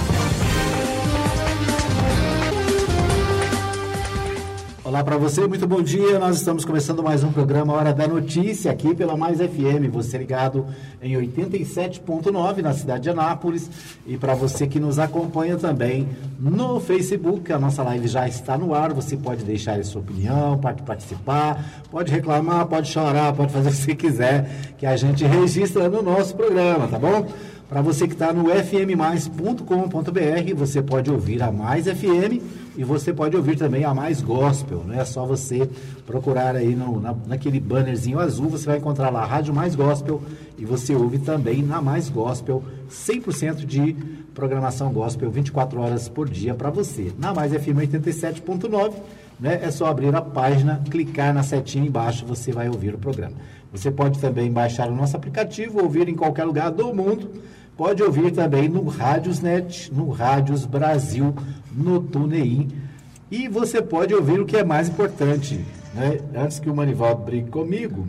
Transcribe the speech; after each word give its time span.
Olá 4.92 5.02
para 5.02 5.16
você, 5.16 5.46
muito 5.46 5.66
bom 5.66 5.80
dia. 5.80 6.18
Nós 6.18 6.36
estamos 6.36 6.66
começando 6.66 7.02
mais 7.02 7.24
um 7.24 7.32
programa 7.32 7.72
Hora 7.72 7.94
da 7.94 8.06
Notícia 8.06 8.70
aqui 8.70 8.94
pela 8.94 9.16
Mais 9.16 9.38
FM. 9.38 9.90
Você 9.90 10.18
ligado 10.18 10.66
em 11.00 11.14
87.9 11.14 12.58
na 12.58 12.74
cidade 12.74 13.04
de 13.04 13.08
Anápolis 13.08 13.70
e 14.06 14.18
para 14.18 14.34
você 14.34 14.66
que 14.66 14.78
nos 14.78 14.98
acompanha 14.98 15.56
também 15.56 16.06
no 16.38 16.78
Facebook, 16.78 17.50
a 17.50 17.58
nossa 17.58 17.82
live 17.82 18.06
já 18.06 18.28
está 18.28 18.58
no 18.58 18.74
ar. 18.74 18.92
Você 18.92 19.16
pode 19.16 19.44
deixar 19.44 19.80
a 19.80 19.82
sua 19.82 20.02
opinião, 20.02 20.58
pode 20.58 20.82
participar, 20.82 21.64
pode 21.90 22.12
reclamar, 22.12 22.66
pode 22.66 22.90
chorar, 22.90 23.32
pode 23.32 23.50
fazer 23.50 23.70
o 23.70 23.72
que 23.72 23.78
você 23.78 23.94
quiser, 23.94 24.74
que 24.76 24.84
a 24.84 24.94
gente 24.94 25.24
registra 25.24 25.88
no 25.88 26.02
nosso 26.02 26.36
programa, 26.36 26.86
tá 26.86 26.98
bom? 26.98 27.26
Para 27.72 27.80
você 27.80 28.06
que 28.06 28.12
está 28.12 28.34
no 28.34 28.50
fmmais.com.br, 28.50 29.64
você 30.54 30.82
pode 30.82 31.10
ouvir 31.10 31.42
a 31.42 31.50
Mais 31.50 31.86
FM 31.86 32.38
e 32.76 32.84
você 32.84 33.14
pode 33.14 33.34
ouvir 33.34 33.56
também 33.56 33.82
a 33.82 33.94
Mais 33.94 34.20
Gospel. 34.20 34.84
Não 34.86 34.94
é 34.94 35.02
só 35.06 35.24
você 35.24 35.66
procurar 36.04 36.54
aí 36.54 36.74
no, 36.74 37.00
na, 37.00 37.14
naquele 37.26 37.58
bannerzinho 37.58 38.20
azul, 38.20 38.50
você 38.50 38.66
vai 38.66 38.76
encontrar 38.76 39.08
lá 39.08 39.22
a 39.22 39.24
Rádio 39.24 39.54
Mais 39.54 39.74
Gospel 39.74 40.20
e 40.58 40.66
você 40.66 40.94
ouve 40.94 41.18
também 41.18 41.62
na 41.62 41.80
Mais 41.80 42.10
Gospel 42.10 42.62
100% 42.90 43.64
de 43.64 43.96
programação 44.34 44.92
gospel 44.92 45.30
24 45.30 45.80
horas 45.80 46.10
por 46.10 46.28
dia 46.28 46.54
para 46.54 46.68
você. 46.68 47.10
Na 47.18 47.32
Mais 47.32 47.52
FM 47.52 47.78
87.9, 47.90 48.92
né, 49.40 49.60
é 49.62 49.70
só 49.70 49.86
abrir 49.86 50.14
a 50.14 50.20
página, 50.20 50.82
clicar 50.90 51.32
na 51.32 51.42
setinha 51.42 51.86
embaixo, 51.86 52.26
você 52.26 52.52
vai 52.52 52.68
ouvir 52.68 52.94
o 52.94 52.98
programa. 52.98 53.36
Você 53.72 53.90
pode 53.90 54.18
também 54.18 54.52
baixar 54.52 54.90
o 54.90 54.94
nosso 54.94 55.16
aplicativo, 55.16 55.82
ouvir 55.82 56.06
em 56.06 56.14
qualquer 56.14 56.44
lugar 56.44 56.70
do 56.70 56.92
mundo 56.92 57.30
Pode 57.76 58.02
ouvir 58.02 58.32
também 58.32 58.68
no 58.68 58.86
Rádiosnet, 58.86 59.92
no 59.92 60.10
Rádios 60.10 60.66
Brasil, 60.66 61.34
no 61.74 62.02
TuneIn. 62.02 62.68
E 63.30 63.48
você 63.48 63.80
pode 63.80 64.14
ouvir 64.14 64.40
o 64.40 64.44
que 64.44 64.58
é 64.58 64.64
mais 64.64 64.90
importante, 64.90 65.64
né? 65.94 66.20
Antes 66.34 66.58
que 66.58 66.68
o 66.68 66.76
Manivaldo 66.76 67.22
brigue 67.22 67.50
comigo, 67.50 68.06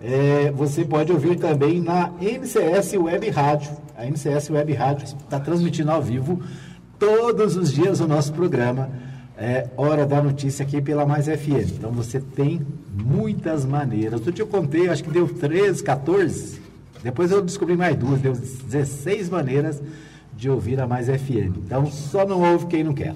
é, 0.00 0.52
você 0.52 0.84
pode 0.84 1.10
ouvir 1.10 1.36
também 1.36 1.80
na 1.80 2.12
MCS 2.20 2.92
Web 2.94 3.28
Rádio. 3.30 3.72
A 3.96 4.06
MCS 4.06 4.50
Web 4.50 4.72
Rádio 4.72 5.04
está 5.04 5.40
transmitindo 5.40 5.90
ao 5.90 6.00
vivo 6.00 6.40
todos 6.96 7.56
os 7.56 7.72
dias 7.72 7.98
o 7.98 8.06
nosso 8.06 8.32
programa. 8.32 8.88
É, 9.36 9.66
Hora 9.76 10.06
da 10.06 10.22
Notícia 10.22 10.64
aqui 10.64 10.80
pela 10.80 11.04
Mais 11.04 11.26
FM. 11.26 11.74
Então 11.76 11.90
você 11.90 12.20
tem 12.20 12.64
muitas 12.94 13.64
maneiras. 13.64 14.14
Outro 14.14 14.30
dia 14.30 14.44
eu 14.44 14.48
contei, 14.48 14.88
acho 14.88 15.02
que 15.02 15.10
deu 15.10 15.26
13, 15.26 15.82
14 15.82 16.61
depois 17.02 17.30
eu 17.30 17.42
descobri 17.42 17.76
mais 17.76 17.96
duas, 17.96 18.20
deu 18.20 18.32
16 18.32 19.28
maneiras 19.28 19.82
de 20.36 20.48
ouvir 20.48 20.80
a 20.80 20.86
Mais 20.86 21.06
FM. 21.06 21.56
Então, 21.58 21.86
só 21.86 22.26
não 22.26 22.40
ouve 22.52 22.66
quem 22.66 22.84
não 22.84 22.94
quer. 22.94 23.14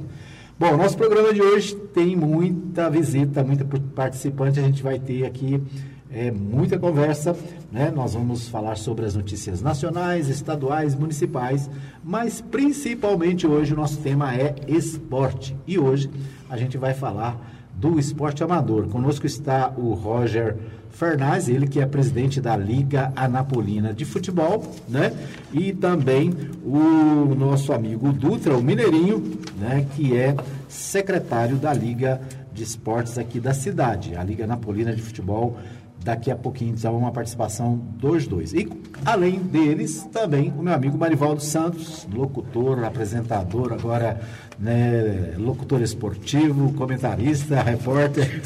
Bom, 0.59 0.77
nosso 0.77 0.97
programa 0.97 1.35
de 1.35 1.43
hoje 1.43 1.75
tem 1.93 2.17
muita 2.17 2.89
visita, 2.89 3.45
muita 3.45 3.65
participante. 3.95 4.59
A 4.59 4.63
gente 4.63 4.83
vai 4.83 4.99
ter 4.99 5.27
aqui 5.27 5.63
é, 6.11 6.31
muita 6.31 6.79
conversa. 6.79 7.37
Né? 7.71 7.93
Nós 7.95 8.15
vamos 8.15 8.49
falar 8.49 8.77
sobre 8.77 9.05
as 9.05 9.15
notícias 9.15 9.61
nacionais, 9.61 10.29
estaduais, 10.29 10.95
municipais, 10.95 11.69
mas 12.03 12.41
principalmente 12.41 13.47
hoje 13.47 13.75
o 13.75 13.77
nosso 13.77 13.99
tema 13.99 14.35
é 14.35 14.55
esporte. 14.67 15.55
E 15.67 15.79
hoje 15.79 16.11
a 16.49 16.57
gente 16.57 16.79
vai 16.79 16.95
falar 16.95 17.39
do 17.75 17.99
esporte 17.99 18.43
amador. 18.43 18.89
Conosco 18.89 19.27
está 19.27 19.73
o 19.77 19.93
Roger 19.93 20.57
Fernandes, 20.97 21.49
ele 21.49 21.67
que 21.67 21.79
é 21.79 21.85
presidente 21.85 22.41
da 22.41 22.57
Liga 22.57 23.13
Anapolina 23.15 23.93
de 23.93 24.07
Futebol, 24.07 24.65
né? 24.89 25.13
E 25.53 25.73
também 25.73 26.33
o 26.65 27.35
nosso 27.35 27.73
amigo 27.75 28.13
Dutra, 28.13 28.57
o 28.57 28.63
Mineirinho, 28.63 29.39
né? 29.59 29.87
Que 29.95 30.17
é 30.17 30.35
secretário 30.69 31.57
da 31.57 31.73
Liga 31.73 32.21
de 32.51 32.63
Esportes 32.63 33.19
aqui 33.19 33.39
da 33.39 33.53
cidade, 33.53 34.17
a 34.17 34.25
Liga 34.25 34.45
Anapolina 34.45 34.95
de 34.95 35.03
Futebol. 35.03 35.59
Daqui 36.07 36.31
a 36.31 36.37
pouquinho, 36.37 36.73
então, 36.73 36.97
uma 36.97 37.11
participação 37.11 37.75
dos 37.99 38.29
dois. 38.29 38.53
E, 38.53 38.69
além 39.05 39.41
deles, 39.41 40.05
também 40.13 40.55
o 40.57 40.63
meu 40.63 40.73
amigo 40.73 40.97
Marivaldo 40.97 41.43
Santos, 41.43 42.07
locutor, 42.15 42.85
apresentador, 42.85 43.73
agora 43.73 44.21
né, 44.57 45.35
locutor 45.37 45.83
esportivo, 45.83 46.73
comentarista, 46.75 47.59
repórter, 47.61 48.41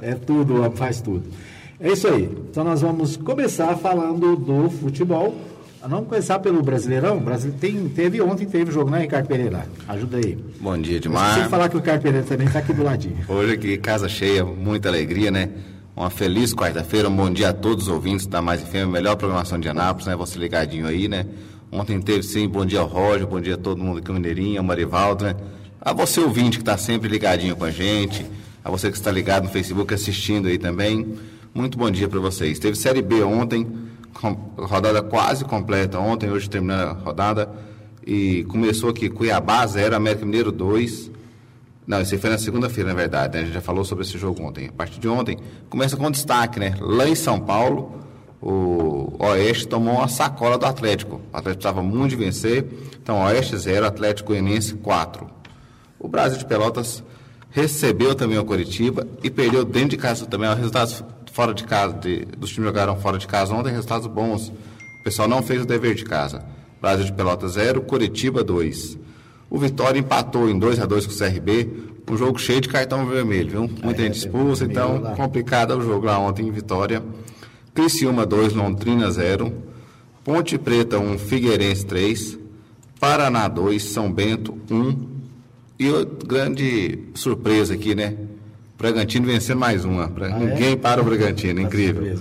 é 0.00 0.14
tudo, 0.14 0.70
faz 0.70 1.02
tudo. 1.02 1.24
É 1.78 1.92
isso 1.92 2.08
aí. 2.08 2.24
Então 2.50 2.64
nós 2.64 2.80
vamos 2.80 3.18
começar 3.18 3.76
falando 3.76 4.34
do 4.34 4.70
futebol. 4.70 5.36
Vamos 5.86 6.08
começar 6.08 6.38
pelo 6.38 6.62
Brasileirão. 6.62 7.18
Brasil 7.18 7.52
tem, 7.60 7.86
teve 7.90 8.18
ontem, 8.22 8.46
teve 8.46 8.72
jogo, 8.72 8.90
né, 8.90 9.00
Ricardo 9.00 9.26
Pereira? 9.26 9.66
Ajuda 9.86 10.16
aí. 10.16 10.38
Bom 10.58 10.78
dia, 10.78 10.96
Edmar. 10.96 11.34
Sem 11.34 11.50
falar 11.50 11.68
que 11.68 11.76
o 11.76 11.80
Ricardo 11.80 12.00
Pereira 12.00 12.24
também 12.24 12.46
está 12.46 12.60
aqui 12.60 12.72
do 12.72 12.82
ladinho. 12.82 13.18
Hoje 13.28 13.52
aqui, 13.52 13.76
casa 13.76 14.08
cheia, 14.08 14.42
muita 14.42 14.88
alegria, 14.88 15.30
né? 15.30 15.50
Uma 15.94 16.08
feliz 16.08 16.54
quarta-feira, 16.54 17.06
um 17.06 17.14
bom 17.14 17.30
dia 17.30 17.50
a 17.50 17.52
todos 17.52 17.86
os 17.86 17.92
ouvintes 17.92 18.26
da 18.26 18.40
Mais 18.40 18.62
FM, 18.62 18.88
melhor 18.90 19.14
programação 19.14 19.60
de 19.60 19.68
Anápolis, 19.68 20.06
né? 20.06 20.16
Você 20.16 20.38
ligadinho 20.38 20.86
aí, 20.86 21.06
né? 21.06 21.26
Ontem 21.70 22.00
teve 22.00 22.22
sim, 22.22 22.48
bom 22.48 22.64
dia 22.64 22.80
ao 22.80 22.86
Roger, 22.86 23.26
bom 23.26 23.38
dia 23.38 23.54
a 23.54 23.58
todo 23.58 23.82
mundo 23.82 23.98
aqui, 23.98 24.10
o 24.10 24.14
Mineirinho, 24.14 24.62
o 24.62 24.64
Marivaldo, 24.64 25.26
né? 25.26 25.36
A 25.78 25.92
você 25.92 26.20
ouvinte 26.20 26.56
que 26.56 26.62
está 26.62 26.78
sempre 26.78 27.10
ligadinho 27.10 27.54
com 27.54 27.64
a 27.66 27.70
gente, 27.70 28.24
a 28.64 28.70
você 28.70 28.90
que 28.90 28.96
está 28.96 29.12
ligado 29.12 29.44
no 29.44 29.50
Facebook 29.50 29.92
assistindo 29.92 30.48
aí 30.48 30.56
também. 30.56 31.14
Muito 31.54 31.76
bom 31.76 31.90
dia 31.90 32.08
para 32.08 32.20
vocês. 32.20 32.58
Teve 32.58 32.74
Série 32.74 33.02
B 33.02 33.22
ontem, 33.22 33.70
rodada 34.56 35.02
quase 35.02 35.44
completa 35.44 35.98
ontem, 35.98 36.30
hoje 36.30 36.48
terminou 36.48 36.76
a 36.76 36.92
rodada. 36.92 37.50
E 38.06 38.44
começou 38.44 38.88
aqui 38.88 39.10
Cuiabá 39.10 39.66
0, 39.66 39.94
América 39.94 40.24
Mineiro 40.24 40.50
2. 40.50 41.10
Não, 41.92 42.00
esse 42.00 42.16
foi 42.16 42.30
na 42.30 42.38
segunda-feira, 42.38 42.88
na 42.88 42.96
verdade, 42.96 43.34
né? 43.34 43.42
A 43.42 43.44
gente 43.44 43.52
já 43.52 43.60
falou 43.60 43.84
sobre 43.84 44.02
esse 44.02 44.16
jogo 44.16 44.42
ontem. 44.42 44.66
A 44.68 44.72
partir 44.72 44.98
de 44.98 45.06
ontem, 45.06 45.36
começa 45.68 45.94
com 45.94 46.10
destaque, 46.10 46.58
né? 46.58 46.74
Lá 46.80 47.06
em 47.06 47.14
São 47.14 47.38
Paulo, 47.38 48.00
o 48.40 49.14
Oeste 49.18 49.68
tomou 49.68 49.96
uma 49.96 50.08
sacola 50.08 50.56
do 50.56 50.64
Atlético. 50.64 51.16
O 51.16 51.36
Atlético 51.36 51.60
precisava 51.60 51.82
muito 51.82 52.08
de 52.08 52.16
vencer. 52.16 52.64
Então, 53.02 53.22
Oeste 53.24 53.58
0, 53.58 53.84
Atlético 53.84 54.28
Goianiense 54.28 54.72
4. 54.76 55.26
O 55.98 56.08
Brasil 56.08 56.38
de 56.38 56.46
Pelotas 56.46 57.04
recebeu 57.50 58.14
também 58.14 58.38
o 58.38 58.44
Coritiba 58.46 59.06
e 59.22 59.28
perdeu 59.28 59.62
dentro 59.62 59.90
de 59.90 59.98
casa 59.98 60.24
também. 60.24 60.48
Os 60.48 60.56
resultados 60.56 61.04
fora 61.30 61.52
de 61.52 61.64
casa, 61.64 61.92
de, 61.92 62.24
dos 62.24 62.48
times 62.48 62.68
jogaram 62.68 62.96
fora 62.96 63.18
de 63.18 63.26
casa 63.26 63.52
ontem, 63.52 63.68
resultados 63.68 64.06
bons. 64.06 64.48
O 64.48 65.04
pessoal 65.04 65.28
não 65.28 65.42
fez 65.42 65.60
o 65.60 65.66
dever 65.66 65.94
de 65.94 66.06
casa. 66.06 66.42
Brasil 66.80 67.04
de 67.04 67.12
Pelota 67.12 67.46
0, 67.46 67.82
Curitiba 67.82 68.42
2. 68.42 69.01
O 69.52 69.58
Vitória 69.58 70.00
empatou 70.00 70.48
em 70.48 70.58
2 70.58 70.80
a 70.80 70.86
2 70.86 71.06
com 71.06 71.12
o 71.12 71.18
CRB, 71.18 71.68
um 72.10 72.16
jogo 72.16 72.38
cheio 72.38 72.62
de 72.62 72.70
cartão 72.70 73.04
vermelho, 73.04 73.50
viu? 73.50 73.70
Muita 73.84 74.00
é, 74.00 74.06
gente 74.06 74.16
expulsa, 74.16 74.64
então 74.64 74.98
lá. 74.98 75.14
complicado 75.14 75.76
o 75.76 75.82
jogo 75.82 76.06
lá 76.06 76.18
ontem 76.18 76.48
em 76.48 76.50
Vitória. 76.50 77.02
Criciúma 77.74 78.24
2, 78.24 78.54
Londrina 78.54 79.10
0. 79.10 79.52
Ponte 80.24 80.56
Preta 80.56 80.98
1, 80.98 81.18
Figueirense 81.18 81.84
3. 81.84 82.38
Paraná 82.98 83.46
2, 83.46 83.82
São 83.82 84.10
Bento 84.10 84.56
1. 84.70 85.06
E 85.78 85.90
grande 86.26 87.00
surpresa 87.14 87.74
aqui, 87.74 87.94
né? 87.94 88.16
Bragantino 88.78 89.26
vencendo 89.26 89.58
mais 89.58 89.84
uma. 89.84 90.10
Ah, 90.18 90.28
é? 90.28 90.38
Ninguém 90.38 90.72
é? 90.72 90.76
para 90.76 91.02
o 91.02 91.04
Bragantino, 91.04 91.60
incrível. 91.60 92.18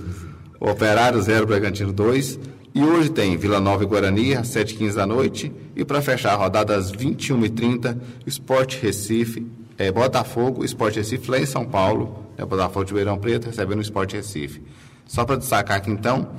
Operário 0.59 1.21
0, 1.21 1.47
Bragantino 1.47 1.93
2. 1.93 2.37
E 2.73 2.81
hoje 2.81 3.09
tem 3.09 3.35
Vila 3.35 3.59
Nova 3.59 3.83
e 3.83 3.85
Guarani, 3.85 4.33
às 4.33 4.47
7h15 4.47 4.93
da 4.93 5.05
noite. 5.05 5.51
E 5.75 5.83
para 5.83 6.01
fechar 6.01 6.31
a 6.33 6.35
rodada 6.35 6.73
às 6.75 6.89
21h30, 6.89 7.97
Esporte 8.25 8.79
Recife, 8.81 9.45
é, 9.77 9.91
Botafogo, 9.91 10.63
Esporte 10.63 10.97
Recife 10.97 11.29
lá 11.29 11.37
em 11.37 11.45
São 11.45 11.65
Paulo. 11.65 12.25
É, 12.37 12.45
Botafogo 12.45 12.85
de 12.85 12.93
Beirão 12.93 13.17
Preto 13.17 13.47
recebendo 13.47 13.79
o 13.79 13.81
Esporte 13.81 14.15
Recife. 14.15 14.61
Só 15.05 15.25
para 15.25 15.35
destacar 15.35 15.77
aqui 15.77 15.91
então, 15.91 16.29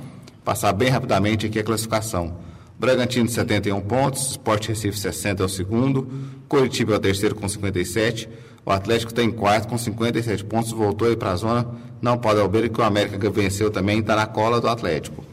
passar 0.43 0.73
bem 0.73 0.89
rapidamente 0.89 1.45
aqui 1.45 1.59
a 1.59 1.63
classificação. 1.63 2.35
Bragantino 2.79 3.29
71 3.29 3.79
pontos, 3.81 4.31
Esporte 4.31 4.69
Recife 4.69 4.97
60 4.97 5.43
é 5.43 5.45
o 5.45 5.49
segundo, 5.49 6.07
Curitiba 6.49 6.93
é 6.93 6.97
o 6.97 6.99
terceiro 6.99 7.35
com 7.35 7.47
57, 7.47 8.27
o 8.65 8.71
Atlético 8.71 9.11
está 9.11 9.21
em 9.21 9.29
quarto 9.29 9.67
com 9.67 9.77
57 9.77 10.43
pontos, 10.45 10.71
voltou 10.71 11.07
aí 11.07 11.15
para 11.15 11.31
a 11.31 11.35
zona. 11.35 11.67
Não 12.01 12.17
pode 12.17 12.39
alber 12.39 12.69
que 12.71 12.81
o 12.81 12.83
América 12.83 13.29
venceu 13.29 13.69
também 13.69 13.99
está 13.99 14.15
na 14.15 14.25
cola 14.25 14.59
do 14.59 14.67
Atlético. 14.67 15.23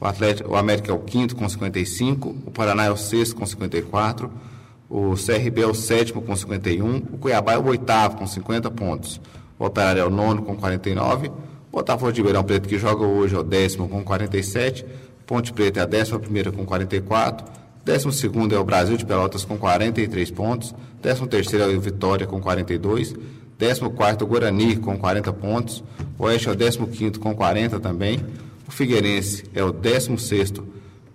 O, 0.00 0.06
Atlético. 0.06 0.50
o 0.50 0.56
América 0.56 0.90
é 0.90 0.94
o 0.94 0.98
quinto 0.98 1.34
com 1.34 1.48
55, 1.48 2.36
o 2.46 2.50
Paraná 2.50 2.84
é 2.84 2.90
o 2.90 2.96
sexto 2.96 3.36
com 3.36 3.44
54, 3.44 4.30
o 4.88 5.14
CRB 5.14 5.62
é 5.62 5.66
o 5.66 5.74
sétimo 5.74 6.22
com 6.22 6.34
51, 6.34 6.96
o 7.12 7.18
Cuiabá 7.18 7.54
é 7.54 7.58
o 7.58 7.66
oitavo 7.66 8.16
com 8.16 8.26
50 8.26 8.70
pontos. 8.70 9.20
O 9.58 9.64
Operário 9.64 10.00
é 10.00 10.04
o 10.04 10.10
nono 10.10 10.42
com 10.42 10.56
49, 10.56 11.28
o 11.28 11.32
Botafogo 11.72 12.12
de 12.12 12.18
Ribeirão 12.18 12.44
Preto 12.44 12.68
que 12.68 12.78
joga 12.78 13.04
hoje 13.04 13.34
é 13.34 13.38
o 13.38 13.42
décimo 13.42 13.88
com 13.88 14.04
47, 14.04 14.86
Ponte 15.28 15.52
Preta 15.52 15.80
é 15.80 15.82
a 15.82 15.86
11 15.86 16.56
com 16.56 16.64
44. 16.64 17.44
12 17.84 18.54
é 18.54 18.58
o 18.58 18.64
Brasil 18.64 18.96
de 18.96 19.04
Pelotas 19.04 19.44
com 19.44 19.58
43 19.58 20.30
pontos. 20.30 20.74
13 21.02 21.56
é 21.58 21.66
o 21.66 21.80
Vitória 21.82 22.26
com 22.26 22.40
42. 22.40 23.14
14 23.58 24.24
o 24.24 24.26
Guarani 24.26 24.76
com 24.76 24.96
40 24.96 25.30
pontos. 25.34 25.84
O 26.18 26.24
Oeste 26.24 26.48
é 26.48 26.52
o 26.52 26.86
15 26.86 27.18
com 27.18 27.34
40 27.34 27.78
também. 27.78 28.24
O 28.68 28.70
Figueirense 28.70 29.44
é 29.54 29.64
o 29.64 29.72
16 29.72 30.52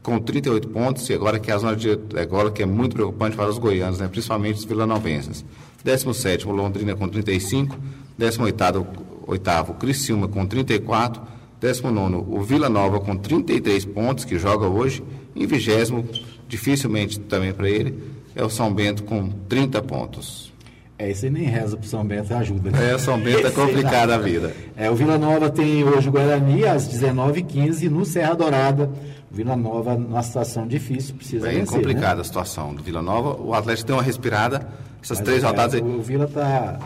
com 0.01 0.19
38 0.19 0.67
pontos. 0.69 1.07
E 1.09 1.13
agora 1.13 1.39
que 1.39 1.51
é 1.51 1.53
a 1.53 1.57
zona 1.59 1.75
de. 1.75 1.91
Agora 2.19 2.51
que 2.51 2.63
é 2.63 2.65
muito 2.65 2.95
preocupante 2.95 3.37
para 3.37 3.47
os 3.47 3.59
goianos, 3.59 3.99
né? 3.99 4.07
principalmente 4.07 4.57
os 4.57 4.65
vilanovenses. 4.65 5.45
17 5.83 6.47
o 6.47 6.51
Londrina 6.51 6.95
com 6.95 7.07
35. 7.07 7.77
18 8.17 8.87
o 9.69 9.73
Criciúma 9.75 10.27
com 10.27 10.45
34. 10.45 11.21
19 11.61 12.25
o 12.27 12.41
Vila 12.41 12.67
Nova 12.67 12.99
com 12.99 13.15
33 13.15 13.85
pontos, 13.85 14.25
que 14.25 14.37
joga 14.37 14.67
hoje. 14.67 15.03
E 15.35 15.45
20 15.45 16.33
dificilmente 16.47 17.19
também 17.19 17.53
para 17.53 17.69
ele, 17.69 17.97
é 18.35 18.43
o 18.43 18.49
São 18.49 18.71
Bento 18.71 19.03
com 19.03 19.29
30 19.47 19.81
pontos. 19.81 20.52
É, 20.97 21.09
esse 21.09 21.29
nem 21.29 21.43
reza 21.43 21.75
pro 21.75 21.87
São 21.87 22.05
Bento 22.05 22.33
ajuda. 22.33 22.69
Né? 22.69 22.93
É, 22.93 22.97
São 22.97 23.19
Bento 23.19 23.47
é 23.47 23.51
complicada 23.51 24.15
a 24.15 24.17
vida. 24.17 24.55
É, 24.75 24.91
o 24.91 24.95
Vila 24.95 25.17
Nova 25.17 25.49
tem 25.49 25.83
hoje 25.83 26.07
o 26.07 26.11
Guarani 26.11 26.65
às 26.65 26.87
19h15 26.87 27.89
no 27.89 28.05
Serra 28.05 28.35
Dourada. 28.35 28.89
Vila 29.31 29.55
Nova 29.55 29.95
numa 29.95 30.21
situação 30.21 30.67
difícil, 30.67 31.15
precisa 31.15 31.47
Bem 31.47 31.59
vencer, 31.59 31.79
complicada 31.79 32.15
né? 32.15 32.21
a 32.21 32.23
situação 32.23 32.75
do 32.75 32.83
Vila 32.83 33.01
Nova. 33.01 33.41
O 33.41 33.53
Atlético 33.55 33.87
tem 33.87 33.95
uma 33.95 34.03
respirada. 34.03 34.67
Essas 35.01 35.17
Mas, 35.17 35.25
três 35.25 35.43
é, 35.43 35.47
rodadas 35.47 35.73
aí. 35.73 35.81
O 35.81 36.01
Vila 36.01 36.27
tá, 36.27 36.79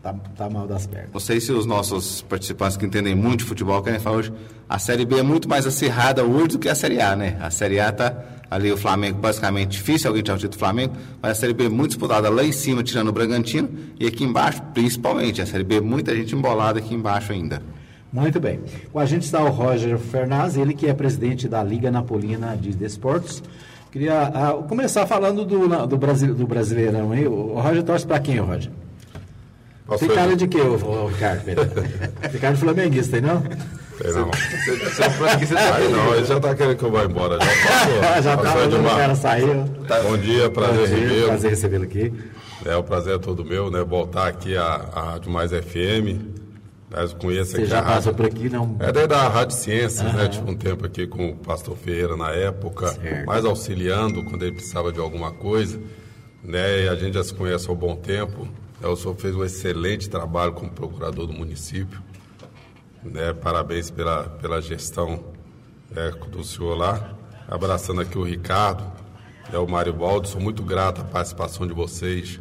tá, 0.00 0.14
tá 0.36 0.48
mal 0.48 0.68
das 0.68 0.86
pernas. 0.86 1.10
Não 1.12 1.20
sei 1.20 1.40
se 1.40 1.50
os 1.50 1.66
nossos 1.66 2.22
participantes 2.22 2.76
que 2.76 2.86
entendem 2.86 3.16
muito 3.16 3.40
de 3.40 3.46
futebol 3.46 3.82
querem 3.82 3.98
falar 3.98 4.18
hoje. 4.18 4.32
A 4.68 4.78
Série 4.78 5.04
B 5.04 5.18
é 5.18 5.22
muito 5.22 5.48
mais 5.48 5.66
acirrada 5.66 6.22
hoje 6.22 6.50
do 6.50 6.58
que 6.60 6.68
a 6.68 6.74
Série 6.76 7.00
A, 7.00 7.16
né? 7.16 7.36
A 7.40 7.50
Série 7.50 7.80
A 7.80 7.90
tá 7.90 8.14
ali 8.50 8.72
o 8.72 8.76
Flamengo 8.76 9.18
basicamente 9.18 9.70
difícil 9.70 10.08
alguém 10.08 10.22
tirar 10.22 10.36
o 10.36 10.38
título 10.38 10.56
do 10.56 10.58
Flamengo, 10.58 10.94
mas 11.20 11.32
a 11.32 11.34
Série 11.34 11.52
B 11.52 11.66
é 11.66 11.68
muito 11.68 11.90
disputada 11.90 12.28
lá 12.28 12.44
em 12.44 12.52
cima, 12.52 12.82
tirando 12.82 13.08
o 13.08 13.12
Bragantino, 13.12 13.68
e 13.98 14.06
aqui 14.06 14.24
embaixo, 14.24 14.62
principalmente, 14.74 15.42
a 15.42 15.46
Série 15.46 15.64
B, 15.64 15.80
muita 15.80 16.14
gente 16.14 16.34
embolada 16.34 16.78
aqui 16.78 16.94
embaixo 16.94 17.32
ainda. 17.32 17.62
Muito 18.12 18.40
bem. 18.40 18.60
Com 18.92 18.98
a 18.98 19.04
gente 19.04 19.24
está 19.24 19.42
o 19.42 19.50
Roger 19.50 19.98
Fernandes, 19.98 20.56
ele 20.56 20.72
que 20.72 20.86
é 20.86 20.94
presidente 20.94 21.48
da 21.48 21.62
Liga 21.62 21.90
Napolina 21.90 22.56
de 22.56 22.72
Desportos. 22.72 23.42
Queria 23.90 24.22
ah, 24.22 24.52
começar 24.68 25.06
falando 25.06 25.44
do, 25.44 25.86
do, 25.86 25.96
Brasil, 25.96 26.34
do 26.34 26.46
Brasileirão, 26.46 27.14
hein? 27.14 27.26
O 27.26 27.60
Roger 27.60 27.82
torce 27.82 28.06
para 28.06 28.20
quem, 28.20 28.38
Roger? 28.38 28.70
Tem 29.98 30.08
cara 30.08 30.34
de 30.34 30.48
quê, 30.48 30.60
ô, 30.60 30.74
ô, 30.74 31.06
Ricardo? 31.08 31.44
Tem 31.44 32.40
cara 32.40 32.54
de 32.54 32.60
flamenguista, 32.60 33.20
não? 33.20 33.42
Sei 33.98 34.12
não. 34.12 34.30
Aí 35.74 35.88
não, 35.88 36.14
ele 36.14 36.24
já 36.24 36.38
tá 36.40 36.54
querendo 36.54 36.76
que 36.76 36.84
eu 36.84 36.90
vá 36.90 37.04
embora. 37.04 37.38
Já 37.38 37.46
passou. 37.46 38.02
Já 38.22 38.36
Passou 38.36 38.44
estava 38.46 38.68
de 38.68 38.74
o 38.76 38.82
mar. 38.82 38.96
cara 38.96 39.14
saiu. 39.14 39.64
Bom 40.02 40.18
dia, 40.18 40.50
prazer 40.50 40.88
recebê-lo. 40.88 41.26
Prazer 41.26 41.50
recebê-lo 41.50 41.84
aqui. 41.84 42.12
É, 42.64 42.76
o 42.76 42.82
prazer 42.82 43.14
é 43.14 43.18
todo 43.18 43.44
meu, 43.44 43.70
né? 43.70 43.82
Voltar 43.84 44.26
aqui 44.28 44.56
à, 44.56 44.64
à 44.92 45.02
Rádio 45.12 45.30
Mais 45.30 45.50
FM. 45.52 46.34
Mas 46.90 47.12
conheço 47.14 47.52
Você 47.52 47.56
aqui 47.58 47.66
já 47.66 47.78
a 47.78 47.80
rádio. 47.82 47.94
passou 47.96 48.14
por 48.14 48.26
aqui, 48.26 48.48
não? 48.48 48.76
É 48.80 48.92
daí 48.92 49.06
da 49.06 49.28
Rádio 49.28 49.56
Ciências, 49.56 50.12
né? 50.14 50.28
Tive 50.28 50.50
um 50.50 50.54
tempo 50.56 50.86
aqui 50.86 51.06
com 51.06 51.30
o 51.30 51.36
pastor 51.36 51.76
Ferreira 51.76 52.16
na 52.16 52.30
época, 52.30 52.88
Certo. 52.88 53.26
mais 53.26 53.44
auxiliando 53.44 54.22
quando 54.24 54.42
ele 54.42 54.52
precisava 54.52 54.92
de 54.92 55.00
alguma 55.00 55.32
coisa, 55.32 55.78
né? 56.44 56.84
E 56.84 56.88
a 56.88 56.94
gente 56.94 57.14
já 57.14 57.24
se 57.24 57.34
conhece 57.34 57.68
há 57.68 57.72
um 57.72 57.76
bom 57.76 57.96
tempo. 57.96 58.46
É, 58.82 58.86
O 58.86 58.94
senhor 58.96 59.16
fez 59.16 59.34
um 59.34 59.44
excelente 59.44 60.08
trabalho 60.08 60.52
como 60.52 60.70
procurador 60.70 61.26
do 61.26 61.32
município, 61.32 62.00
né? 63.10 63.32
Parabéns 63.32 63.90
pela, 63.90 64.24
pela 64.24 64.60
gestão 64.60 65.24
é, 65.94 66.10
do 66.10 66.44
senhor 66.44 66.76
lá. 66.76 67.12
Abraçando 67.48 68.00
aqui 68.00 68.18
o 68.18 68.22
Ricardo, 68.22 68.84
é 69.52 69.58
o 69.58 69.68
Mário 69.68 69.92
Baldo, 69.92 70.26
sou 70.26 70.40
muito 70.40 70.62
grato 70.62 71.00
à 71.00 71.04
participação 71.04 71.66
de 71.66 71.72
vocês 71.72 72.40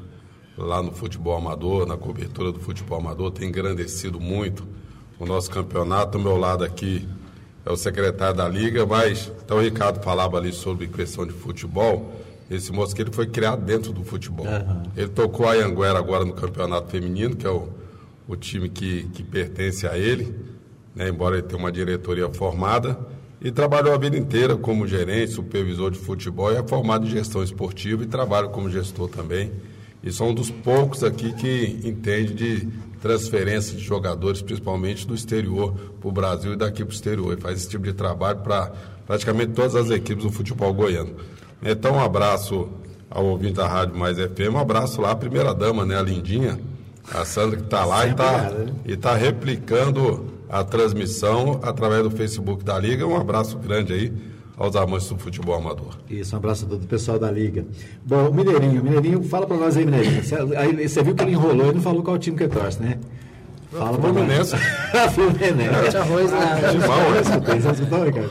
lá 0.58 0.82
no 0.82 0.92
futebol 0.92 1.38
amador, 1.38 1.86
na 1.86 1.98
cobertura 1.98 2.52
do 2.52 2.60
futebol 2.60 3.00
amador, 3.00 3.32
tem 3.32 3.50
engrandecido 3.50 4.20
muito 4.20 4.66
o 5.20 5.26
nosso 5.26 5.50
campeonato. 5.52 6.18
Ao 6.18 6.24
meu 6.24 6.38
lado 6.38 6.64
aqui 6.64 7.08
é 7.66 7.72
o 7.72 7.76
secretário 7.76 8.38
da 8.38 8.48
Liga, 8.48 8.86
mas 8.86 9.32
então 9.44 9.58
o 9.58 9.62
Ricardo 9.62 10.04
falava 10.04 10.38
ali 10.38 10.52
sobre 10.52 10.88
questão 10.88 11.26
de 11.26 11.34
futebol. 11.34 12.14
Esse 12.50 12.72
mosqueiro 12.72 13.12
foi 13.12 13.28
criado 13.28 13.64
dentro 13.64 13.92
do 13.92 14.04
futebol. 14.04 14.46
Ele 14.96 15.10
tocou 15.10 15.48
a 15.48 15.54
Anguera 15.54 15.98
agora 15.98 16.24
no 16.24 16.34
campeonato 16.34 16.90
feminino, 16.90 17.36
que 17.36 17.46
é 17.46 17.50
o, 17.50 17.70
o 18.28 18.36
time 18.36 18.70
que, 18.70 19.04
que 19.14 19.24
pertence 19.24 19.88
a 19.88 19.98
ele, 19.98 20.36
né, 20.96 21.10
embora 21.10 21.36
ele 21.36 21.44
tenha 21.44 21.60
uma 21.60 21.72
diretoria 21.72 22.30
formada. 22.30 22.98
E 23.42 23.52
trabalhou 23.52 23.94
a 23.94 23.98
vida 23.98 24.18
inteira 24.18 24.56
como 24.56 24.88
gerente, 24.88 25.34
supervisor 25.34 25.92
de 25.92 26.00
futebol, 26.00 26.52
e 26.52 26.56
é 26.56 26.64
formado 26.64 27.06
em 27.06 27.10
gestão 27.10 27.44
esportiva 27.44 28.04
e 28.04 28.08
trabalha 28.08 28.48
como 28.48 28.70
gestor 28.70 29.10
também. 29.10 29.52
E 30.02 30.12
são 30.12 30.30
um 30.30 30.34
dos 30.34 30.50
poucos 30.50 31.04
aqui 31.04 31.34
que 31.34 31.80
entende 31.84 32.34
de 32.34 32.68
transferência 33.02 33.78
de 33.78 33.84
jogadores, 33.84 34.42
principalmente 34.42 35.06
do 35.06 35.14
exterior 35.14 35.74
para 36.00 36.10
o 36.10 36.12
Brasil 36.12 36.54
e 36.54 36.56
daqui 36.56 36.84
para 36.84 36.92
o 36.92 36.96
exterior. 36.96 37.34
Ele 37.34 37.42
faz 37.42 37.60
esse 37.60 37.70
tipo 37.70 37.84
de 37.84 37.94
trabalho 37.94 38.40
para 38.40 38.72
praticamente 39.06 39.54
todas 39.54 39.76
as 39.76 39.92
equipes 39.92 40.24
do 40.24 40.32
futebol 40.32 40.74
goiano. 40.74 41.16
Então, 41.62 41.96
um 41.96 42.00
abraço 42.00 42.70
ao 43.10 43.26
ouvinte 43.26 43.54
da 43.54 43.68
Rádio 43.68 43.96
Mais 43.96 44.18
FM, 44.18 44.54
um 44.54 44.60
abraço 44.60 45.02
lá 45.02 45.12
à 45.12 45.16
primeira-dama, 45.16 45.86
né, 45.86 45.98
a 45.98 46.02
Lindinha, 46.02 46.60
a 47.14 47.24
Sandra 47.26 47.58
que 47.58 47.64
está 47.64 47.86
lá 47.86 48.06
e 48.08 48.12
está 48.12 48.50
né? 48.50 48.74
e 48.86 48.98
tá 48.98 49.16
replicando 49.16 50.35
a 50.60 50.64
transmissão 50.64 51.60
através 51.62 52.04
do 52.04 52.10
Facebook 52.10 52.64
da 52.64 52.80
Liga. 52.80 53.06
Um 53.06 53.18
abraço 53.18 53.58
grande 53.58 53.92
aí 53.92 54.14
aos 54.58 54.74
amantes 54.78 55.10
do 55.10 55.18
futebol 55.18 55.56
amador. 55.56 55.98
Isso, 56.10 56.34
um 56.34 56.38
abraço 56.38 56.66
a 56.66 56.70
todo 56.70 56.84
o 56.84 56.88
pessoal 56.88 57.20
da 57.20 57.30
Liga. 57.30 57.66
Bom, 58.06 58.32
Mineirinho, 58.32 58.82
Mineirinho, 58.82 59.22
fala 59.24 59.46
pra 59.46 59.58
nós 59.58 59.76
aí, 59.76 59.84
Mineirinho. 59.84 60.24
Você, 60.24 60.36
aí, 60.56 60.88
você 60.88 61.04
viu 61.04 61.14
que 61.14 61.24
ele 61.24 61.32
enrolou 61.32 61.72
e 61.72 61.76
não 61.76 61.82
falou 61.82 62.02
qual 62.02 62.18
time 62.18 62.38
que 62.38 62.44
ele 62.44 62.54
torce, 62.54 62.82
né? 62.82 62.98
Fala 63.70 63.98
pra 63.98 64.14
nós. 64.14 64.54
Fluminense. 65.14 65.98
Arroz 65.98 66.32
né? 66.32 66.40
Você 67.60 67.72
escutou, 67.72 68.06
Ricardo? 68.06 68.30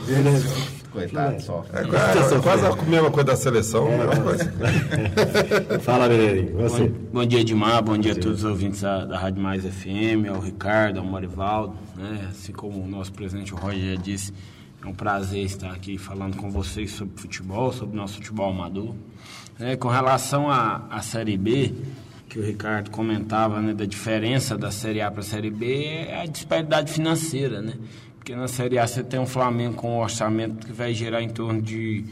Coitado, 0.91 1.43
só. 1.43 1.63
É, 1.73 1.83
quase, 1.83 2.39
quase 2.41 2.65
a 2.65 2.75
mesma 2.89 3.11
coisa 3.11 3.27
da 3.27 3.35
seleção. 3.35 3.87
É. 3.87 3.97
mesma 3.97 4.23
coisa. 4.23 4.53
Fala, 5.81 6.09
Mineirinho. 6.09 6.57
Bom, 6.57 6.89
bom 7.13 7.25
dia, 7.25 7.41
Edmar. 7.41 7.83
Bom 7.83 7.97
dia 7.97 8.13
a 8.13 8.15
todos 8.15 8.39
os 8.39 8.49
ouvintes 8.49 8.81
da, 8.81 9.05
da 9.05 9.19
Rádio 9.19 9.43
Mais 9.43 9.63
FM, 9.63 10.27
ao 10.33 10.39
Ricardo, 10.39 10.99
ao 10.99 11.05
Marivaldo. 11.05 11.84
Né? 11.95 12.27
Assim 12.29 12.51
como 12.51 12.83
o 12.83 12.87
nosso 12.87 13.11
presidente 13.11 13.53
Roger 13.53 13.95
já 13.95 14.01
disse, 14.01 14.33
é 14.83 14.87
um 14.87 14.93
prazer 14.93 15.43
estar 15.43 15.71
aqui 15.71 15.97
falando 15.97 16.37
com 16.37 16.51
vocês 16.51 16.91
sobre 16.91 17.19
futebol, 17.19 17.71
sobre 17.71 17.95
nosso 17.95 18.15
futebol 18.15 18.49
amador. 18.51 18.93
É, 19.59 19.75
com 19.75 19.87
relação 19.87 20.49
à 20.49 21.01
Série 21.01 21.37
B, 21.37 21.73
que 22.35 22.39
o 22.39 22.43
Ricardo 22.43 22.91
comentava 22.91 23.61
né, 23.61 23.73
da 23.73 23.85
diferença 23.85 24.57
da 24.57 24.69
Série 24.69 25.01
A 25.01 25.09
para 25.09 25.21
a 25.21 25.23
Série 25.23 25.49
B, 25.49 25.85
é 25.85 26.21
a 26.21 26.25
disparidade 26.25 26.91
financeira, 26.91 27.61
né? 27.61 27.73
Porque 28.17 28.35
na 28.35 28.47
Série 28.47 28.77
A 28.77 28.85
você 28.85 29.03
tem 29.03 29.19
um 29.19 29.25
Flamengo 29.25 29.75
com 29.75 29.97
um 29.97 30.01
orçamento 30.01 30.67
que 30.67 30.73
vai 30.73 30.93
gerar 30.93 31.21
em 31.21 31.29
torno 31.29 31.61
de 31.61 32.03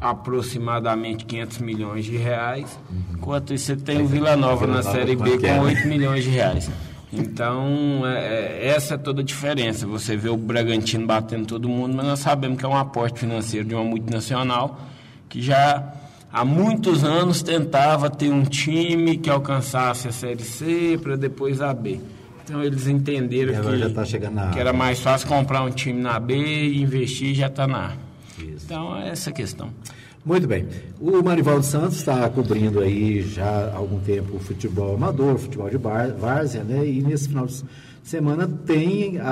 aproximadamente 0.00 1.24
500 1.24 1.58
milhões 1.58 2.04
de 2.04 2.16
reais, 2.16 2.78
enquanto 3.12 3.52
isso 3.52 3.66
você 3.66 3.76
tem 3.76 4.00
o 4.00 4.06
Vila 4.06 4.36
Nova 4.36 4.66
na 4.66 4.80
Vila 4.80 4.92
Série 4.92 5.16
B 5.16 5.30
quanto 5.30 5.40
que 5.40 5.46
é, 5.46 5.56
com 5.56 5.64
né? 5.64 5.74
8 5.74 5.88
milhões 5.88 6.22
de 6.22 6.30
reais. 6.30 6.70
Então, 7.12 8.02
é- 8.04 8.58
é- 8.64 8.68
essa 8.68 8.94
é 8.94 8.98
toda 8.98 9.20
a 9.20 9.24
diferença. 9.24 9.86
Você 9.86 10.16
vê 10.16 10.28
o 10.28 10.36
Bragantino 10.36 11.06
batendo 11.06 11.46
todo 11.46 11.68
mundo, 11.68 11.94
mas 11.96 12.06
nós 12.06 12.18
sabemos 12.18 12.58
que 12.58 12.64
é 12.64 12.68
um 12.68 12.76
aporte 12.76 13.20
financeiro 13.20 13.66
de 13.66 13.74
uma 13.74 13.84
multinacional 13.84 14.80
que 15.28 15.40
já 15.40 15.92
há 16.32 16.44
muitos 16.44 17.04
anos 17.04 17.42
tentava 17.42 18.10
ter 18.10 18.30
um 18.30 18.42
time 18.42 19.16
que 19.16 19.30
alcançasse 19.30 20.08
a 20.08 20.12
Série 20.12 20.42
C 20.42 20.98
para 21.02 21.16
depois 21.16 21.60
a 21.60 21.72
B. 21.72 22.00
Então, 22.44 22.62
eles 22.62 22.86
entenderam 22.86 23.52
que, 23.54 23.94
tá 23.94 24.04
que 24.52 24.58
era 24.60 24.72
mais 24.72 25.00
fácil 25.00 25.26
comprar 25.26 25.62
um 25.62 25.70
time 25.70 26.00
na 26.00 26.18
B 26.20 26.36
e 26.36 26.80
investir 26.80 27.30
e 27.30 27.34
já 27.34 27.46
está 27.48 27.66
na 27.66 27.86
A. 27.88 27.92
Isso. 28.40 28.66
Então, 28.66 28.96
é 28.96 29.08
essa 29.08 29.30
a 29.30 29.32
questão. 29.32 29.70
Muito 30.26 30.48
bem. 30.48 30.66
O 31.00 31.22
Marivaldo 31.22 31.64
Santos 31.64 31.98
está 31.98 32.28
cobrindo 32.28 32.80
aí 32.80 33.22
já 33.22 33.44
há 33.72 33.76
algum 33.76 34.00
tempo 34.00 34.36
o 34.36 34.40
futebol 34.40 34.96
amador, 34.96 35.34
o 35.36 35.38
futebol 35.38 35.70
de 35.70 35.76
várzea, 35.76 36.64
né? 36.64 36.84
E 36.84 37.00
nesse 37.00 37.28
final 37.28 37.46
de 37.46 37.62
semana 38.02 38.48
tem 38.66 39.18
a- 39.18 39.28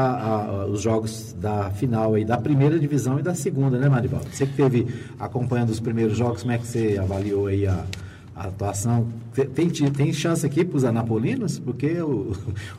a- 0.62 0.66
os 0.66 0.80
jogos 0.80 1.34
da 1.40 1.68
final 1.70 2.14
aí 2.14 2.24
da 2.24 2.36
primeira 2.38 2.78
divisão 2.78 3.18
e 3.18 3.22
da 3.22 3.34
segunda, 3.34 3.76
né, 3.76 3.88
Marivaldo? 3.88 4.28
Você 4.30 4.46
que 4.46 4.54
teve 4.54 4.86
acompanhando 5.18 5.70
os 5.70 5.80
primeiros 5.80 6.16
jogos, 6.16 6.42
como 6.42 6.52
é 6.52 6.58
que 6.58 6.66
você 6.66 6.96
avaliou 6.96 7.48
aí 7.48 7.66
a, 7.66 7.84
a 8.34 8.44
atuação? 8.48 9.08
Tem, 9.54 9.68
tem, 9.68 10.12
chance 10.12 10.44
aqui 10.44 10.64
para 10.64 10.76
os 10.76 10.84
anapolinos? 10.84 11.58
Porque 11.58 12.00
o, 12.00 12.32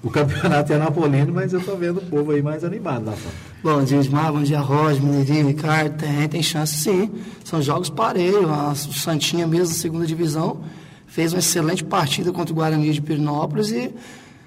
o 0.03 0.09
campeonato 0.09 0.73
é 0.73 0.75
anapolino, 0.75 1.33
mas 1.33 1.53
eu 1.53 1.59
estou 1.59 1.77
vendo 1.77 1.97
o 1.97 2.05
povo 2.05 2.31
aí 2.31 2.41
mais 2.41 2.63
animado 2.63 3.05
lá 3.05 3.13
fora. 3.13 3.35
Bom 3.63 3.83
dia, 3.83 3.99
Edmar. 3.99 4.31
Bom 4.31 4.43
dia, 4.43 4.59
Roger, 4.59 5.03
Mineirinho, 5.03 5.47
Ricardo. 5.47 5.97
Tem, 5.97 6.27
tem 6.27 6.43
chance 6.43 6.77
sim. 6.77 7.11
São 7.43 7.61
jogos 7.61 7.89
parelhos. 7.89 8.45
O 8.87 8.93
Santinha, 8.93 9.47
mesmo 9.47 9.73
segunda 9.73 10.05
divisão, 10.05 10.61
fez 11.07 11.33
uma 11.33 11.39
excelente 11.39 11.83
partida 11.83 12.31
contra 12.31 12.51
o 12.51 12.55
Guarani 12.55 12.91
de 12.91 13.01
Pirinópolis 13.01 13.71
e 13.71 13.93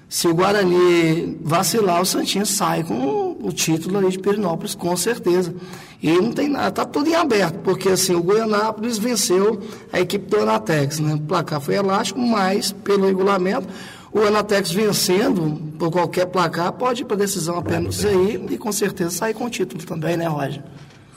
se 0.09 0.27
o 0.27 0.33
Guarani 0.33 1.37
vacilar, 1.43 2.01
o 2.01 2.05
Santinha 2.05 2.43
sai 2.43 2.83
com, 2.83 3.28
o 3.41 3.51
título 3.51 3.97
ali 3.97 4.09
de 4.09 4.19
Perinópolis, 4.19 4.75
com 4.75 4.95
certeza. 4.95 5.53
E 6.01 6.11
não 6.13 6.31
tem 6.31 6.49
nada, 6.49 6.69
está 6.69 6.85
tudo 6.85 7.09
em 7.09 7.15
aberto, 7.15 7.59
porque 7.59 7.89
assim, 7.89 8.15
o 8.15 8.23
Goianápolis 8.23 8.97
venceu 8.97 9.61
a 9.91 9.99
equipe 9.99 10.27
do 10.27 10.39
Anatex, 10.39 10.99
né? 10.99 11.15
O 11.15 11.19
placar 11.19 11.59
foi 11.59 11.75
elástico, 11.75 12.19
mas 12.19 12.71
pelo 12.71 13.05
regulamento, 13.05 13.67
o 14.11 14.19
Anatex 14.19 14.71
vencendo 14.71 15.61
por 15.77 15.91
qualquer 15.91 16.25
placar 16.27 16.71
pode 16.73 17.01
ir 17.01 17.05
para 17.05 17.17
decisão 17.17 17.57
apenas 17.57 18.03
aí 18.05 18.45
e 18.49 18.57
com 18.57 18.71
certeza 18.71 19.11
sair 19.11 19.33
com 19.33 19.45
o 19.45 19.49
título 19.49 19.83
também, 19.85 20.17
né, 20.17 20.27
Roger? 20.27 20.63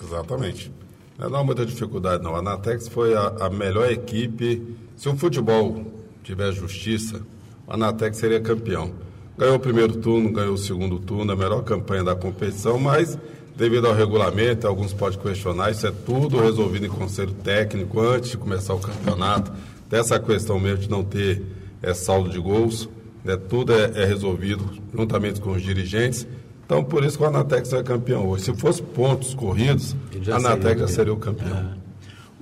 Exatamente. 0.02 0.70
Não 1.18 1.38
há 1.38 1.44
muita 1.44 1.64
dificuldade, 1.64 2.22
não. 2.22 2.34
A 2.34 2.40
Anatex 2.40 2.88
foi 2.88 3.14
a, 3.14 3.28
a 3.40 3.50
melhor 3.50 3.90
equipe. 3.90 4.76
Se 4.96 5.08
o 5.08 5.16
futebol 5.16 5.84
tiver 6.24 6.50
justiça, 6.52 7.22
a 7.68 7.74
Anatex 7.74 8.16
seria 8.16 8.40
campeão. 8.40 8.92
Ganhou 9.36 9.56
o 9.56 9.60
primeiro 9.60 9.94
turno, 9.94 10.30
ganhou 10.30 10.54
o 10.54 10.58
segundo 10.58 10.98
turno, 10.98 11.32
a 11.32 11.36
melhor 11.36 11.62
campanha 11.62 12.04
da 12.04 12.14
competição, 12.14 12.78
mas 12.78 13.18
devido 13.56 13.86
ao 13.86 13.94
regulamento, 13.94 14.66
alguns 14.66 14.92
podem 14.92 15.18
questionar, 15.18 15.70
isso 15.70 15.86
é 15.86 15.92
tudo 16.04 16.40
resolvido 16.40 16.86
em 16.86 16.88
conselho 16.88 17.32
técnico 17.32 18.00
antes 18.00 18.30
de 18.30 18.36
começar 18.36 18.74
o 18.74 18.78
campeonato. 18.78 19.52
Dessa 19.88 20.18
questão 20.18 20.58
mesmo 20.58 20.78
de 20.78 20.90
não 20.90 21.04
ter 21.04 21.42
é, 21.82 21.92
saldo 21.92 22.30
de 22.30 22.38
gols, 22.38 22.88
né, 23.24 23.36
tudo 23.36 23.72
é, 23.72 23.92
é 23.94 24.04
resolvido 24.04 24.64
juntamente 24.94 25.40
com 25.40 25.52
os 25.52 25.62
dirigentes. 25.62 26.26
Então, 26.64 26.82
por 26.82 27.04
isso 27.04 27.18
que 27.18 27.24
o 27.24 27.26
Anatex 27.26 27.72
é 27.72 27.82
campeão 27.82 28.26
hoje. 28.26 28.44
Se 28.44 28.54
fosse 28.54 28.82
pontos 28.82 29.34
corridos, 29.34 29.94
a 30.30 30.36
Anatex 30.36 30.80
já 30.80 30.88
seria 30.88 31.12
o 31.12 31.18
campeão. 31.18 31.56
É. 31.78 31.81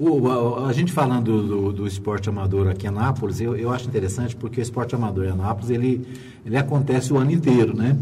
O, 0.02 0.28
a, 0.30 0.68
a, 0.68 0.72
gente 0.72 0.90
falando 0.92 1.42
do, 1.46 1.72
do, 1.74 1.86
esporte 1.86 2.26
amador 2.26 2.68
aqui 2.68 2.86
em 2.86 2.88
Anápolis, 2.88 3.38
eu, 3.38 3.54
eu 3.54 3.70
acho 3.70 3.86
interessante 3.86 4.34
porque 4.34 4.58
o 4.58 4.62
esporte 4.62 4.94
amador 4.94 5.26
em 5.26 5.30
Anápolis, 5.30 5.68
ele, 5.68 6.08
ele 6.46 6.56
acontece 6.56 7.12
o 7.12 7.18
ano 7.18 7.30
inteiro, 7.30 7.76
né? 7.76 7.98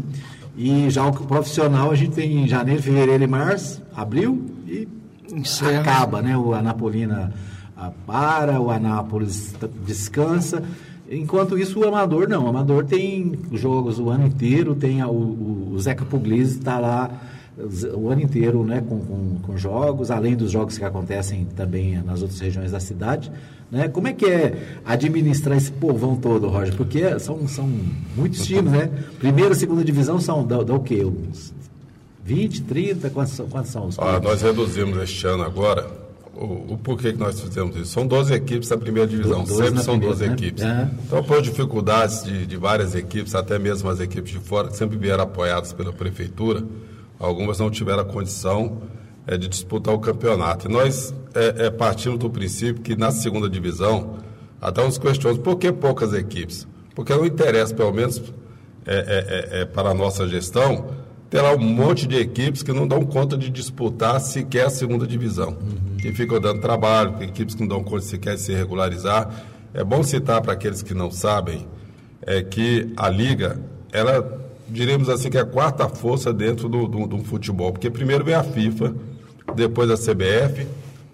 E 0.55 0.89
já 0.89 1.05
o 1.05 1.11
profissional 1.11 1.91
a 1.91 1.95
gente 1.95 2.15
tem 2.15 2.41
em 2.41 2.47
janeiro, 2.47 2.81
fevereiro 2.81 3.21
e 3.21 3.27
março, 3.27 3.81
abril 3.93 4.49
e 4.65 4.87
Encerra. 5.29 5.81
acaba, 5.81 6.21
né? 6.21 6.37
O 6.37 6.53
Anapolina 6.53 7.33
para, 8.07 8.61
o 8.61 8.71
Anápolis 8.71 9.53
descansa. 9.85 10.63
Enquanto 11.11 11.57
isso, 11.57 11.81
o 11.81 11.85
amador 11.85 12.29
não. 12.29 12.45
O 12.45 12.47
amador 12.47 12.85
tem 12.85 13.37
jogos 13.51 13.99
o 13.99 14.09
ano 14.09 14.25
inteiro, 14.25 14.73
tem 14.73 15.01
a, 15.01 15.07
o, 15.09 15.73
o 15.73 15.79
Zeca 15.79 16.05
Puglisi 16.05 16.59
está 16.59 16.79
lá 16.79 17.11
o 17.93 18.09
ano 18.09 18.21
inteiro 18.21 18.63
né, 18.63 18.81
com, 18.87 18.99
com, 18.99 19.39
com, 19.41 19.57
jogos, 19.57 20.09
além 20.09 20.35
dos 20.35 20.51
jogos 20.51 20.77
que 20.77 20.85
acontecem 20.85 21.45
também 21.55 22.01
nas 22.01 22.21
outras 22.21 22.39
regiões 22.39 22.71
da 22.71 22.79
cidade. 22.79 23.31
Né? 23.69 23.87
Como 23.87 24.07
é 24.07 24.13
que 24.13 24.25
é 24.25 24.79
administrar 24.85 25.57
esse 25.57 25.71
povão 25.71 26.15
todo, 26.15 26.47
Roger? 26.47 26.75
Porque 26.75 27.19
são, 27.19 27.47
são 27.47 27.69
muitos 28.15 28.45
times, 28.45 28.71
né? 28.71 28.89
Primeira 29.19 29.53
e 29.53 29.55
segunda 29.55 29.83
divisão 29.83 30.19
são 30.19 30.45
da, 30.45 30.59
o 30.59 30.79
quê? 30.79 31.03
Uns 31.03 31.53
20, 32.23 32.61
30? 32.63 33.09
Quantos, 33.09 33.33
são, 33.33 33.47
quantos 33.47 33.71
são 33.71 33.87
os 33.87 33.99
ah, 33.99 34.19
Nós 34.19 34.41
reduzimos 34.41 34.97
este 34.97 35.27
ano 35.27 35.43
agora. 35.43 35.85
O, 36.35 36.73
o, 36.73 36.79
porquê 36.81 37.11
que 37.11 37.19
nós 37.19 37.39
fizemos 37.39 37.75
isso? 37.75 37.87
São 37.87 38.07
12 38.07 38.33
equipes 38.33 38.69
da 38.69 38.77
primeira 38.77 39.05
divisão, 39.05 39.43
do, 39.43 39.53
sempre 39.53 39.83
são 39.83 39.99
primeira, 39.99 40.15
12 40.15 40.27
né? 40.27 40.33
equipes. 40.33 40.63
É. 40.63 40.89
Então, 41.05 41.21
por 41.21 41.41
dificuldades 41.41 42.23
de, 42.23 42.45
de 42.45 42.55
várias 42.55 42.95
equipes, 42.95 43.35
até 43.35 43.59
mesmo 43.59 43.89
as 43.89 43.99
equipes 43.99 44.31
de 44.31 44.39
fora, 44.39 44.69
que 44.69 44.77
sempre 44.77 44.97
vieram 44.97 45.25
apoiadas 45.25 45.73
pela 45.73 45.91
prefeitura, 45.91 46.63
Algumas 47.19 47.59
não 47.59 47.69
tiveram 47.69 47.99
a 47.99 48.05
condição 48.05 48.81
é, 49.27 49.37
de 49.37 49.47
disputar 49.47 49.93
o 49.93 49.99
campeonato. 49.99 50.67
E 50.67 50.71
nós 50.71 51.13
é, 51.35 51.65
é, 51.65 51.69
partimos 51.69 52.17
do 52.17 52.29
princípio 52.29 52.81
que 52.81 52.95
na 52.95 53.11
segunda 53.11 53.49
divisão, 53.49 54.17
até 54.61 54.81
uns 54.83 54.97
questionamos, 54.97 55.43
por 55.43 55.57
que 55.57 55.71
poucas 55.71 56.13
equipes? 56.13 56.65
Porque 56.95 57.13
não 57.13 57.25
interessa, 57.25 57.75
pelo 57.75 57.93
menos 57.93 58.21
é, 58.85 59.65
para 59.65 59.89
a 59.89 59.93
nossa 59.93 60.27
gestão, 60.27 60.87
ter 61.29 61.41
lá 61.41 61.53
um 61.53 61.59
monte 61.59 62.07
de 62.07 62.17
equipes 62.17 62.63
que 62.63 62.71
não 62.71 62.87
dão 62.87 63.05
conta 63.05 63.37
de 63.37 63.49
disputar 63.49 64.19
sequer 64.19 64.65
a 64.65 64.69
segunda 64.69 65.05
divisão. 65.05 65.49
Uhum. 65.49 65.97
Que 65.97 66.11
ficam 66.13 66.39
dando 66.39 66.59
trabalho, 66.59 67.21
equipes 67.21 67.53
que 67.53 67.61
não 67.61 67.67
dão 67.67 67.83
conta 67.83 68.01
sequer 68.01 68.35
de 68.35 68.41
se 68.41 68.53
regularizar. 68.53 69.29
É 69.73 69.83
bom 69.83 70.01
citar 70.01 70.41
para 70.41 70.53
aqueles 70.53 70.81
que 70.81 70.93
não 70.93 71.11
sabem 71.11 71.67
é 72.21 72.41
que 72.41 72.91
a 72.97 73.09
liga 73.09 73.59
ela 73.91 74.48
diremos 74.69 75.09
assim, 75.09 75.29
que 75.29 75.37
é 75.37 75.41
a 75.41 75.45
quarta 75.45 75.87
força 75.89 76.33
dentro 76.33 76.69
do, 76.69 76.87
do, 76.87 77.07
do 77.07 77.23
futebol. 77.23 77.71
Porque 77.71 77.89
primeiro 77.89 78.23
vem 78.23 78.35
a 78.35 78.43
FIFA, 78.43 78.95
depois 79.55 79.89
a 79.89 79.95
CBF, 79.95 80.67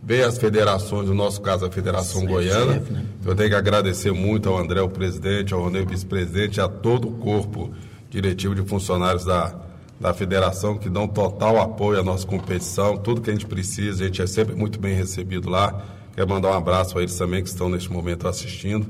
vem 0.04 0.22
as 0.22 0.38
federações, 0.38 1.08
no 1.08 1.16
nosso 1.16 1.42
caso 1.42 1.66
a 1.66 1.72
Federação 1.72 2.22
Sim, 2.22 2.28
Goiana. 2.28 2.76
Né? 2.76 3.06
Eu 3.26 3.36
tenho 3.36 3.50
que 3.50 3.56
agradecer 3.56 4.12
muito 4.12 4.50
ao 4.50 4.58
André, 4.58 4.82
o 4.82 4.90
presidente, 4.90 5.54
ao 5.54 5.62
Ronei, 5.62 5.86
vice-presidente, 5.86 6.62
a 6.62 6.68
todo 6.68 7.08
o 7.08 7.12
corpo 7.14 7.72
diretivo 8.10 8.54
de 8.54 8.62
funcionários 8.64 9.26
da, 9.26 9.56
da 10.00 10.14
federação 10.14 10.78
que 10.78 10.90
dão 10.90 11.08
total 11.08 11.60
apoio 11.60 12.00
à 12.00 12.04
nossa 12.04 12.26
competição, 12.26 12.98
tudo 12.98 13.20
que 13.20 13.30
a 13.30 13.34
gente 13.34 13.46
precisa, 13.46 14.04
a 14.04 14.08
gente 14.08 14.22
é 14.22 14.28
sempre 14.28 14.56
muito 14.56 14.80
bem 14.80 14.96
recebido 14.96 15.50
lá. 15.50 15.84
Quero 16.14 16.30
mandar 16.30 16.52
um 16.52 16.54
abraço 16.54 16.98
a 16.98 17.02
eles 17.02 17.18
também 17.18 17.42
que 17.42 17.50
estão 17.50 17.68
neste 17.68 17.92
momento 17.92 18.28
assistindo 18.28 18.88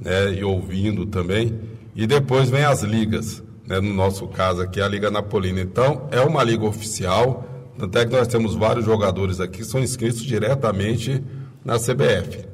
né, 0.00 0.32
e 0.32 0.42
ouvindo 0.42 1.06
também. 1.06 1.60
E 1.94 2.06
depois 2.06 2.48
vem 2.48 2.64
as 2.64 2.82
ligas 2.82 3.42
né, 3.66 3.80
no 3.80 3.92
nosso 3.92 4.26
caso 4.28 4.62
aqui, 4.62 4.80
a 4.80 4.88
Liga 4.88 5.10
Napolina. 5.10 5.60
Então, 5.60 6.08
é 6.10 6.20
uma 6.20 6.42
liga 6.42 6.64
oficial, 6.64 7.44
tanto 7.78 7.98
é 7.98 8.04
que 8.04 8.12
nós 8.12 8.28
temos 8.28 8.54
vários 8.54 8.84
jogadores 8.84 9.40
aqui 9.40 9.58
que 9.58 9.64
são 9.64 9.80
inscritos 9.80 10.22
diretamente 10.22 11.22
na 11.64 11.78
CBF. 11.78 12.46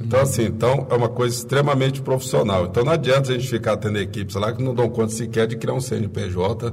Então, 0.00 0.20
assim, 0.20 0.44
então 0.44 0.86
é 0.90 0.94
uma 0.94 1.08
coisa 1.08 1.34
extremamente 1.34 2.02
profissional. 2.02 2.66
Então, 2.66 2.84
não 2.84 2.92
adianta 2.92 3.30
a 3.30 3.34
gente 3.34 3.48
ficar 3.48 3.76
tendo 3.76 3.98
equipes 3.98 4.34
lá 4.36 4.52
que 4.52 4.62
não 4.62 4.74
dão 4.74 4.88
conta 4.88 5.12
sequer 5.12 5.46
de 5.46 5.56
criar 5.56 5.74
um 5.74 5.80
CNPJ, 5.80 6.70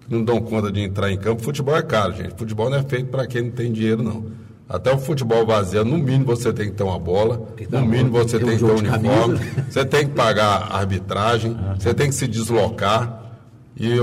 que 0.00 0.14
não 0.14 0.22
dão 0.22 0.40
conta 0.40 0.70
de 0.70 0.80
entrar 0.80 1.10
em 1.10 1.16
campo. 1.16 1.42
Futebol 1.42 1.76
é 1.76 1.82
caro, 1.82 2.14
gente. 2.14 2.34
Futebol 2.36 2.68
não 2.68 2.78
é 2.78 2.82
feito 2.82 3.06
para 3.06 3.26
quem 3.26 3.42
não 3.42 3.50
tem 3.50 3.72
dinheiro, 3.72 4.02
não. 4.02 4.47
Até 4.68 4.92
o 4.92 4.98
futebol 4.98 5.46
vazio, 5.46 5.82
no 5.82 5.96
mínimo 5.96 6.26
você 6.26 6.52
tem 6.52 6.66
que 6.66 6.72
ter 6.72 6.82
uma 6.82 6.98
bola, 6.98 7.40
no 7.70 7.86
mínimo 7.86 8.10
você 8.10 8.38
tem, 8.38 8.50
que 8.50 8.58
ter 8.58 8.70
um 8.70 8.76
uniforme, 8.76 9.38
você 9.66 9.82
tem 9.82 10.06
que 10.06 10.12
pagar 10.12 10.68
a 10.70 10.78
arbitragem, 10.78 11.56
ah, 11.58 11.74
você 11.78 11.94
tem 11.94 12.08
que 12.08 12.14
se 12.14 12.28
deslocar. 12.28 13.24
E, 13.80 13.96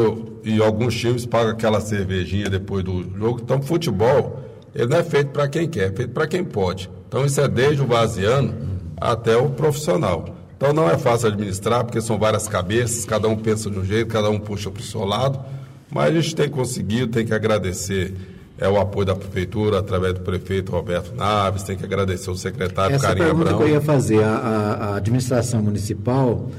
e 0.44 0.62
alguns 0.64 0.96
times 0.96 1.26
pagam 1.26 1.52
aquela 1.52 1.82
cervejinha 1.82 2.50
depois 2.50 2.84
do 2.84 3.04
jogo. 3.16 3.42
Então, 3.44 3.62
futebol, 3.62 4.40
ele 4.74 4.88
não 4.88 4.98
é 4.98 5.04
feito 5.04 5.32
para 5.32 5.48
quem 5.48 5.68
quer, 5.68 5.92
é 5.92 5.92
feito 5.92 6.14
para 6.14 6.26
quem 6.26 6.44
pode. 6.44 6.90
Então, 7.08 7.26
isso 7.26 7.40
é 7.42 7.48
desde 7.48 7.84
o 7.84 7.86
vaziano 7.86 8.56
até 9.00 9.38
o 9.38 9.50
profissional. 9.50 10.26
Então, 10.58 10.74
não 10.74 10.90
é 10.90 10.98
fácil 10.98 11.28
administrar, 11.28 11.84
porque 11.84 12.02
são 12.02 12.18
várias 12.18 12.48
cabeças, 12.48 13.06
cada 13.06 13.28
um 13.28 13.36
pensa 13.36 13.70
de 13.70 13.78
um 13.78 13.86
jeito, 13.86 14.08
cada 14.08 14.30
um 14.30 14.40
puxa 14.40 14.72
para 14.72 14.82
o 14.82 14.84
seu 14.84 15.04
lado. 15.04 15.40
Mas 15.92 16.08
a 16.08 16.22
gente 16.22 16.36
tem 16.36 16.50
conseguido, 16.50 17.12
tem 17.12 17.26
que 17.26 17.34
agradecer 17.34 18.16
é 18.58 18.68
o 18.70 18.80
apoio 18.80 19.06
da 19.06 19.16
prefeitura 19.16 19.80
através 19.80 20.14
do 20.14 20.22
prefeito 20.22 20.72
Roberto 20.72 21.14
Naves, 21.16 21.64
tem 21.64 21.78
que 21.78 21.84
agradecer 21.84 22.30
o 22.30 22.36
secretário 22.36 22.96
Essa 22.96 23.08
Carinha 23.08 23.26
pergunta 23.26 23.50
Abrão. 23.50 23.66
que 23.66 23.72
eu 23.72 23.74
ia 23.76 23.82
fazer, 23.82 24.24
a, 24.24 24.30
a, 24.30 24.96
administração 24.96 25.62
municipal, 25.62 26.50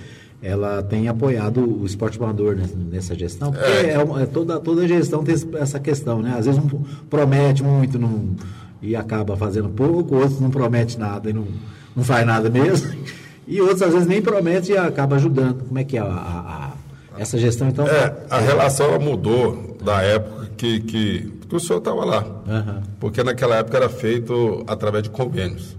ela 0.42 0.82
tem 0.82 1.08
apoiado 1.08 1.60
o 1.60 1.86
esporte 1.86 2.18
amador 2.22 2.56
nessa 2.90 3.14
gestão, 3.14 3.50
porque 3.50 3.64
é. 3.64 3.94
É, 3.94 4.22
é 4.22 4.26
toda, 4.26 4.60
toda 4.60 4.86
gestão 4.86 5.24
tem 5.24 5.34
essa 5.54 5.80
questão, 5.80 6.20
né? 6.20 6.34
Às 6.38 6.44
vezes 6.44 6.60
um 6.60 6.68
promete 7.08 7.62
muito 7.62 7.98
não, 7.98 8.36
e 8.82 8.94
acaba 8.94 9.36
fazendo 9.36 9.70
pouco, 9.70 10.16
outros 10.16 10.38
não 10.38 10.50
promete 10.50 10.98
nada 10.98 11.30
e 11.30 11.32
não, 11.32 11.46
não 11.94 12.04
faz 12.04 12.26
nada 12.26 12.50
mesmo, 12.50 12.92
e 13.48 13.60
outros 13.60 13.80
às 13.80 13.92
vezes 13.92 14.06
nem 14.06 14.20
promete 14.20 14.72
e 14.72 14.76
acaba 14.76 15.16
ajudando. 15.16 15.64
Como 15.64 15.78
é 15.78 15.84
que 15.84 15.96
é 15.96 16.00
a, 16.00 16.04
a, 16.04 16.08
a 16.08 16.72
essa 17.18 17.38
gestão, 17.38 17.68
então? 17.68 17.86
É, 17.86 18.14
a 18.30 18.38
relação 18.38 18.98
mudou 18.98 19.76
da 19.82 20.02
época 20.02 20.50
que, 20.56 20.80
que 20.80 21.36
porque 21.40 21.56
o 21.56 21.60
senhor 21.60 21.78
estava 21.78 22.04
lá. 22.04 22.24
Uhum. 22.24 22.82
Porque 22.98 23.22
naquela 23.22 23.56
época 23.56 23.76
era 23.76 23.88
feito 23.88 24.64
através 24.66 25.04
de 25.04 25.10
convênios. 25.10 25.76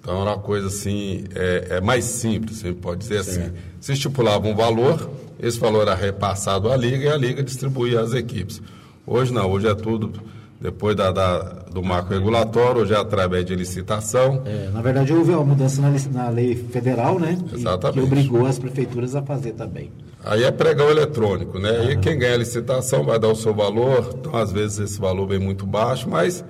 Então 0.00 0.20
era 0.22 0.30
uma 0.30 0.38
coisa 0.38 0.66
assim, 0.66 1.24
é, 1.34 1.76
é 1.76 1.80
mais 1.80 2.04
simples, 2.04 2.58
você 2.58 2.72
pode 2.72 3.00
dizer 3.00 3.18
assim. 3.18 3.32
certo. 3.34 3.54
assim. 3.54 3.62
Se 3.80 3.92
estipulava 3.92 4.46
um 4.48 4.56
valor, 4.56 5.10
esse 5.38 5.58
valor 5.58 5.82
era 5.82 5.94
repassado 5.94 6.70
à 6.70 6.76
liga 6.76 7.04
e 7.04 7.08
a 7.08 7.16
liga 7.16 7.42
distribuía 7.42 8.00
às 8.00 8.12
equipes. 8.12 8.60
Hoje 9.06 9.32
não, 9.32 9.50
hoje 9.50 9.68
é 9.68 9.74
tudo 9.74 10.12
depois 10.60 10.96
da, 10.96 11.12
da, 11.12 11.38
do 11.72 11.82
marco 11.82 12.12
regulatório, 12.12 12.82
hoje 12.82 12.92
é 12.92 12.96
através 12.96 13.44
de 13.44 13.54
licitação. 13.54 14.42
É, 14.44 14.68
na 14.72 14.82
verdade, 14.82 15.12
houve 15.12 15.30
uma 15.30 15.44
mudança 15.44 15.80
na, 15.80 15.94
na 16.10 16.28
lei 16.30 16.56
federal, 16.56 17.20
né? 17.20 17.38
Exatamente. 17.52 18.00
Que 18.00 18.04
obrigou 18.04 18.44
as 18.44 18.58
prefeituras 18.58 19.14
a 19.14 19.22
fazer 19.22 19.52
também. 19.52 19.92
Aí 20.24 20.42
é 20.42 20.50
pregão 20.50 20.90
eletrônico, 20.90 21.58
né? 21.58 21.70
Uhum. 21.70 21.90
E 21.92 21.96
quem 21.98 22.18
ganha 22.18 22.34
a 22.34 22.38
licitação 22.38 23.04
vai 23.04 23.18
dar 23.18 23.28
o 23.28 23.36
seu 23.36 23.54
valor, 23.54 24.14
então 24.18 24.36
às 24.36 24.52
vezes 24.52 24.78
esse 24.78 25.00
valor 25.00 25.26
vem 25.26 25.38
muito 25.38 25.66
baixo, 25.66 26.08
mas 26.08 26.44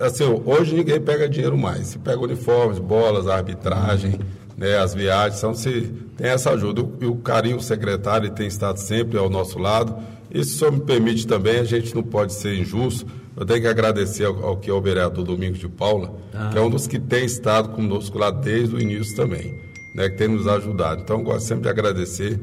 assim, 0.00 0.24
hoje 0.44 0.74
ninguém 0.74 1.00
pega 1.00 1.28
dinheiro 1.28 1.56
mais. 1.56 1.88
Se 1.88 1.98
pega 1.98 2.18
uniformes, 2.20 2.78
bolas, 2.78 3.28
arbitragem, 3.28 4.12
uhum. 4.12 4.18
né, 4.56 4.76
as 4.78 4.94
viagens, 4.94 5.38
então 5.38 5.54
se 5.54 5.92
tem 6.16 6.28
essa 6.28 6.50
ajuda. 6.50 6.84
E 7.00 7.06
o 7.06 7.16
carinho 7.16 7.58
o 7.58 7.62
secretário 7.62 8.30
tem 8.30 8.46
estado 8.46 8.78
sempre 8.78 9.18
ao 9.18 9.30
nosso 9.30 9.58
lado. 9.58 9.96
E 10.30 10.44
se 10.44 10.54
o 10.54 10.58
senhor 10.58 10.72
me 10.72 10.80
permite 10.80 11.26
também, 11.26 11.60
a 11.60 11.64
gente 11.64 11.94
não 11.94 12.02
pode 12.02 12.32
ser 12.32 12.58
injusto. 12.58 13.06
Eu 13.36 13.44
tenho 13.44 13.60
que 13.60 13.68
agradecer 13.68 14.24
ao, 14.24 14.44
ao 14.44 14.56
que 14.56 14.70
é 14.70 14.72
o 14.72 14.80
vereador 14.80 15.24
Domingos 15.24 15.58
de 15.58 15.68
Paula, 15.68 16.08
uhum. 16.34 16.50
que 16.50 16.58
é 16.58 16.60
um 16.60 16.70
dos 16.70 16.86
que 16.86 16.98
tem 16.98 17.24
estado 17.24 17.68
conosco 17.68 18.18
lá 18.18 18.30
desde 18.30 18.74
o 18.74 18.80
início 18.80 19.14
também, 19.14 19.54
né, 19.94 20.08
que 20.08 20.16
tem 20.16 20.26
nos 20.26 20.48
ajudado. 20.48 21.02
Então, 21.02 21.22
gosto 21.22 21.46
sempre 21.46 21.64
de 21.64 21.68
agradecer 21.68 22.40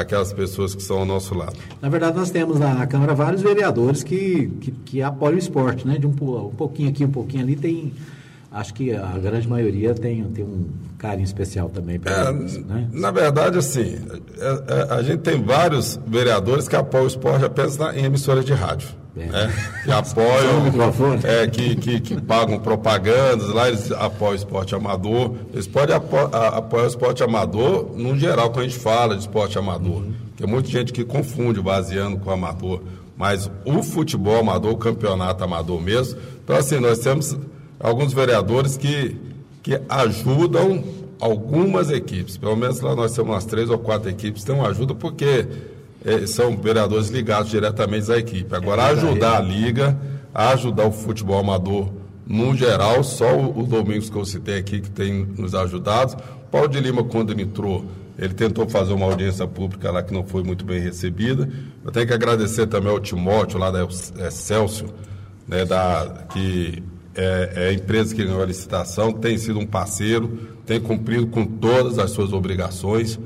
aquelas 0.00 0.32
pessoas 0.32 0.74
que 0.74 0.82
são 0.82 0.98
ao 0.98 1.04
nosso 1.04 1.34
lado. 1.34 1.56
Na 1.80 1.88
verdade, 1.88 2.16
nós 2.16 2.30
temos 2.30 2.58
na 2.58 2.86
Câmara 2.86 3.14
vários 3.14 3.42
vereadores 3.42 4.02
que, 4.02 4.48
que, 4.60 4.70
que 4.70 5.02
apoiam 5.02 5.36
o 5.36 5.38
esporte, 5.38 5.86
né? 5.86 5.98
De 5.98 6.06
um, 6.06 6.10
um 6.10 6.54
pouquinho 6.54 6.90
aqui, 6.90 7.04
um 7.04 7.10
pouquinho 7.10 7.42
ali, 7.42 7.56
tem. 7.56 7.92
Acho 8.50 8.72
que 8.72 8.94
a 8.94 9.18
grande 9.18 9.48
maioria 9.48 9.94
tem, 9.94 10.22
tem 10.24 10.44
um 10.44 10.66
carinho 10.96 11.24
especial 11.24 11.68
também. 11.68 12.00
É, 12.04 12.32
né? 12.60 12.88
Na 12.92 13.10
verdade, 13.10 13.58
assim, 13.58 13.98
é, 14.38 14.64
é, 14.68 14.94
a 14.94 15.02
gente 15.02 15.22
tem 15.22 15.42
vários 15.42 15.98
vereadores 16.06 16.68
que 16.68 16.76
apoiam 16.76 17.04
o 17.04 17.08
esporte 17.08 17.44
apenas 17.44 17.76
na, 17.76 17.96
em 17.96 18.04
emissoras 18.04 18.44
de 18.44 18.52
rádio. 18.52 18.88
É. 19.16 19.26
Né? 19.26 19.54
Que 19.84 19.92
apoiam, 19.92 21.20
é, 21.22 21.46
que, 21.46 21.76
que, 21.76 22.00
que, 22.00 22.20
pagam 22.20 22.58
propagandas, 22.58 23.48
lá 23.48 23.68
eles 23.68 23.92
apoiam 23.92 24.32
o 24.32 24.36
esporte 24.36 24.74
amador. 24.74 25.36
Eles 25.52 25.68
podem 25.68 25.94
apo, 25.94 26.16
apoiar 26.16 26.84
o 26.84 26.88
esporte 26.88 27.22
amador, 27.22 27.92
no 27.96 28.18
geral, 28.18 28.50
quando 28.50 28.66
a 28.66 28.68
gente 28.68 28.78
fala 28.78 29.14
de 29.14 29.20
esporte 29.20 29.56
amador. 29.56 30.02
Uhum. 30.02 30.14
Tem 30.36 30.46
muita 30.46 30.68
gente 30.68 30.92
que 30.92 31.04
confunde 31.04 31.60
baseando 31.60 32.18
com 32.18 32.30
amador. 32.30 32.82
Mas 33.16 33.48
o 33.64 33.82
futebol 33.82 34.40
amador, 34.40 34.72
o 34.72 34.76
campeonato 34.76 35.44
amador 35.44 35.80
mesmo. 35.80 36.18
Então, 36.42 36.56
assim, 36.56 36.80
nós 36.80 36.98
temos 36.98 37.36
alguns 37.78 38.12
vereadores 38.12 38.76
que, 38.76 39.16
que 39.62 39.80
ajudam 39.88 40.82
algumas 41.20 41.90
equipes. 41.90 42.36
Pelo 42.36 42.56
menos 42.56 42.80
lá 42.80 42.96
nós 42.96 43.12
temos 43.12 43.30
umas 43.30 43.44
três 43.44 43.70
ou 43.70 43.78
quatro 43.78 44.10
equipes 44.10 44.42
que 44.42 44.50
têm 44.50 44.60
ajuda, 44.60 44.94
porque 44.94 45.46
é, 46.04 46.26
são 46.26 46.56
vereadores 46.56 47.08
ligados 47.08 47.50
diretamente 47.50 48.10
à 48.12 48.18
equipe. 48.18 48.54
Agora, 48.54 48.82
é 48.82 48.90
ajudar 48.92 49.38
a 49.38 49.40
liga, 49.40 49.98
ajudar 50.34 50.86
o 50.86 50.92
futebol 50.92 51.38
amador 51.38 51.90
no 52.26 52.54
geral, 52.54 53.02
só 53.02 53.36
o, 53.36 53.60
o 53.60 53.66
Domingos 53.66 54.10
que 54.10 54.16
eu 54.16 54.24
citei 54.24 54.58
aqui 54.58 54.80
que 54.80 54.90
tem 54.90 55.26
nos 55.36 55.54
ajudado. 55.54 56.16
Paulo 56.50 56.68
de 56.68 56.80
Lima, 56.80 57.04
quando 57.04 57.32
ele 57.32 57.42
entrou, 57.42 57.84
ele 58.18 58.34
tentou 58.34 58.68
fazer 58.68 58.92
uma 58.92 59.06
audiência 59.06 59.46
pública 59.46 59.90
lá 59.90 60.02
que 60.02 60.12
não 60.12 60.24
foi 60.24 60.42
muito 60.42 60.64
bem 60.64 60.80
recebida. 60.80 61.48
Eu 61.84 61.90
tenho 61.90 62.06
que 62.06 62.12
agradecer 62.12 62.66
também 62.66 62.90
ao 62.90 63.00
Timóteo, 63.00 63.58
lá 63.58 63.70
da 63.70 63.86
Celso, 64.30 64.86
né, 65.48 65.64
da, 65.64 66.26
que 66.32 66.82
é, 67.14 67.52
é, 67.54 67.68
a 67.68 67.72
empresa 67.72 68.14
que 68.14 68.24
ganhou 68.24 68.42
a 68.42 68.46
licitação, 68.46 69.12
tem 69.12 69.36
sido 69.38 69.58
um 69.58 69.66
parceiro, 69.66 70.38
tem 70.66 70.80
cumprido 70.80 71.26
com 71.26 71.44
todas 71.44 71.98
as 71.98 72.10
suas 72.10 72.32
obrigações. 72.32 73.18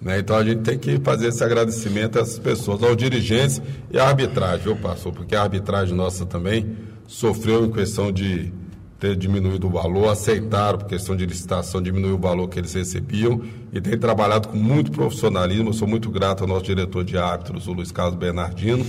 Né? 0.00 0.18
Então 0.18 0.36
a 0.36 0.44
gente 0.44 0.62
tem 0.62 0.78
que 0.78 0.98
fazer 1.00 1.28
esse 1.28 1.42
agradecimento 1.44 2.18
a 2.18 2.22
essas 2.22 2.38
pessoas, 2.38 2.82
aos 2.82 2.96
dirigentes 2.96 3.60
e 3.90 3.98
à 3.98 4.08
arbitragem, 4.08 4.64
viu, 4.64 4.76
pastor? 4.76 5.12
Porque 5.12 5.34
a 5.34 5.42
arbitragem 5.42 5.94
nossa 5.94 6.24
também 6.24 6.76
sofreu 7.06 7.66
em 7.66 7.70
questão 7.70 8.10
de 8.10 8.52
ter 8.98 9.16
diminuído 9.16 9.66
o 9.66 9.70
valor, 9.70 10.08
aceitaram, 10.08 10.78
por 10.78 10.86
questão 10.86 11.16
de 11.16 11.24
licitação, 11.24 11.80
diminuiu 11.80 12.16
o 12.16 12.18
valor 12.18 12.48
que 12.48 12.58
eles 12.58 12.74
recebiam 12.74 13.42
e 13.72 13.80
tem 13.80 13.98
trabalhado 13.98 14.48
com 14.48 14.56
muito 14.56 14.90
profissionalismo. 14.92 15.70
Eu 15.70 15.72
sou 15.72 15.88
muito 15.88 16.10
grato 16.10 16.42
ao 16.42 16.48
nosso 16.48 16.64
diretor 16.64 17.02
de 17.02 17.16
árbitros, 17.16 17.66
o 17.66 17.72
Luiz 17.72 17.90
Carlos 17.90 18.16
Bernardino 18.16 18.84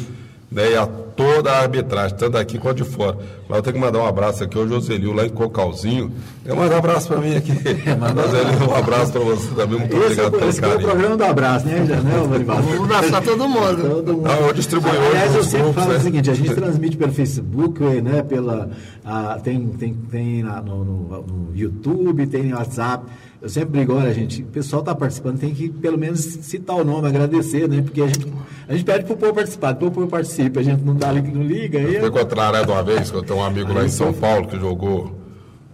né, 0.51 0.71
e 0.71 0.75
a 0.75 0.85
toda 0.85 1.51
a 1.51 1.61
arbitragem, 1.61 2.17
tanto 2.17 2.37
aqui 2.37 2.57
quanto 2.57 2.77
de 2.77 2.83
fora. 2.83 3.17
Lá 3.49 3.57
eu 3.57 3.61
tenho 3.61 3.75
que 3.75 3.79
mandar 3.79 3.99
um 3.99 4.05
abraço 4.05 4.43
aqui 4.43 4.57
ao 4.57 4.67
Joselio, 4.67 5.13
lá 5.13 5.25
em 5.25 5.29
Cocalzinho. 5.29 6.11
Eu 6.45 6.55
mando 6.55 6.73
um 6.73 6.77
abraço 6.77 7.07
para 7.07 7.17
mim 7.17 7.35
aqui. 7.35 7.53
Joselio, 7.55 8.69
um 8.69 8.75
abraço 8.75 9.11
para 9.11 9.21
você 9.21 9.47
também. 9.55 9.79
Muito 9.79 9.95
esse 9.95 10.05
obrigado 10.05 10.35
é, 10.35 10.39
pelo 10.39 10.49
esse 10.49 10.61
carinho. 10.61 10.79
Esse 10.79 10.85
é 10.85 10.87
o 10.87 10.91
programa 10.91 11.17
do 11.17 11.23
abraço, 11.23 11.65
né, 11.65 11.79
né 11.79 11.97
Vamos 12.45 12.95
abraçar 12.95 13.23
todo 13.23 13.47
mundo. 13.47 13.89
todo 13.89 14.13
mundo. 14.13 14.27
Não, 14.27 14.47
eu 14.47 14.53
distribuo 14.53 14.91
Aliás, 14.91 15.35
eu 15.35 15.43
sempre 15.43 15.73
falo 15.73 15.91
né? 15.91 15.97
o 15.97 16.01
seguinte, 16.01 16.29
a 16.29 16.33
gente 16.33 16.53
transmite 16.53 16.97
pelo 16.97 17.13
Facebook, 17.13 17.83
né, 18.01 18.23
pela, 18.23 18.69
a, 19.05 19.39
tem, 19.43 19.67
tem, 19.67 19.93
tem 19.93 20.43
na, 20.43 20.61
no, 20.61 20.83
no, 20.83 21.21
no 21.21 21.55
YouTube, 21.55 22.25
tem 22.27 22.43
no 22.43 22.57
WhatsApp. 22.57 23.05
Eu 23.41 23.49
sempre 23.49 23.71
brigo, 23.71 23.95
olha, 23.95 24.13
gente, 24.13 24.43
o 24.43 24.45
pessoal 24.45 24.81
está 24.81 24.93
participando, 24.93 25.39
tem 25.39 25.51
que 25.51 25.67
pelo 25.67 25.97
menos 25.97 26.19
citar 26.19 26.75
o 26.75 26.83
nome, 26.83 27.07
agradecer, 27.07 27.67
né? 27.67 27.81
Porque 27.81 27.99
a 27.99 28.05
gente, 28.05 28.31
a 28.67 28.73
gente 28.73 28.85
pede 28.85 29.03
para 29.03 29.15
o 29.15 29.17
povo 29.17 29.33
participar, 29.33 29.71
o 29.71 29.91
povo 29.91 30.07
participe, 30.07 30.59
a 30.59 30.63
gente 30.63 30.83
não 30.83 30.95
dá 30.95 31.11
não 31.11 31.41
liga. 31.41 31.79
Foi 31.99 32.11
contrário 32.11 32.59
é 32.59 32.63
de 32.63 32.71
uma 32.71 32.83
vez, 32.83 33.09
que 33.09 33.17
eu 33.17 33.23
tenho 33.23 33.39
um 33.39 33.43
amigo 33.43 33.73
lá 33.73 33.83
em 33.83 33.89
São 33.89 34.13
Paulo 34.13 34.47
que 34.47 34.59
jogou, 34.59 35.15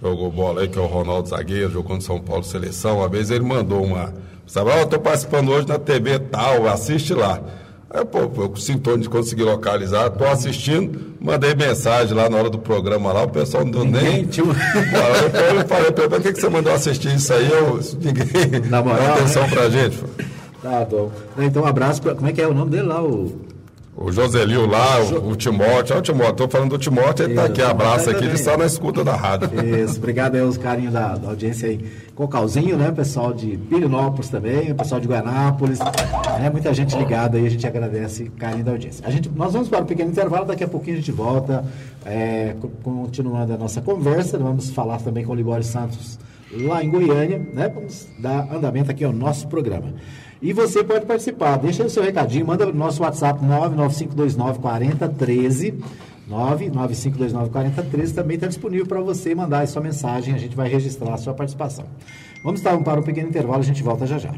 jogou 0.02 0.32
bola 0.32 0.62
aí, 0.62 0.70
que 0.70 0.80
é 0.80 0.82
o 0.82 0.86
Ronaldo 0.86 1.28
Zagueiro, 1.28 1.70
jogou 1.70 1.98
no 1.98 2.02
São 2.02 2.22
Paulo 2.22 2.42
Seleção. 2.42 3.00
Uma 3.00 3.10
vez 3.10 3.32
ele 3.32 3.44
mandou 3.44 3.84
uma. 3.84 4.14
Sabe, 4.46 4.70
ó, 4.70 4.76
oh, 4.76 4.78
eu 4.78 4.84
estou 4.84 5.00
participando 5.00 5.50
hoje 5.50 5.68
na 5.68 5.78
TV 5.78 6.20
tal, 6.20 6.70
assiste 6.70 7.14
lá. 7.14 7.42
Aí, 7.90 8.04
pô, 8.04 8.20
eu 8.20 8.56
sintonho 8.58 8.98
de 8.98 9.10
conseguir 9.10 9.44
localizar, 9.44 10.10
tô 10.10 10.26
assistindo, 10.26 11.14
mandei 11.22 11.56
mensagem 11.56 12.14
lá 12.14 12.30
na 12.30 12.38
hora 12.38 12.50
do 12.50 12.60
programa 12.60 13.14
lá, 13.14 13.24
o 13.24 13.30
pessoal 13.30 13.64
não 13.64 13.72
deu 13.72 13.86
nem. 13.86 14.26
Tio... 14.26 14.48
eu 14.48 15.68
falei, 15.68 15.92
por 15.92 16.22
que, 16.22 16.34
que 16.34 16.42
você 16.42 16.50
mandou 16.50 16.74
assistir 16.74 17.16
isso 17.16 17.34
aí? 17.34 17.50
Eu, 17.50 17.80
ninguém 18.02 18.70
na 18.70 18.82
moral, 18.82 19.16
atenção 19.16 19.44
né? 19.44 19.50
pra 19.50 19.70
gente. 19.70 19.98
Tá 20.62 20.84
bom. 20.84 21.12
Então, 21.38 21.64
um 21.64 21.66
abraço 21.66 22.02
pra. 22.02 22.14
Como 22.14 22.28
é 22.28 22.34
que 22.34 22.42
é 22.42 22.48
o 22.48 22.54
nome 22.54 22.72
dele 22.72 22.88
lá? 22.88 23.02
O... 23.02 23.40
O 24.00 24.12
Joselio 24.12 24.68
lá, 24.68 25.02
o, 25.02 25.32
o 25.32 25.36
Timóteo. 25.36 25.94
Olha 25.94 26.00
o 26.00 26.02
Timóteo, 26.04 26.32
estou 26.32 26.48
falando 26.48 26.70
do 26.70 26.78
Timóteo, 26.78 27.26
ele 27.26 27.34
está 27.34 27.46
aqui, 27.46 27.64
abraço 27.64 28.12
aqui, 28.12 28.26
ele 28.26 28.36
está 28.36 28.56
na 28.56 28.68
escuta 28.68 29.04
da 29.04 29.16
rádio. 29.16 29.50
Isso, 29.84 29.98
obrigado 29.98 30.36
aí 30.36 30.42
aos 30.42 30.56
carinhos 30.56 30.94
da, 30.94 31.16
da 31.16 31.30
audiência 31.30 31.68
aí. 31.68 31.84
Cocalzinho, 32.14 32.78
né? 32.78 32.92
Pessoal 32.92 33.34
de 33.34 33.58
Pirinópolis 33.58 34.30
também, 34.30 34.72
pessoal 34.76 35.02
de 35.02 35.08
Guanápolis. 35.08 35.80
Né, 35.80 36.50
muita 36.52 36.72
gente 36.76 36.96
ligada 36.96 37.40
aí, 37.40 37.48
a 37.48 37.50
gente 37.50 37.66
agradece 37.66 38.24
o 38.24 38.32
carinho 38.32 38.64
da 38.64 38.72
audiência. 38.72 39.04
A 39.06 39.10
gente, 39.10 39.30
nós 39.30 39.52
vamos 39.54 39.68
para 39.68 39.80
um 39.80 39.86
pequeno 39.86 40.12
intervalo, 40.12 40.46
daqui 40.46 40.64
a 40.64 40.68
pouquinho 40.68 40.98
a 40.98 41.00
gente 41.00 41.12
volta, 41.12 41.66
é, 42.06 42.56
continuando 42.84 43.54
a 43.54 43.58
nossa 43.58 43.82
conversa. 43.82 44.38
Vamos 44.38 44.70
falar 44.70 45.00
também 45.00 45.26
com 45.26 45.32
o 45.32 45.36
Libório 45.36 45.64
Santos 45.64 46.20
lá 46.52 46.84
em 46.84 46.90
Goiânia, 46.90 47.42
né? 47.52 47.68
Vamos 47.68 48.08
dar 48.20 48.48
andamento 48.54 48.92
aqui 48.92 49.04
ao 49.04 49.12
nosso 49.12 49.48
programa. 49.48 49.92
E 50.42 50.54
você 50.54 50.84
pode 50.84 51.06
participar. 51.06 51.58
Deixa 51.58 51.84
o 51.84 51.90
seu 51.90 52.04
recadinho, 52.04 52.46
manda 52.46 52.66
no 52.66 52.74
nosso 52.74 53.02
WhatsApp 53.02 53.44
99529 53.44 54.60
4013. 54.60 55.74
99529 56.28 57.50
4013 57.52 58.14
também 58.14 58.36
está 58.36 58.48
disponível 58.48 58.86
para 58.86 59.00
você 59.00 59.34
mandar 59.34 59.62
a 59.62 59.68
sua 59.68 59.82
mensagem, 59.82 60.36
a 60.36 60.38
gente 60.38 60.56
vai 60.56 60.68
registrar 60.68 61.14
a 61.14 61.18
sua 61.18 61.34
participação. 61.34 61.86
Vamos 62.44 62.60
estar 62.60 62.78
para 62.80 63.00
um 63.00 63.04
pequeno 63.04 63.30
intervalo, 63.30 63.60
a 63.60 63.66
gente 63.66 63.82
volta 63.82 64.06
já 64.06 64.18
já. 64.18 64.34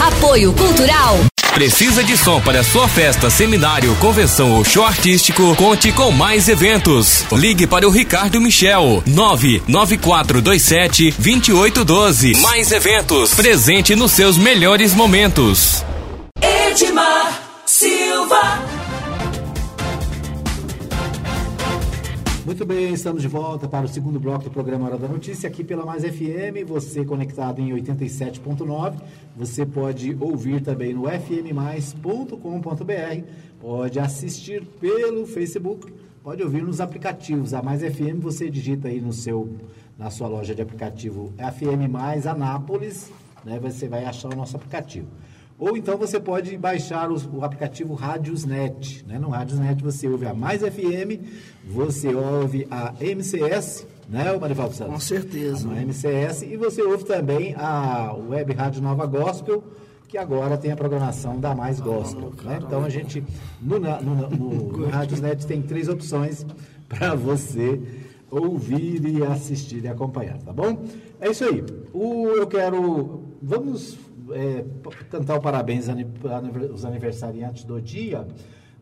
Apoio 0.00 0.52
Cultural 0.54 1.31
Precisa 1.54 2.02
de 2.02 2.16
som 2.16 2.40
para 2.40 2.64
sua 2.64 2.88
festa, 2.88 3.28
seminário, 3.28 3.94
convenção 3.96 4.52
ou 4.52 4.64
show 4.64 4.86
artístico? 4.86 5.54
Conte 5.54 5.92
com 5.92 6.10
mais 6.10 6.48
eventos. 6.48 7.26
Ligue 7.30 7.66
para 7.66 7.86
o 7.86 7.90
Ricardo 7.90 8.40
Michel, 8.40 9.02
99427 9.06 11.14
2812. 11.18 12.40
Mais 12.40 12.72
eventos. 12.72 13.34
Presente 13.34 13.94
nos 13.94 14.12
seus 14.12 14.38
melhores 14.38 14.94
momentos. 14.94 15.84
Edmar 16.40 17.38
Silva. 17.66 18.81
Muito 22.44 22.66
bem, 22.66 22.92
estamos 22.92 23.22
de 23.22 23.28
volta 23.28 23.68
para 23.68 23.86
o 23.86 23.88
segundo 23.88 24.18
bloco 24.18 24.42
do 24.42 24.50
programa 24.50 24.86
Hora 24.86 24.98
da 24.98 25.06
Notícia, 25.06 25.48
aqui 25.48 25.62
pela 25.62 25.86
Mais 25.86 26.02
FM, 26.02 26.66
você 26.66 27.04
conectado 27.04 27.60
em 27.60 27.70
87.9, 27.70 28.96
você 29.36 29.64
pode 29.64 30.16
ouvir 30.18 30.60
também 30.60 30.92
no 30.92 31.04
fmmais.com.br, 31.08 32.34
pode 33.60 34.00
assistir 34.00 34.66
pelo 34.80 35.24
Facebook, 35.24 35.92
pode 36.20 36.42
ouvir 36.42 36.64
nos 36.64 36.80
aplicativos. 36.80 37.54
A 37.54 37.62
Mais 37.62 37.80
FM 37.80 38.18
você 38.18 38.50
digita 38.50 38.88
aí 38.88 39.00
no 39.00 39.12
seu, 39.12 39.48
na 39.96 40.10
sua 40.10 40.26
loja 40.26 40.52
de 40.52 40.62
aplicativo 40.62 41.32
FM 41.38 41.88
Mais 41.88 42.26
Anápolis, 42.26 43.12
né, 43.44 43.60
você 43.60 43.86
vai 43.86 44.04
achar 44.04 44.32
o 44.32 44.36
nosso 44.36 44.56
aplicativo. 44.56 45.06
Ou 45.62 45.76
então 45.76 45.96
você 45.96 46.18
pode 46.18 46.58
baixar 46.58 47.08
o, 47.08 47.16
o 47.36 47.44
aplicativo 47.44 47.94
Radiosnet. 47.94 49.04
Né? 49.06 49.16
No 49.16 49.28
Radiosnet 49.28 49.80
você 49.80 50.08
ouve 50.08 50.26
a 50.26 50.34
Mais 50.34 50.60
FM, 50.60 51.22
você 51.64 52.12
ouve 52.12 52.66
a 52.68 52.92
MCS, 53.00 53.86
né, 54.08 54.36
Marivaldo 54.36 54.74
Santos? 54.74 54.92
Com 54.92 54.98
certeza. 54.98 55.70
A 55.70 55.80
MCS, 55.80 56.42
e 56.42 56.56
você 56.56 56.82
ouve 56.82 57.04
também 57.04 57.54
a 57.56 58.12
Web 58.12 58.52
Rádio 58.54 58.82
Nova 58.82 59.06
Gospel, 59.06 59.62
que 60.08 60.18
agora 60.18 60.58
tem 60.58 60.72
a 60.72 60.76
programação 60.76 61.38
da 61.38 61.54
Mais 61.54 61.78
Gospel. 61.78 62.32
né? 62.42 62.58
Então 62.60 62.82
a 62.82 62.88
gente, 62.88 63.22
no, 63.60 63.78
no, 63.78 64.02
no, 64.02 64.28
no 64.66 64.88
Radiosnet, 64.88 65.46
tem 65.46 65.62
três 65.62 65.88
opções 65.88 66.44
para 66.90 67.14
você 67.14 67.80
ouvir 68.32 69.04
e 69.06 69.22
assistir 69.22 69.84
e 69.84 69.88
acompanhar, 69.88 70.38
tá 70.38 70.52
bom? 70.52 70.82
É 71.20 71.30
isso 71.30 71.44
aí. 71.44 71.62
O, 71.92 72.26
eu 72.28 72.48
quero. 72.48 73.21
Vamos 73.44 73.98
é, 74.30 74.64
cantar 75.10 75.36
o 75.36 75.40
parabéns 75.40 75.88
aos 75.88 76.84
aniversariantes 76.84 77.64
do 77.64 77.80
dia. 77.80 78.24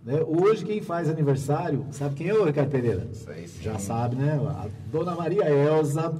Né? 0.04 0.20
Hoje, 0.26 0.66
quem 0.66 0.82
faz 0.82 1.08
aniversário, 1.08 1.86
sabe 1.92 2.14
quem 2.16 2.28
é 2.28 2.34
o 2.34 2.44
Ricardo 2.44 2.68
Pereira? 2.70 3.08
Já 3.62 3.78
sabe, 3.78 4.16
né? 4.16 4.32
A 4.34 4.68
dona 4.92 5.14
Maria 5.14 5.48
Elza, 5.48 6.12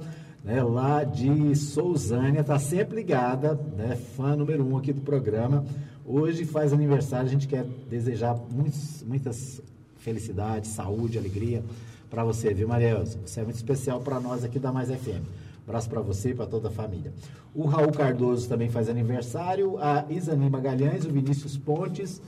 né? 0.43 0.63
lá 0.63 1.03
de 1.03 1.55
Sousânia, 1.55 2.41
está 2.41 2.57
sempre 2.57 2.95
ligada, 2.95 3.53
né? 3.77 3.95
fã 4.17 4.35
número 4.35 4.67
um 4.67 4.75
aqui 4.75 4.91
do 4.91 5.01
programa. 5.01 5.63
Hoje 6.03 6.43
faz 6.43 6.73
aniversário, 6.73 7.27
a 7.27 7.31
gente 7.31 7.47
quer 7.47 7.63
desejar 7.87 8.35
muitos, 8.49 9.03
muitas 9.03 9.61
felicidades, 9.97 10.71
saúde, 10.71 11.19
alegria 11.19 11.63
para 12.09 12.23
você, 12.23 12.55
viu, 12.55 12.67
Maria 12.67 12.89
Elza? 12.89 13.19
Você 13.23 13.39
é 13.39 13.43
muito 13.43 13.57
especial 13.57 14.01
para 14.01 14.19
nós 14.19 14.43
aqui 14.43 14.57
da 14.57 14.71
Mais 14.71 14.89
FM. 14.89 15.40
Abraço 15.67 15.89
para 15.89 16.01
você 16.01 16.31
e 16.31 16.33
para 16.33 16.47
toda 16.47 16.69
a 16.69 16.71
família. 16.71 17.13
O 17.53 17.65
Raul 17.65 17.91
Cardoso 17.91 18.49
também 18.49 18.69
faz 18.69 18.89
aniversário, 18.89 19.77
a 19.77 20.05
Isani 20.09 20.49
Magalhães, 20.49 21.05
o 21.05 21.09
Vinícius 21.09 21.55
Pontes, 21.57 22.19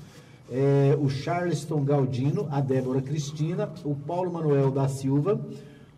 é, 0.52 0.96
o 1.00 1.10
Charleston 1.10 1.84
Galdino, 1.84 2.48
a 2.52 2.62
Débora 2.62 3.02
Cristina, 3.02 3.68
o 3.84 3.96
Paulo 3.96 4.32
Manuel 4.32 4.70
da 4.70 4.88
Silva, 4.88 5.42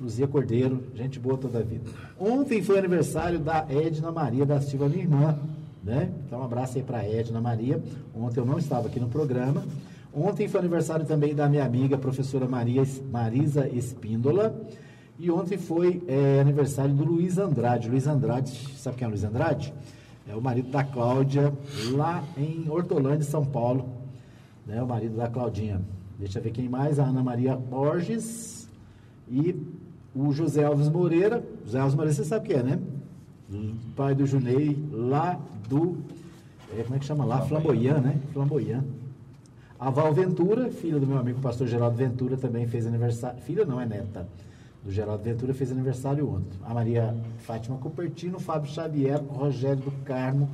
Luzia 0.00 0.26
Cordeiro, 0.26 0.82
gente 0.96 1.20
boa 1.20 1.38
toda 1.38 1.60
a 1.60 1.62
vida. 1.62 1.84
Ontem 2.18 2.60
foi 2.62 2.78
aniversário 2.78 3.38
da 3.38 3.64
Edna 3.68 4.10
Maria 4.10 4.44
da 4.44 4.60
Silva, 4.60 4.88
minha 4.88 5.02
irmã, 5.02 5.38
né? 5.84 6.10
Então, 6.26 6.40
um 6.40 6.44
abraço 6.44 6.78
aí 6.78 6.82
para 6.82 7.04
Edna 7.04 7.40
Maria. 7.40 7.80
Ontem 8.16 8.40
eu 8.40 8.46
não 8.46 8.58
estava 8.58 8.88
aqui 8.88 8.98
no 8.98 9.08
programa. 9.08 9.62
Ontem 10.16 10.46
foi 10.46 10.60
aniversário 10.60 11.04
também 11.04 11.34
da 11.34 11.48
minha 11.48 11.64
amiga, 11.64 11.98
professora 11.98 12.46
Maria, 12.46 12.84
Marisa 13.10 13.68
Espíndola. 13.68 14.54
E 15.18 15.30
ontem 15.30 15.58
foi 15.58 16.02
é, 16.06 16.40
aniversário 16.40 16.94
do 16.94 17.04
Luiz 17.04 17.36
Andrade. 17.36 17.88
Luiz 17.88 18.06
Andrade, 18.06 18.52
sabe 18.76 18.96
quem 18.96 19.04
é 19.04 19.08
o 19.08 19.10
Luiz 19.10 19.24
Andrade? 19.24 19.74
É 20.28 20.34
o 20.34 20.40
marido 20.40 20.70
da 20.70 20.84
Cláudia, 20.84 21.52
lá 21.90 22.22
em 22.36 22.68
Hortolândia, 22.68 23.24
São 23.24 23.44
Paulo. 23.44 23.88
Né, 24.66 24.80
o 24.82 24.86
marido 24.86 25.16
da 25.16 25.28
Claudinha. 25.28 25.80
Deixa 26.18 26.38
eu 26.38 26.42
ver 26.42 26.50
quem 26.50 26.68
mais. 26.68 26.98
A 26.98 27.04
Ana 27.04 27.22
Maria 27.22 27.56
Borges 27.56 28.68
e 29.28 29.54
o 30.14 30.32
José 30.32 30.64
Alves 30.64 30.88
Moreira. 30.88 31.44
José 31.64 31.80
Alves 31.80 31.94
Moreira, 31.94 32.14
você 32.14 32.24
sabe 32.24 32.48
quem 32.48 32.56
é, 32.56 32.62
né? 32.62 32.78
Pai 33.94 34.14
do 34.14 34.24
Junei, 34.26 34.76
lá 34.90 35.38
do. 35.68 35.98
É, 36.76 36.82
como 36.82 36.96
é 36.96 36.98
que 36.98 37.04
chama 37.04 37.24
lá? 37.24 37.42
Flamboyant, 37.42 38.00
né? 38.00 38.20
Flamboyant. 38.32 38.82
A 39.84 39.90
Val 39.90 40.14
Ventura, 40.14 40.70
filha 40.70 40.98
do 40.98 41.06
meu 41.06 41.18
amigo 41.18 41.42
pastor 41.42 41.66
Geraldo 41.66 41.94
Ventura, 41.94 42.38
também 42.38 42.66
fez 42.66 42.86
aniversário. 42.86 43.38
Filha 43.42 43.66
não, 43.66 43.78
é 43.78 43.84
neta 43.84 44.26
do 44.82 44.90
Geraldo 44.90 45.22
Ventura, 45.22 45.52
fez 45.52 45.70
aniversário 45.70 46.26
ontem. 46.26 46.58
A 46.64 46.72
Maria 46.72 47.14
Fátima 47.40 47.76
Cupertino, 47.76 48.40
Fábio 48.40 48.72
Xavier, 48.72 49.22
Rogério 49.28 49.82
do 49.82 49.90
Carmo, 50.02 50.48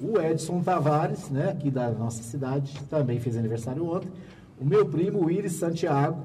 o 0.00 0.20
Edson 0.20 0.62
Tavares, 0.62 1.28
né, 1.30 1.48
aqui 1.50 1.68
da 1.68 1.90
nossa 1.90 2.22
cidade, 2.22 2.80
também 2.88 3.18
fez 3.18 3.36
aniversário 3.36 3.84
ontem. 3.84 4.08
O 4.56 4.64
meu 4.64 4.86
primo, 4.86 5.24
o 5.24 5.32
Iris 5.32 5.54
Santiago. 5.54 6.22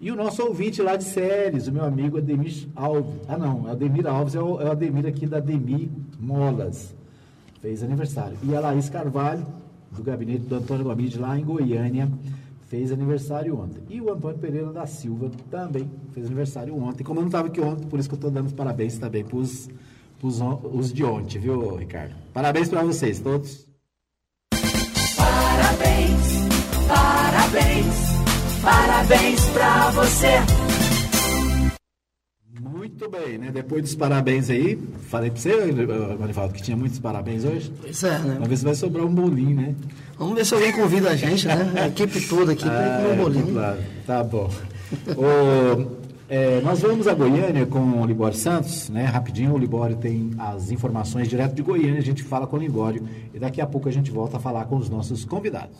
E 0.00 0.10
o 0.10 0.16
nosso 0.16 0.42
ouvinte 0.42 0.82
lá 0.82 0.96
de 0.96 1.04
Séries, 1.04 1.68
o 1.68 1.72
meu 1.72 1.84
amigo 1.84 2.18
Ademir 2.18 2.66
Alves. 2.74 3.20
Ah, 3.28 3.38
não, 3.38 3.68
Ademir 3.68 4.04
Alves 4.08 4.34
é 4.34 4.40
o, 4.40 4.60
é 4.60 4.64
o 4.64 4.72
Ademir 4.72 5.06
aqui 5.06 5.28
da 5.28 5.36
Ademir 5.36 5.88
Molas. 6.18 6.92
Fez 7.62 7.84
aniversário. 7.84 8.36
E 8.42 8.52
a 8.52 8.58
Laís 8.58 8.90
Carvalho, 8.90 9.46
do 9.94 10.02
gabinete 10.02 10.40
do 10.40 10.56
Antônio 10.56 10.84
Gomide, 10.84 11.18
lá 11.18 11.38
em 11.38 11.44
Goiânia, 11.44 12.10
fez 12.68 12.90
aniversário 12.90 13.58
ontem. 13.58 13.82
E 13.88 14.00
o 14.00 14.12
Antônio 14.12 14.38
Pereira 14.38 14.72
da 14.72 14.86
Silva 14.86 15.30
também 15.50 15.88
fez 16.12 16.26
aniversário 16.26 16.76
ontem. 16.76 17.04
Como 17.04 17.20
eu 17.20 17.22
não 17.22 17.28
estava 17.28 17.48
aqui 17.48 17.60
ontem, 17.60 17.86
por 17.86 17.98
isso 17.98 18.08
que 18.08 18.14
eu 18.14 18.18
estou 18.18 18.30
dando 18.30 18.46
os 18.46 18.52
parabéns 18.52 18.98
também 18.98 19.24
para 19.24 19.36
os, 19.36 19.68
os 20.20 20.92
de 20.92 21.04
ontem, 21.04 21.38
viu, 21.38 21.76
Ricardo? 21.76 22.14
Parabéns 22.32 22.68
para 22.68 22.82
vocês 22.82 23.20
todos. 23.20 23.66
Parabéns, 25.16 26.48
parabéns, 26.88 27.94
parabéns 28.62 29.44
para 29.50 29.90
você. 29.90 30.63
Muito 32.84 33.08
bem, 33.08 33.38
né? 33.38 33.50
Depois 33.50 33.80
dos 33.80 33.94
parabéns 33.94 34.50
aí, 34.50 34.78
falei 35.08 35.30
para 35.30 35.40
você, 35.40 35.72
Marivaldo, 36.20 36.52
que 36.52 36.62
tinha 36.62 36.76
muitos 36.76 36.98
parabéns 36.98 37.42
hoje. 37.42 37.72
Pois 37.80 38.04
é, 38.04 38.18
né? 38.18 38.36
Talvez 38.38 38.62
vai 38.62 38.74
sobrar 38.74 39.06
um 39.06 39.14
bolinho, 39.14 39.56
né? 39.56 39.74
Vamos 40.18 40.34
ver 40.34 40.44
se 40.44 40.52
alguém 40.52 40.70
convida 40.70 41.08
a 41.08 41.16
gente, 41.16 41.46
né? 41.46 41.72
A 41.80 41.88
equipe 41.88 42.20
toda 42.28 42.52
aqui 42.52 42.66
para 42.66 42.98
comer 42.98 43.12
um 43.14 43.16
bolinho. 43.16 43.54
Claro, 43.54 43.78
tá 44.06 44.22
bom. 44.22 44.50
é, 46.28 46.60
nós 46.60 46.80
vamos 46.80 47.08
a 47.08 47.14
Goiânia 47.14 47.64
com 47.64 48.02
o 48.02 48.04
Libório 48.04 48.36
Santos, 48.36 48.90
né? 48.90 49.06
Rapidinho, 49.06 49.54
o 49.54 49.58
Libório 49.58 49.96
tem 49.96 50.32
as 50.36 50.70
informações 50.70 51.26
direto 51.26 51.54
de 51.54 51.62
Goiânia, 51.62 52.00
a 52.00 52.04
gente 52.04 52.22
fala 52.22 52.46
com 52.46 52.56
o 52.56 52.60
Libório 52.60 53.02
e 53.32 53.38
daqui 53.38 53.62
a 53.62 53.66
pouco 53.66 53.88
a 53.88 53.92
gente 53.92 54.10
volta 54.10 54.36
a 54.36 54.40
falar 54.40 54.66
com 54.66 54.76
os 54.76 54.90
nossos 54.90 55.24
convidados. 55.24 55.74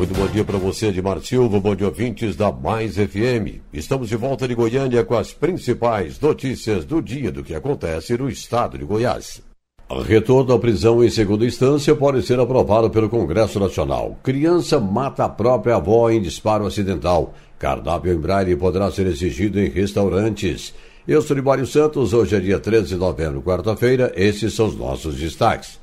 Muito 0.00 0.14
bom 0.14 0.26
dia 0.28 0.42
para 0.42 0.56
você, 0.56 0.86
Edmar 0.86 1.20
Silva, 1.20 1.60
bom 1.60 1.76
dia 1.76 1.86
ouvintes 1.86 2.34
da 2.34 2.50
Mais 2.50 2.94
FM. 2.94 3.60
Estamos 3.70 4.08
de 4.08 4.16
volta 4.16 4.48
de 4.48 4.54
Goiânia 4.54 5.04
com 5.04 5.14
as 5.14 5.30
principais 5.30 6.18
notícias 6.18 6.86
do 6.86 7.02
dia 7.02 7.30
do 7.30 7.44
que 7.44 7.54
acontece 7.54 8.16
no 8.16 8.26
estado 8.26 8.78
de 8.78 8.84
Goiás. 8.86 9.42
Retorno 10.06 10.54
à 10.54 10.58
prisão 10.58 11.04
em 11.04 11.10
segunda 11.10 11.44
instância 11.44 11.94
pode 11.94 12.22
ser 12.22 12.40
aprovado 12.40 12.88
pelo 12.88 13.10
Congresso 13.10 13.60
Nacional. 13.60 14.16
Criança 14.22 14.80
mata 14.80 15.26
a 15.26 15.28
própria 15.28 15.76
avó 15.76 16.08
em 16.08 16.22
disparo 16.22 16.64
acidental. 16.64 17.34
Cardápio 17.58 18.14
em 18.14 18.18
braille 18.18 18.56
poderá 18.56 18.90
ser 18.90 19.06
exigido 19.06 19.60
em 19.60 19.68
restaurantes. 19.68 20.72
Eu 21.06 21.20
sou 21.20 21.36
Libório 21.36 21.66
Santos, 21.66 22.14
hoje 22.14 22.36
é 22.36 22.40
dia 22.40 22.58
13 22.58 22.88
de 22.88 22.96
novembro, 22.96 23.42
quarta-feira. 23.42 24.10
Esses 24.16 24.54
são 24.54 24.66
os 24.66 24.76
nossos 24.76 25.16
destaques. 25.16 25.79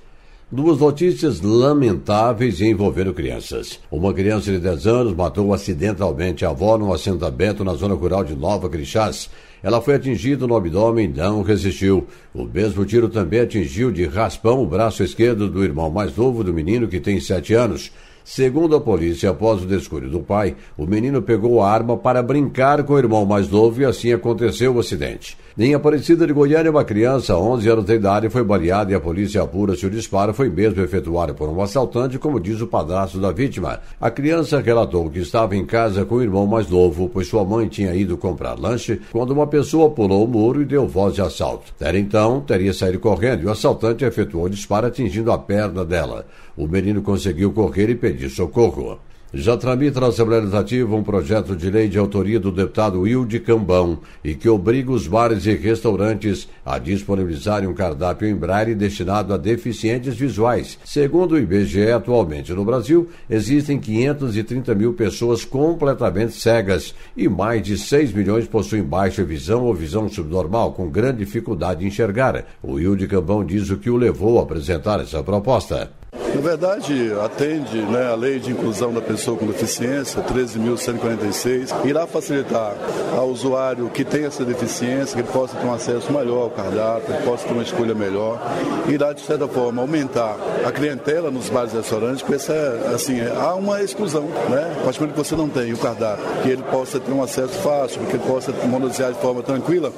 Duas 0.50 0.80
notícias 0.80 1.42
lamentáveis 1.42 2.62
envolvendo 2.62 3.14
crianças. 3.14 3.82
Uma 3.92 4.14
criança 4.14 4.50
de 4.50 4.60
10 4.60 4.88
anos 4.88 5.14
matou 5.14 5.54
acidentalmente 5.54 6.46
a 6.46 6.52
avó 6.52 6.78
num 6.78 6.94
assentamento 6.94 7.66
na 7.66 7.74
zona 7.74 7.94
rural 7.94 8.24
de 8.24 8.34
Nova 8.34 8.70
Crixás. 8.70 9.30
Ela 9.62 9.82
foi 9.82 9.96
atingida 9.96 10.48
no 10.48 10.56
abdômen 10.56 11.04
e 11.04 11.10
não 11.10 11.42
resistiu. 11.42 12.08
O 12.34 12.46
mesmo 12.46 12.86
tiro 12.86 13.10
também 13.10 13.42
atingiu 13.42 13.92
de 13.92 14.06
raspão 14.06 14.64
o 14.64 14.66
braço 14.66 15.04
esquerdo 15.04 15.50
do 15.50 15.66
irmão 15.66 15.92
mais 15.92 16.16
novo 16.16 16.46
do 16.46 16.54
menino, 16.54 16.88
que 16.88 17.02
tem 17.02 17.20
7 17.20 17.54
anos. 17.54 17.92
Segundo 18.30 18.76
a 18.76 18.82
polícia, 18.82 19.30
após 19.30 19.64
o 19.64 19.66
descuido 19.66 20.10
do 20.10 20.20
pai, 20.20 20.54
o 20.78 20.86
menino 20.86 21.22
pegou 21.22 21.62
a 21.62 21.72
arma 21.72 21.96
para 21.96 22.22
brincar 22.22 22.84
com 22.84 22.92
o 22.92 22.98
irmão 23.00 23.26
mais 23.26 23.50
novo 23.50 23.82
e 23.82 23.86
assim 23.86 24.12
aconteceu 24.12 24.76
o 24.76 24.80
acidente. 24.82 25.38
Em 25.58 25.74
Aparecida 25.74 26.28
de 26.28 26.34
Goiânia, 26.34 26.70
uma 26.70 26.84
criança, 26.84 27.38
11 27.38 27.70
anos 27.70 27.86
de 27.86 27.96
idade, 27.96 28.30
foi 28.30 28.44
baleada 28.44 28.92
e 28.92 28.96
a 28.96 29.00
polícia 29.00 29.42
apura 29.42 29.76
se 29.76 29.88
o 29.88 29.90
disparo 29.90 30.34
foi 30.34 30.50
mesmo 30.50 30.84
efetuado 30.84 31.34
por 31.34 31.48
um 31.48 31.62
assaltante, 31.62 32.20
como 32.20 32.40
diz 32.40 32.60
o 32.62 32.68
padrasto 32.68 33.18
da 33.18 33.32
vítima. 33.32 33.80
A 34.00 34.12
criança 34.12 34.60
relatou 34.60 35.10
que 35.10 35.20
estava 35.20 35.56
em 35.56 35.66
casa 35.66 36.06
com 36.06 36.16
o 36.16 36.22
irmão 36.22 36.46
mais 36.46 36.70
novo, 36.70 37.10
pois 37.12 37.28
sua 37.28 37.46
mãe 37.46 37.68
tinha 37.70 37.96
ido 37.96 38.18
comprar 38.18 38.60
lanche, 38.60 39.02
quando 39.10 39.32
uma 39.32 39.48
pessoa 39.48 39.90
pulou 39.90 40.26
o 40.26 40.28
muro 40.28 40.62
e 40.62 40.66
deu 40.66 40.86
voz 40.86 41.16
de 41.16 41.22
assalto. 41.22 41.74
Até 41.80 41.98
então, 41.98 42.42
teria 42.42 42.74
saído 42.74 43.00
correndo 43.00 43.44
e 43.44 43.46
o 43.46 43.52
assaltante 43.52 44.04
efetuou 44.04 44.46
o 44.46 44.50
disparo 44.50 44.86
atingindo 44.86 45.32
a 45.32 45.40
perna 45.40 45.86
dela. 45.86 46.26
O 46.58 46.68
menino 46.68 47.04
conseguiu 47.04 47.54
correr 47.54 47.88
e 47.88 47.96
pedir 47.96 48.32
socorro. 48.32 49.00
Já 49.34 49.58
tramita 49.58 50.00
na 50.00 50.08
Assembleia 50.08 50.40
Legislativa 50.40 50.96
um 50.96 51.04
projeto 51.04 51.54
de 51.54 51.70
lei 51.70 51.90
de 51.90 52.00
autoria 52.00 52.40
do 52.40 52.50
deputado 52.50 53.02
Wilde 53.02 53.42
Cambão 53.42 54.00
e 54.24 54.34
que 54.34 54.48
obriga 54.48 54.90
os 54.90 55.06
bares 55.06 55.46
e 55.46 55.54
restaurantes 55.54 56.48
a 56.66 56.80
disponibilizarem 56.80 57.68
um 57.68 57.74
cardápio 57.74 58.28
em 58.28 58.34
braille 58.34 58.74
destinado 58.74 59.34
a 59.34 59.38
deficientes 59.38 60.16
visuais. 60.16 60.80
Segundo 60.86 61.34
o 61.34 61.38
IBGE, 61.38 61.92
atualmente 61.92 62.54
no 62.54 62.64
Brasil, 62.64 63.10
existem 63.30 63.78
530 63.78 64.74
mil 64.74 64.94
pessoas 64.94 65.44
completamente 65.44 66.32
cegas 66.32 66.96
e 67.16 67.28
mais 67.28 67.62
de 67.62 67.78
6 67.78 68.14
milhões 68.14 68.48
possuem 68.48 68.82
baixa 68.82 69.26
visão 69.26 69.66
ou 69.66 69.76
visão 69.76 70.08
subnormal, 70.08 70.72
com 70.72 70.90
grande 70.90 71.20
dificuldade 71.20 71.82
de 71.82 71.88
enxergar. 71.88 72.46
O 72.64 72.76
Wilde 72.76 73.08
Cambão 73.08 73.44
diz 73.44 73.70
o 73.70 73.78
que 73.78 73.90
o 73.90 73.98
levou 73.98 74.40
a 74.40 74.44
apresentar 74.44 75.02
essa 75.02 75.22
proposta. 75.22 75.92
Na 76.38 76.44
verdade, 76.44 77.14
atende 77.26 77.78
né, 77.78 78.12
a 78.12 78.16
lei 78.16 78.38
de 78.38 78.52
inclusão 78.52 78.94
da 78.94 79.02
pessoa 79.02 79.36
com 79.36 79.48
deficiência, 79.48 80.22
13.146, 80.22 81.74
irá 81.84 82.06
facilitar 82.06 82.76
ao 83.18 83.30
usuário 83.30 83.90
que 83.90 84.06
tem 84.06 84.26
essa 84.26 84.46
deficiência, 84.46 85.20
que 85.20 85.28
possa 85.32 85.58
ter 85.58 85.66
um 85.66 85.74
acesso 85.74 86.14
melhor 86.14 86.44
ao 86.44 86.50
cardápio, 86.52 87.16
que 87.16 87.24
possa 87.24 87.48
ter 87.48 87.54
uma 87.54 87.64
escolha 87.64 87.96
melhor, 87.96 88.40
irá, 88.88 89.14
de 89.14 89.22
certa 89.22 89.48
forma, 89.48 89.82
aumentar 89.82 90.38
a 90.64 90.72
clientela 90.72 91.32
nos 91.32 91.50
bares 91.50 91.74
e 91.74 91.78
restaurantes, 91.78 92.22
porque 92.22 92.36
essa, 92.36 92.54
assim, 92.94 93.20
há 93.36 93.56
uma 93.56 93.82
exclusão, 93.82 94.26
né? 94.48 94.76
A 94.88 95.08
que 95.08 95.18
você 95.18 95.36
não 95.36 95.50
tem 95.50 95.74
o 95.74 95.78
cardápio, 95.78 96.24
que 96.44 96.50
ele 96.50 96.62
possa 96.62 97.00
ter 97.00 97.12
um 97.12 97.24
acesso 97.24 97.54
fácil, 97.64 98.00
que 98.02 98.16
ele 98.16 98.24
possa 98.28 98.54
manusear 98.68 99.12
de 99.12 99.20
forma 99.20 99.42
tranquila, 99.42 99.92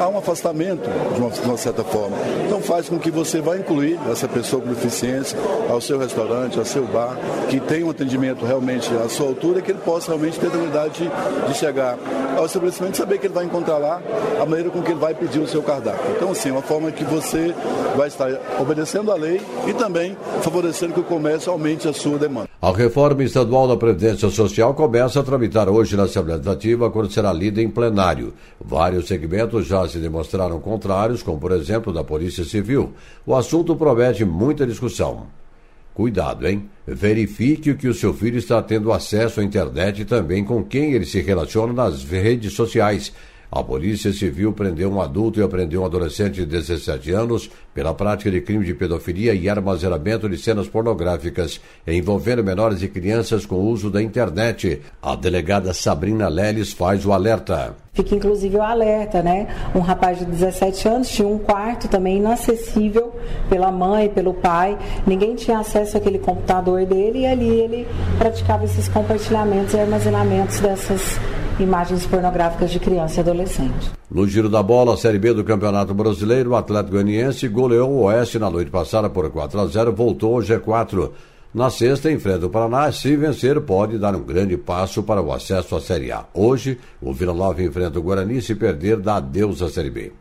há 0.00 0.08
um 0.08 0.16
afastamento, 0.16 0.88
de 1.14 1.20
uma, 1.20 1.30
de 1.30 1.40
uma 1.42 1.58
certa 1.58 1.84
forma. 1.84 2.16
Então 2.46 2.62
faz 2.62 2.88
com 2.88 2.98
que 2.98 3.10
você 3.10 3.42
vá 3.42 3.58
incluir 3.58 3.98
essa 4.10 4.26
pessoa 4.26 4.62
com 4.62 4.70
deficiência 4.70 5.38
ao 5.68 5.81
seu 5.82 5.98
restaurante, 5.98 6.58
ao 6.58 6.64
seu 6.64 6.84
bar, 6.86 7.16
que 7.50 7.60
tem 7.60 7.84
um 7.84 7.90
atendimento 7.90 8.44
realmente 8.44 8.88
à 8.94 9.08
sua 9.08 9.26
altura, 9.26 9.60
que 9.60 9.70
ele 9.70 9.80
possa 9.80 10.08
realmente 10.08 10.38
ter 10.38 10.46
a 10.46 10.50
tranquilidade 10.50 11.10
de, 11.48 11.54
chegar 11.54 11.98
ao 12.36 12.46
estabelecimento 12.46 12.94
e 12.94 12.96
saber 12.96 13.18
que 13.18 13.26
ele 13.26 13.34
vai 13.34 13.44
encontrar 13.44 13.78
lá 13.78 14.00
a 14.40 14.46
maneira 14.46 14.70
com 14.70 14.82
que 14.82 14.92
ele 14.92 15.00
vai 15.00 15.14
pedir 15.14 15.40
o 15.40 15.46
seu 15.46 15.62
cardápio. 15.62 16.12
Então, 16.16 16.30
assim, 16.30 16.48
é 16.48 16.52
uma 16.52 16.62
forma 16.62 16.90
que 16.90 17.04
você 17.04 17.54
vai 17.96 18.08
estar 18.08 18.30
obedecendo 18.58 19.12
à 19.12 19.14
lei 19.14 19.40
e 19.66 19.74
também 19.74 20.16
favorecendo 20.40 20.94
que 20.94 21.00
o 21.00 21.04
comércio 21.04 21.52
aumente 21.52 21.86
a 21.86 21.92
sua 21.92 22.18
demanda. 22.18 22.48
A 22.60 22.70
reforma 22.70 23.24
estadual 23.24 23.66
da 23.66 23.76
Previdência 23.76 24.30
Social 24.30 24.72
começa 24.72 25.18
a 25.18 25.22
tramitar 25.22 25.68
hoje 25.68 25.96
na 25.96 26.04
Assembleia 26.04 26.36
Legislativa, 26.36 26.90
quando 26.90 27.10
será 27.10 27.32
lida 27.32 27.60
em 27.60 27.68
plenário. 27.68 28.32
Vários 28.60 29.08
segmentos 29.08 29.66
já 29.66 29.86
se 29.88 29.98
demonstraram 29.98 30.60
contrários, 30.60 31.22
como 31.22 31.38
por 31.38 31.50
exemplo 31.50 31.92
da 31.92 32.04
Polícia 32.04 32.44
Civil. 32.44 32.92
O 33.26 33.34
assunto 33.34 33.74
promete 33.74 34.24
muita 34.24 34.64
discussão. 34.64 35.26
Cuidado, 35.94 36.46
hein? 36.46 36.70
Verifique 36.86 37.74
que 37.74 37.86
o 37.86 37.94
seu 37.94 38.14
filho 38.14 38.38
está 38.38 38.62
tendo 38.62 38.92
acesso 38.92 39.40
à 39.40 39.44
internet 39.44 40.02
e 40.02 40.04
também 40.04 40.42
com 40.42 40.64
quem 40.64 40.92
ele 40.92 41.04
se 41.04 41.20
relaciona 41.20 41.72
nas 41.72 42.02
redes 42.02 42.54
sociais. 42.54 43.12
A 43.50 43.62
Polícia 43.62 44.10
Civil 44.14 44.54
prendeu 44.54 44.90
um 44.90 44.98
adulto 44.98 45.38
e 45.38 45.42
apreendeu 45.42 45.82
um 45.82 45.84
adolescente 45.84 46.36
de 46.36 46.46
17 46.46 47.10
anos 47.10 47.50
pela 47.74 47.94
prática 47.94 48.30
de 48.30 48.40
crime 48.40 48.64
de 48.64 48.74
pedofilia 48.74 49.34
e 49.34 49.48
armazenamento 49.48 50.28
de 50.28 50.36
cenas 50.36 50.68
pornográficas 50.68 51.60
envolvendo 51.86 52.44
menores 52.44 52.82
e 52.82 52.88
crianças 52.88 53.46
com 53.46 53.56
uso 53.56 53.90
da 53.90 54.02
internet. 54.02 54.82
A 55.00 55.16
delegada 55.16 55.72
Sabrina 55.72 56.28
Leles 56.28 56.72
faz 56.72 57.04
o 57.06 57.12
alerta. 57.12 57.74
Fica 57.94 58.14
inclusive 58.14 58.56
o 58.56 58.62
alerta, 58.62 59.22
né? 59.22 59.46
Um 59.74 59.80
rapaz 59.80 60.18
de 60.18 60.24
17 60.24 60.88
anos 60.88 61.08
tinha 61.08 61.28
um 61.28 61.38
quarto 61.38 61.88
também 61.88 62.16
inacessível 62.16 63.14
pela 63.50 63.70
mãe, 63.70 64.08
pelo 64.08 64.32
pai. 64.32 64.78
Ninguém 65.06 65.34
tinha 65.34 65.58
acesso 65.58 65.98
àquele 65.98 66.18
computador 66.18 66.86
dele 66.86 67.20
e 67.20 67.26
ali 67.26 67.48
ele 67.48 67.88
praticava 68.18 68.64
esses 68.64 68.88
compartilhamentos 68.88 69.74
e 69.74 69.78
armazenamentos 69.78 70.58
dessas 70.60 71.18
imagens 71.60 72.06
pornográficas 72.06 72.70
de 72.70 72.80
criança 72.80 73.18
e 73.18 73.20
adolescente. 73.20 74.01
No 74.12 74.28
giro 74.28 74.50
da 74.50 74.62
bola, 74.62 74.94
Série 74.94 75.18
B 75.18 75.32
do 75.32 75.42
Campeonato 75.42 75.94
Brasileiro, 75.94 76.50
o 76.50 76.54
Atlético 76.54 76.96
Goianiense 76.96 77.48
goleou 77.48 77.90
o 77.90 78.02
Oeste 78.02 78.38
na 78.38 78.50
noite 78.50 78.70
passada 78.70 79.08
por 79.08 79.30
4 79.30 79.58
a 79.58 79.66
0, 79.66 79.90
voltou 79.90 80.34
ao 80.34 80.42
G4. 80.42 81.10
Na 81.54 81.70
sexta, 81.70 82.12
enfrenta 82.12 82.44
o 82.44 82.50
Paraná. 82.50 82.92
Se 82.92 83.16
vencer, 83.16 83.58
pode 83.62 83.96
dar 83.96 84.14
um 84.14 84.22
grande 84.22 84.54
passo 84.58 85.02
para 85.02 85.22
o 85.22 85.32
acesso 85.32 85.74
à 85.76 85.80
Série 85.80 86.12
A. 86.12 86.26
Hoje, 86.34 86.78
o 87.00 87.10
Vila 87.14 87.32
Nova 87.32 87.62
enfrenta 87.62 87.98
o 87.98 88.02
Guarani. 88.02 88.42
Se 88.42 88.54
perder, 88.54 88.98
dá 88.98 89.16
adeus 89.16 89.62
à 89.62 89.70
Série 89.70 89.88
B. 89.88 90.12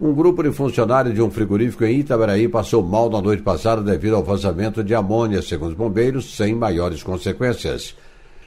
Um 0.00 0.14
grupo 0.14 0.42
de 0.42 0.50
funcionários 0.50 1.14
de 1.14 1.20
um 1.20 1.30
frigorífico 1.30 1.84
em 1.84 2.00
Itabaraí 2.00 2.48
passou 2.48 2.82
mal 2.82 3.10
na 3.10 3.20
noite 3.20 3.42
passada 3.42 3.82
devido 3.82 4.16
ao 4.16 4.24
vazamento 4.24 4.82
de 4.82 4.94
amônia, 4.94 5.42
segundo 5.42 5.72
os 5.72 5.76
bombeiros, 5.76 6.34
sem 6.34 6.54
maiores 6.54 7.02
consequências. 7.02 7.94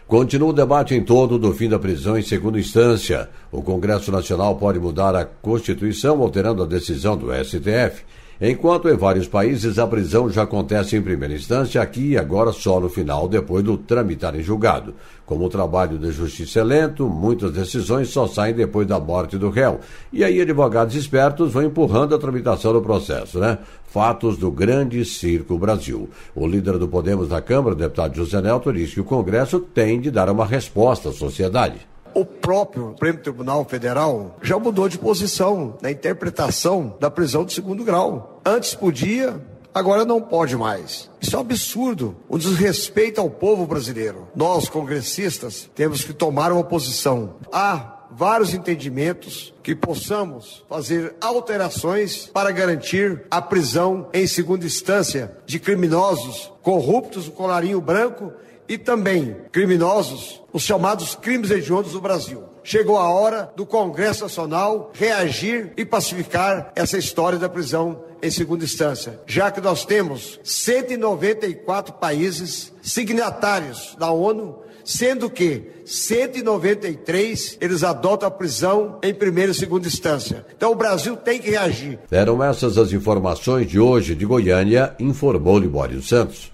Continua 0.10 0.50
o 0.50 0.54
debate 0.54 0.95
em 0.95 1.04
torno 1.04 1.38
do 1.38 1.54
fim 1.54 1.69
da 1.69 1.78
prisão 1.78 2.17
em 2.17 2.24
segunda 2.24 2.60
instância. 2.60 3.30
O 3.52 3.62
Congresso 3.62 4.12
Nacional 4.12 4.56
pode 4.56 4.80
mudar 4.80 5.15
a 5.15 5.24
Constituição 5.24 6.19
alterando 6.19 6.63
a 6.63 6.65
decisão 6.65 7.15
do 7.15 7.28
STF. 7.32 8.04
Enquanto 8.41 8.88
em 8.88 8.95
vários 8.95 9.28
países 9.28 9.78
a 9.78 9.86
prisão 9.86 10.30
já 10.30 10.43
acontece 10.43 10.95
em 10.95 11.02
primeira 11.02 11.34
instância, 11.34 11.82
aqui 11.82 12.12
e 12.12 12.17
agora 12.17 12.54
só 12.54 12.80
no 12.80 12.88
final, 12.88 13.28
depois 13.28 13.62
do 13.65 13.78
tramitar 13.78 14.34
em 14.34 14.41
julgado. 14.41 14.93
Como 15.25 15.43
o 15.43 15.49
trabalho 15.49 15.97
de 15.97 16.10
justiça 16.13 16.62
é 16.62 16.63
lento, 16.63 17.10
muitas 17.10 17.52
decisões 17.52 18.08
só 18.08 18.28
saem 18.28 18.54
depois 18.54 18.88
da 18.88 18.97
morte 18.97 19.38
do 19.38 19.49
réu. 19.49 19.82
E 20.13 20.23
aí 20.23 20.39
advogados 20.39 20.95
espertos 20.95 21.52
vão 21.52 21.63
empurrando 21.63 22.15
a 22.15 22.17
tramitação 22.17 22.71
do 22.71 22.82
processo, 22.82 23.39
né? 23.39 23.58
Fatos 23.86 24.38
do 24.38 24.49
grande 24.49 25.04
circo 25.04 25.58
Brasil. 25.58 26.10
O 26.34 26.47
líder 26.47 26.78
do 26.78 26.88
Podemos 26.88 27.28
na 27.28 27.41
Câmara, 27.41 27.75
deputado 27.75 28.15
José 28.15 28.41
Nelto, 28.41 28.71
diz 28.71 28.93
que 28.93 29.02
o 29.02 29.06
Congresso 29.06 29.60
tem 29.60 29.99
de 29.99 30.10
dar 30.10 30.30
uma 30.30 30.45
resposta 30.45 31.10
à 31.10 31.12
sociedade. 31.12 31.89
O 32.19 32.25
próprio 32.25 32.89
Supremo 32.89 33.19
Tribunal 33.19 33.63
Federal 33.63 34.36
já 34.41 34.60
mudou 34.60 34.89
de 34.89 34.97
posição 34.97 35.77
na 35.82 35.89
interpretação 35.89 36.97
da 36.99 37.10
prisão 37.10 37.45
de 37.45 37.53
segundo 37.53 37.82
grau. 37.82 38.41
Antes 38.45 38.75
podia, 38.75 39.41
agora 39.73 40.03
não 40.03 40.21
pode 40.21 40.58
mais. 40.58 41.10
Isso 41.21 41.38
é 41.38 41.39
um 41.39 41.43
absurdo, 41.43 42.17
um 42.29 42.38
desrespeito 42.38 43.21
ao 43.21 43.29
povo 43.29 43.65
brasileiro. 43.65 44.27
Nós, 44.36 44.67
congressistas, 44.67 45.69
temos 45.73 46.03
que 46.03 46.12
tomar 46.12 46.51
uma 46.51 46.65
posição. 46.65 47.36
Há 47.53 47.99
vários 48.12 48.53
entendimentos 48.53 49.53
que 49.63 49.73
possamos 49.73 50.65
fazer 50.67 51.15
alterações 51.21 52.25
para 52.25 52.51
garantir 52.51 53.23
a 53.32 53.41
prisão 53.41 54.10
em 54.13 54.27
segunda 54.27 54.65
instância 54.65 55.38
de 55.45 55.58
criminosos 55.58 56.51
corruptos, 56.62 57.29
o 57.29 57.32
colarinho 57.32 57.79
branco 57.79 58.34
e 58.69 58.77
também 58.77 59.36
criminosos, 59.51 60.41
os 60.53 60.62
chamados 60.62 61.15
crimes 61.15 61.49
hediondos 61.49 61.93
do 61.93 61.99
Brasil. 61.99 62.43
Chegou 62.63 62.99
a 62.99 63.10
hora 63.10 63.51
do 63.55 63.65
Congresso 63.65 64.23
Nacional 64.23 64.91
reagir 64.93 65.73
e 65.75 65.84
pacificar 65.84 66.71
essa 66.75 66.99
história 66.99 67.39
da 67.39 67.49
prisão 67.49 68.03
em 68.21 68.29
segunda 68.29 68.63
instância, 68.63 69.19
já 69.25 69.49
que 69.49 69.60
nós 69.60 69.86
temos 69.86 70.39
194 70.43 71.93
países 71.95 72.71
signatários 72.82 73.95
da 73.97 74.12
ONU, 74.12 74.60
sendo 74.84 75.29
que 75.29 75.71
193 75.86 77.58
eles 77.60 77.84
adotam 77.84 78.27
a 78.27 78.32
prisão 78.32 78.99
em 79.01 79.13
primeira 79.13 79.51
e 79.51 79.55
segunda 79.55 79.88
instância. 79.88 80.45
Então 80.55 80.71
o 80.71 80.75
Brasil 80.75 81.15
tem 81.17 81.39
que 81.39 81.49
reagir. 81.49 81.97
Eram 82.12 82.43
essas 82.43 82.77
as 82.77 82.91
informações 82.91 83.67
de 83.67 83.79
hoje 83.79 84.13
de 84.13 84.25
Goiânia, 84.25 84.95
informou 84.99 85.58
Libório 85.58 86.01
Santos. 86.03 86.51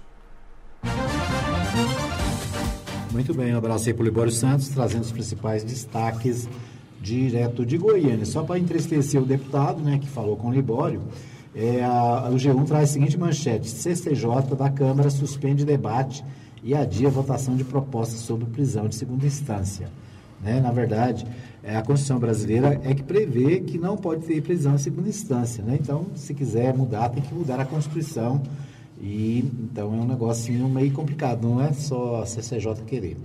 Muito 3.16 3.32
bem, 3.32 3.54
um 3.54 3.56
abraço 3.56 3.88
aí 3.88 3.94
para 3.94 4.02
o 4.02 4.04
Libório 4.04 4.30
Santos, 4.30 4.68
trazendo 4.68 5.00
os 5.00 5.10
principais 5.10 5.64
destaques 5.64 6.46
direto 7.00 7.64
de 7.64 7.78
Goiânia. 7.78 8.26
Só 8.26 8.42
para 8.42 8.58
entristecer 8.58 9.22
o 9.22 9.24
deputado, 9.24 9.82
né, 9.82 9.98
que 9.98 10.06
falou 10.06 10.36
com 10.36 10.48
o 10.48 10.52
Libório, 10.52 11.00
é, 11.54 11.82
a, 11.82 12.28
o 12.30 12.34
G1 12.34 12.66
traz 12.66 12.90
a 12.90 12.92
seguinte 12.92 13.18
manchete: 13.18 13.70
CCJ 13.70 14.54
da 14.54 14.68
Câmara 14.68 15.08
suspende 15.08 15.64
debate 15.64 16.22
e 16.62 16.74
adia 16.74 17.08
votação 17.08 17.56
de 17.56 17.64
propostas 17.64 18.20
sobre 18.20 18.44
prisão 18.44 18.86
de 18.86 18.94
segunda 18.94 19.24
instância. 19.24 19.88
Né? 20.42 20.60
Na 20.60 20.70
verdade, 20.70 21.26
é, 21.62 21.74
a 21.74 21.80
Constituição 21.80 22.18
brasileira 22.18 22.78
é 22.84 22.92
que 22.92 23.02
prevê 23.02 23.60
que 23.60 23.78
não 23.78 23.96
pode 23.96 24.26
ter 24.26 24.42
prisão 24.42 24.74
em 24.74 24.78
segunda 24.78 25.08
instância. 25.08 25.64
Né? 25.64 25.78
Então, 25.80 26.04
se 26.14 26.34
quiser 26.34 26.76
mudar, 26.76 27.08
tem 27.08 27.22
que 27.22 27.32
mudar 27.32 27.60
a 27.60 27.64
Constituição 27.64 28.42
e 29.00 29.44
então 29.62 29.94
é 29.94 29.96
um 29.96 30.06
negocinho 30.06 30.68
meio 30.68 30.92
complicado, 30.92 31.46
não 31.46 31.60
é 31.60 31.72
só 31.72 32.22
a 32.22 32.26
CCJ 32.26 32.82
querer. 32.86 33.16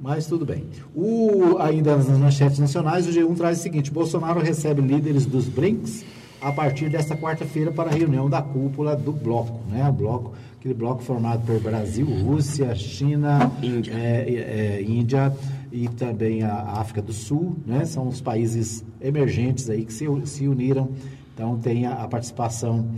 Mas 0.00 0.26
tudo 0.26 0.44
bem. 0.44 0.64
O, 0.94 1.58
ainda 1.58 1.96
nas 1.96 2.08
manchetes 2.08 2.58
nacionais, 2.58 3.06
o 3.06 3.10
G1 3.10 3.36
traz 3.36 3.60
o 3.60 3.62
seguinte: 3.62 3.90
Bolsonaro 3.90 4.40
recebe 4.40 4.80
líderes 4.80 5.26
dos 5.26 5.48
BRICS 5.48 6.04
a 6.40 6.50
partir 6.50 6.88
desta 6.88 7.16
quarta-feira 7.16 7.70
para 7.70 7.88
a 7.88 7.94
reunião 7.94 8.28
da 8.28 8.42
cúpula 8.42 8.96
do 8.96 9.12
bloco, 9.12 9.60
né? 9.70 9.88
O 9.88 9.92
bloco, 9.92 10.32
aquele 10.58 10.74
bloco 10.74 11.02
formado 11.02 11.46
por 11.46 11.60
Brasil, 11.60 12.04
Rússia, 12.04 12.74
China, 12.74 13.52
Índia, 13.62 13.92
é, 13.94 14.78
é, 14.78 14.82
Índia 14.82 15.32
e 15.70 15.86
também 15.88 16.42
a 16.42 16.80
África 16.80 17.00
do 17.00 17.12
Sul, 17.12 17.56
né? 17.64 17.84
São 17.84 18.08
os 18.08 18.20
países 18.20 18.84
emergentes 19.00 19.70
aí 19.70 19.84
que 19.84 19.92
se, 19.92 20.04
se 20.24 20.48
uniram. 20.48 20.88
Então 21.32 21.56
tem 21.58 21.86
a, 21.86 22.02
a 22.02 22.08
participação 22.08 22.88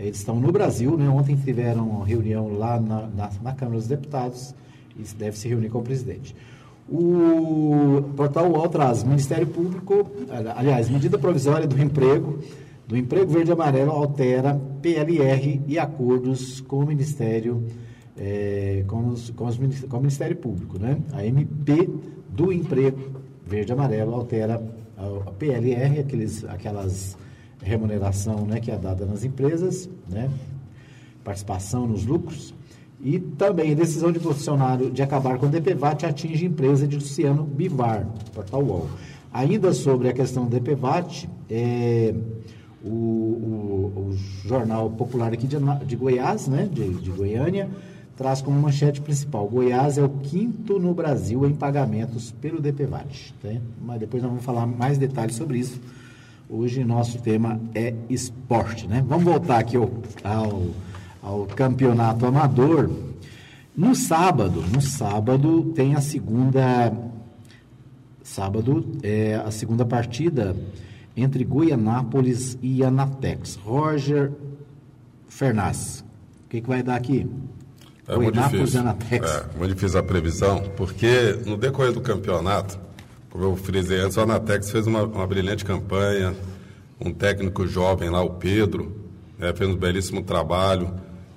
eles 0.00 0.18
estão 0.18 0.40
no 0.40 0.50
Brasil, 0.50 0.96
né? 0.96 1.08
Ontem 1.08 1.36
tiveram 1.36 2.00
reunião 2.00 2.48
lá 2.56 2.80
na, 2.80 3.06
na, 3.08 3.30
na 3.42 3.52
Câmara 3.52 3.78
dos 3.78 3.86
Deputados 3.86 4.54
e 4.96 5.02
deve 5.14 5.38
se 5.38 5.48
reunir 5.48 5.68
com 5.68 5.78
o 5.78 5.82
presidente. 5.82 6.34
O 6.88 8.02
portal 8.16 8.50
UOL 8.50 8.68
traz 8.68 9.04
Ministério 9.04 9.46
Público, 9.46 10.10
aliás, 10.56 10.90
medida 10.90 11.18
provisória 11.18 11.66
do 11.66 11.80
emprego, 11.80 12.40
do 12.88 12.96
emprego 12.96 13.30
verde 13.30 13.50
e 13.50 13.52
amarelo 13.52 13.92
altera 13.92 14.60
PLR 14.82 15.62
e 15.68 15.78
acordos 15.78 16.60
com 16.62 16.78
o 16.78 16.86
Ministério, 16.86 17.64
é, 18.18 18.82
com, 18.88 19.08
os, 19.08 19.30
com, 19.30 19.46
os, 19.46 19.56
com 19.56 19.96
o 19.96 20.00
Ministério 20.00 20.36
Público, 20.36 20.78
né? 20.78 20.98
A 21.12 21.24
MP 21.24 21.88
do 22.28 22.52
emprego 22.52 23.20
verde 23.46 23.70
e 23.70 23.74
amarelo 23.74 24.14
altera 24.14 24.60
a, 24.96 25.28
a 25.28 25.32
PLR, 25.32 26.00
aqueles, 26.00 26.44
aquelas 26.44 27.16
remuneração 27.62 28.46
né, 28.46 28.60
que 28.60 28.70
é 28.70 28.76
dada 28.76 29.04
nas 29.04 29.24
empresas, 29.24 29.88
né, 30.08 30.30
participação 31.22 31.86
nos 31.86 32.04
lucros, 32.04 32.54
e 33.02 33.18
também 33.18 33.72
a 33.72 33.74
decisão 33.74 34.12
de 34.12 34.18
funcionário 34.18 34.90
de 34.90 35.02
acabar 35.02 35.38
com 35.38 35.46
o 35.46 35.48
DPVAT 35.48 36.04
atinge 36.04 36.44
a 36.44 36.48
empresa 36.48 36.86
de 36.86 36.96
Luciano 36.96 37.44
Bivar, 37.44 38.06
portal 38.34 38.62
UOL. 38.62 38.90
Ainda 39.32 39.72
sobre 39.72 40.08
a 40.08 40.12
questão 40.12 40.46
do 40.46 40.50
DPVAT, 40.50 41.28
é, 41.48 42.14
o, 42.84 42.88
o, 42.88 44.10
o, 44.10 44.16
Jornal 44.46 44.90
Popular 44.90 45.32
aqui 45.32 45.46
de, 45.46 45.56
de 45.86 45.96
Goiás, 45.96 46.46
né, 46.46 46.68
de, 46.70 46.88
de 46.94 47.10
Goiânia, 47.10 47.70
traz 48.16 48.42
como 48.42 48.60
manchete 48.60 49.00
principal: 49.00 49.48
Goiás 49.48 49.96
é 49.96 50.02
o 50.02 50.08
quinto 50.08 50.78
no 50.78 50.92
Brasil 50.92 51.46
em 51.46 51.54
pagamentos 51.54 52.32
pelo 52.32 52.60
DPVAT. 52.60 53.34
Né? 53.42 53.62
Mas 53.80 54.00
depois 54.00 54.22
nós 54.22 54.30
vamos 54.30 54.44
falar 54.44 54.66
mais 54.66 54.98
detalhes 54.98 55.36
sobre 55.36 55.58
isso 55.58 55.80
Hoje 56.52 56.84
nosso 56.84 57.22
tema 57.22 57.60
é 57.74 57.94
esporte, 58.08 58.88
né? 58.88 59.04
Vamos 59.06 59.24
voltar 59.24 59.60
aqui 59.60 59.76
ao, 59.76 59.88
ao 60.24 60.70
ao 61.22 61.46
campeonato 61.46 62.26
amador. 62.26 62.90
No 63.76 63.94
sábado, 63.94 64.62
no 64.62 64.80
sábado 64.80 65.72
tem 65.74 65.94
a 65.94 66.00
segunda 66.00 66.92
sábado 68.22 68.84
é 69.02 69.34
a 69.34 69.50
segunda 69.50 69.84
partida 69.84 70.56
entre 71.16 71.44
Goianápolis 71.44 72.58
e 72.62 72.84
Anatex. 72.84 73.56
Roger 73.56 74.32
Fernaz, 75.28 76.04
o 76.46 76.48
que, 76.48 76.60
que 76.60 76.68
vai 76.68 76.82
dar 76.82 76.96
aqui? 76.96 77.28
É 78.06 78.16
muito 78.16 78.40
difícil. 78.40 78.80
É, 78.80 79.56
muito 79.56 79.74
difícil 79.74 79.98
a 80.00 80.02
previsão, 80.02 80.62
porque 80.76 81.38
no 81.46 81.56
decorrer 81.56 81.92
do 81.92 82.00
campeonato, 82.00 82.78
como 83.30 83.44
eu 83.44 83.56
frisei 83.56 84.00
antes, 84.00 84.16
o 84.16 84.20
Anatex 84.20 84.70
fez 84.70 84.86
uma, 84.86 85.04
uma 85.04 85.26
brilhante 85.26 85.64
campanha, 85.64 86.34
um 87.00 87.12
técnico 87.12 87.66
jovem 87.66 88.10
lá, 88.10 88.20
o 88.22 88.30
Pedro, 88.30 88.94
né, 89.38 89.52
fez 89.54 89.70
um 89.70 89.76
belíssimo 89.76 90.22
trabalho, 90.22 90.92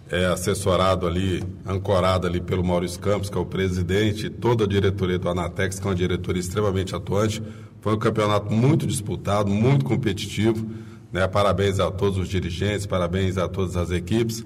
é, 0.10 0.26
assessorado 0.26 1.08
ali, 1.08 1.44
ancorado 1.66 2.28
ali 2.28 2.42
pelo 2.42 2.64
Maurício 2.64 3.00
Campos, 3.00 3.30
que 3.30 3.38
é 3.38 3.42
o 3.42 3.46
presidente, 3.46 4.28
e 4.28 4.30
toda 4.30 4.66
a 4.66 4.68
diretoria 4.68 5.18
do 5.18 5.30
Anatex, 5.30 5.80
que 5.80 5.88
é 5.88 5.90
uma 5.90 5.96
diretoria 5.96 6.40
extremamente 6.40 6.96
atuante. 6.96 7.42
Foi 7.82 7.96
um 7.96 8.00
campeonato 8.00 8.52
muito 8.54 8.86
disputado, 8.86 9.50
muito 9.50 9.86
competitivo. 9.86 10.68
Né? 11.12 11.28
Parabéns 11.28 11.80
a 11.80 11.90
todos 11.90 12.18
os 12.18 12.28
dirigentes, 12.28 12.86
parabéns 12.86 13.38
a 13.38 13.48
todas 13.48 13.76
as 13.76 13.92
equipes. 13.92 14.46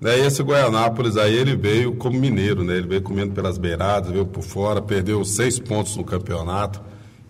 Né? 0.00 0.18
E 0.18 0.26
esse 0.26 0.42
Goianápolis 0.42 1.16
aí, 1.16 1.34
ele 1.34 1.56
veio 1.56 1.94
como 1.94 2.18
mineiro, 2.18 2.62
né? 2.62 2.76
Ele 2.76 2.86
veio 2.86 3.02
comendo 3.02 3.32
pelas 3.32 3.58
beiradas, 3.58 4.10
veio 4.10 4.26
por 4.26 4.42
fora, 4.42 4.82
perdeu 4.82 5.24
seis 5.24 5.58
pontos 5.58 5.96
no 5.96 6.04
campeonato. 6.04 6.80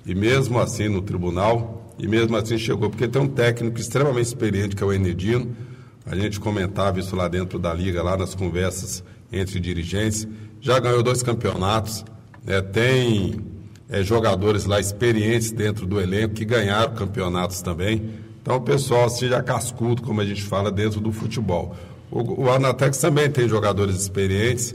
E 0.04 0.14
mesmo 0.14 0.58
assim 0.58 0.88
no 0.88 1.02
tribunal, 1.02 1.92
e 1.98 2.06
mesmo 2.06 2.36
assim 2.36 2.58
chegou, 2.58 2.90
porque 2.90 3.08
tem 3.08 3.20
um 3.22 3.28
técnico 3.28 3.78
extremamente 3.78 4.26
experiente, 4.26 4.76
que 4.76 4.82
é 4.82 4.86
o 4.86 4.92
Enedino. 4.92 5.56
A 6.04 6.14
gente 6.14 6.38
comentava 6.38 7.00
isso 7.00 7.16
lá 7.16 7.26
dentro 7.26 7.58
da 7.58 7.72
liga, 7.72 8.02
lá 8.02 8.16
nas 8.16 8.34
conversas 8.34 9.02
entre 9.32 9.58
dirigentes. 9.58 10.26
Já 10.60 10.78
ganhou 10.78 11.02
dois 11.02 11.22
campeonatos, 11.22 12.04
né? 12.44 12.60
tem 12.60 13.40
é, 13.88 14.02
jogadores 14.02 14.64
lá 14.64 14.78
experientes 14.78 15.50
dentro 15.50 15.86
do 15.86 16.00
elenco 16.00 16.34
que 16.34 16.44
ganharam 16.44 16.94
campeonatos 16.94 17.62
também. 17.62 18.10
Então 18.42 18.56
o 18.56 18.60
pessoal 18.60 19.08
seja 19.08 19.42
cascudo, 19.42 20.02
como 20.02 20.20
a 20.20 20.24
gente 20.24 20.42
fala, 20.42 20.70
dentro 20.70 21.00
do 21.00 21.10
futebol. 21.10 21.74
O, 22.10 22.44
o 22.44 22.50
Anatex 22.50 22.98
também 22.98 23.30
tem 23.30 23.48
jogadores 23.48 23.96
experientes, 23.96 24.74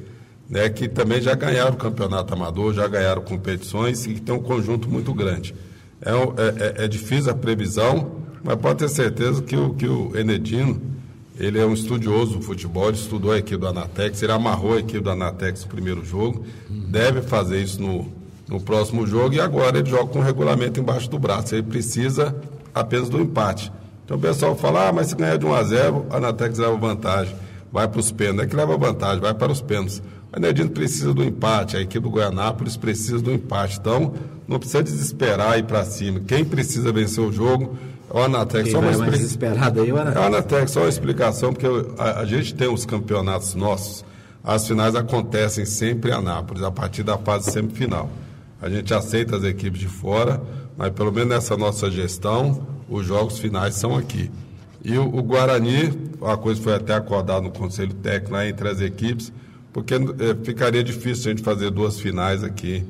né, 0.50 0.68
que 0.70 0.88
também 0.88 1.22
já 1.22 1.34
ganharam 1.34 1.74
o 1.74 1.78
campeonato 1.78 2.34
amador, 2.34 2.74
já 2.74 2.88
ganharam 2.88 3.22
competições 3.22 4.06
e 4.06 4.16
que 4.16 4.22
tem 4.22 4.36
um 4.36 4.42
conjunto 4.42 4.90
muito 4.90 5.14
grande. 5.14 5.56
É, 6.02 6.12
é, 6.12 6.82
é, 6.82 6.86
é 6.86 6.88
difícil 6.88 7.32
a 7.32 7.34
previsão, 7.34 8.12
mas 8.44 8.58
pode 8.58 8.80
ter 8.80 8.90
certeza 8.90 9.42
que 9.42 9.56
o, 9.56 9.74
que 9.74 9.88
o 9.88 10.12
Enedino, 10.18 10.82
ele 11.40 11.58
é 11.58 11.66
um 11.66 11.74
estudioso 11.74 12.38
do 12.38 12.42
futebol, 12.42 12.90
ele 12.90 12.98
estudou 12.98 13.32
a 13.32 13.38
equipe 13.38 13.58
do 13.58 13.68
Anatex, 13.68 14.22
ele 14.22 14.32
amarrou 14.32 14.74
a 14.74 14.80
equipe 14.80 15.00
do 15.00 15.10
Anatex 15.10 15.64
no 15.64 15.70
primeiro 15.70 16.04
jogo, 16.04 16.46
deve 16.70 17.22
fazer 17.22 17.62
isso 17.62 17.82
no, 17.82 18.12
no 18.48 18.60
próximo 18.60 19.08
jogo 19.08 19.34
e 19.34 19.40
agora 19.40 19.80
ele 19.80 19.90
joga 19.90 20.08
com 20.08 20.20
o 20.20 20.22
regulamento 20.22 20.80
embaixo 20.80 21.10
do 21.10 21.18
braço. 21.18 21.56
Ele 21.56 21.64
precisa 21.64 22.36
apenas 22.74 23.08
do 23.10 23.20
empate. 23.20 23.72
Então 24.12 24.20
o 24.20 24.22
pessoal 24.22 24.56
fala, 24.58 24.90
ah, 24.90 24.92
mas 24.92 25.08
se 25.08 25.16
ganhar 25.16 25.38
de 25.38 25.46
1 25.46 25.54
a 25.54 25.64
0, 25.64 26.06
a 26.10 26.18
Anatex 26.18 26.60
leva 26.60 26.76
vantagem, 26.76 27.34
vai 27.72 27.88
para 27.88 28.00
os 28.02 28.12
pênaltis. 28.12 28.44
É 28.44 28.48
que 28.50 28.56
leva 28.58 28.78
vantagem, 28.78 29.22
vai 29.22 29.34
para 29.34 29.50
os 29.50 29.62
pênaltis. 29.62 30.04
O 30.34 30.38
Enedino 30.38 30.70
precisa 30.70 31.14
do 31.14 31.24
empate, 31.24 31.78
a 31.78 31.80
equipe 31.82 32.02
do 32.02 32.10
Goianápolis 32.10 32.76
precisa 32.76 33.20
do 33.20 33.32
empate. 33.32 33.80
Então, 33.80 34.14
não 34.46 34.60
precisa 34.60 34.84
desesperar 34.84 35.56
e 35.56 35.60
ir 35.62 35.64
para 35.64 35.86
cima. 35.86 36.20
Quem 36.28 36.44
precisa 36.44 36.92
vencer 36.92 37.24
o 37.24 37.32
jogo 37.32 37.78
é 38.14 38.18
o 38.18 38.22
Anatex. 38.22 38.64
Quem 38.64 38.72
só 38.74 38.82
mais 38.82 39.00
desesperado 39.00 39.80
aí 39.80 39.90
é 39.90 39.94
o 39.94 39.96
Anatex. 39.96 40.18
É 40.18 40.20
o 40.20 40.26
Anatex, 40.26 40.72
só 40.72 40.80
uma 40.82 40.90
explicação, 40.90 41.54
porque 41.54 41.68
a, 41.98 42.20
a 42.20 42.26
gente 42.26 42.54
tem 42.54 42.68
os 42.68 42.86
campeonatos 42.86 43.56
nossos, 43.56 44.04
as 44.44 44.68
finais 44.68 44.94
acontecem 44.94 45.64
sempre 45.64 46.12
em 46.12 46.14
Anápolis, 46.14 46.64
a 46.64 46.72
partir 46.72 47.04
da 47.04 47.18
fase 47.18 47.50
semifinal. 47.50 48.10
A 48.62 48.70
gente 48.70 48.94
aceita 48.94 49.38
as 49.38 49.44
equipes 49.46 49.80
de 49.80 49.88
fora, 49.88 50.42
mas 50.78 50.92
pelo 50.92 51.12
menos 51.12 51.30
nessa 51.30 51.58
nossa 51.58 51.90
gestão, 51.90 52.66
os 52.90 53.06
jogos 53.06 53.40
finais 53.40 53.76
são 53.76 53.96
aqui. 53.96 54.30
E 54.84 54.98
o, 54.98 55.04
o 55.04 55.22
Guarani, 55.22 55.92
a 56.22 56.36
coisa 56.36 56.62
foi 56.62 56.74
até 56.74 56.94
acordada 56.94 57.42
no 57.42 57.52
Conselho 57.52 57.94
Técnico 57.94 58.34
lá 58.34 58.48
entre 58.48 58.68
as 58.68 58.82
equipes, 58.82 59.32
porque 59.72 59.94
é, 59.94 60.36
ficaria 60.44 60.84
difícil 60.84 61.32
a 61.32 61.36
gente 61.36 61.44
fazer 61.44 61.70
duas 61.70 62.00
finais 62.00 62.44
aqui 62.44 62.84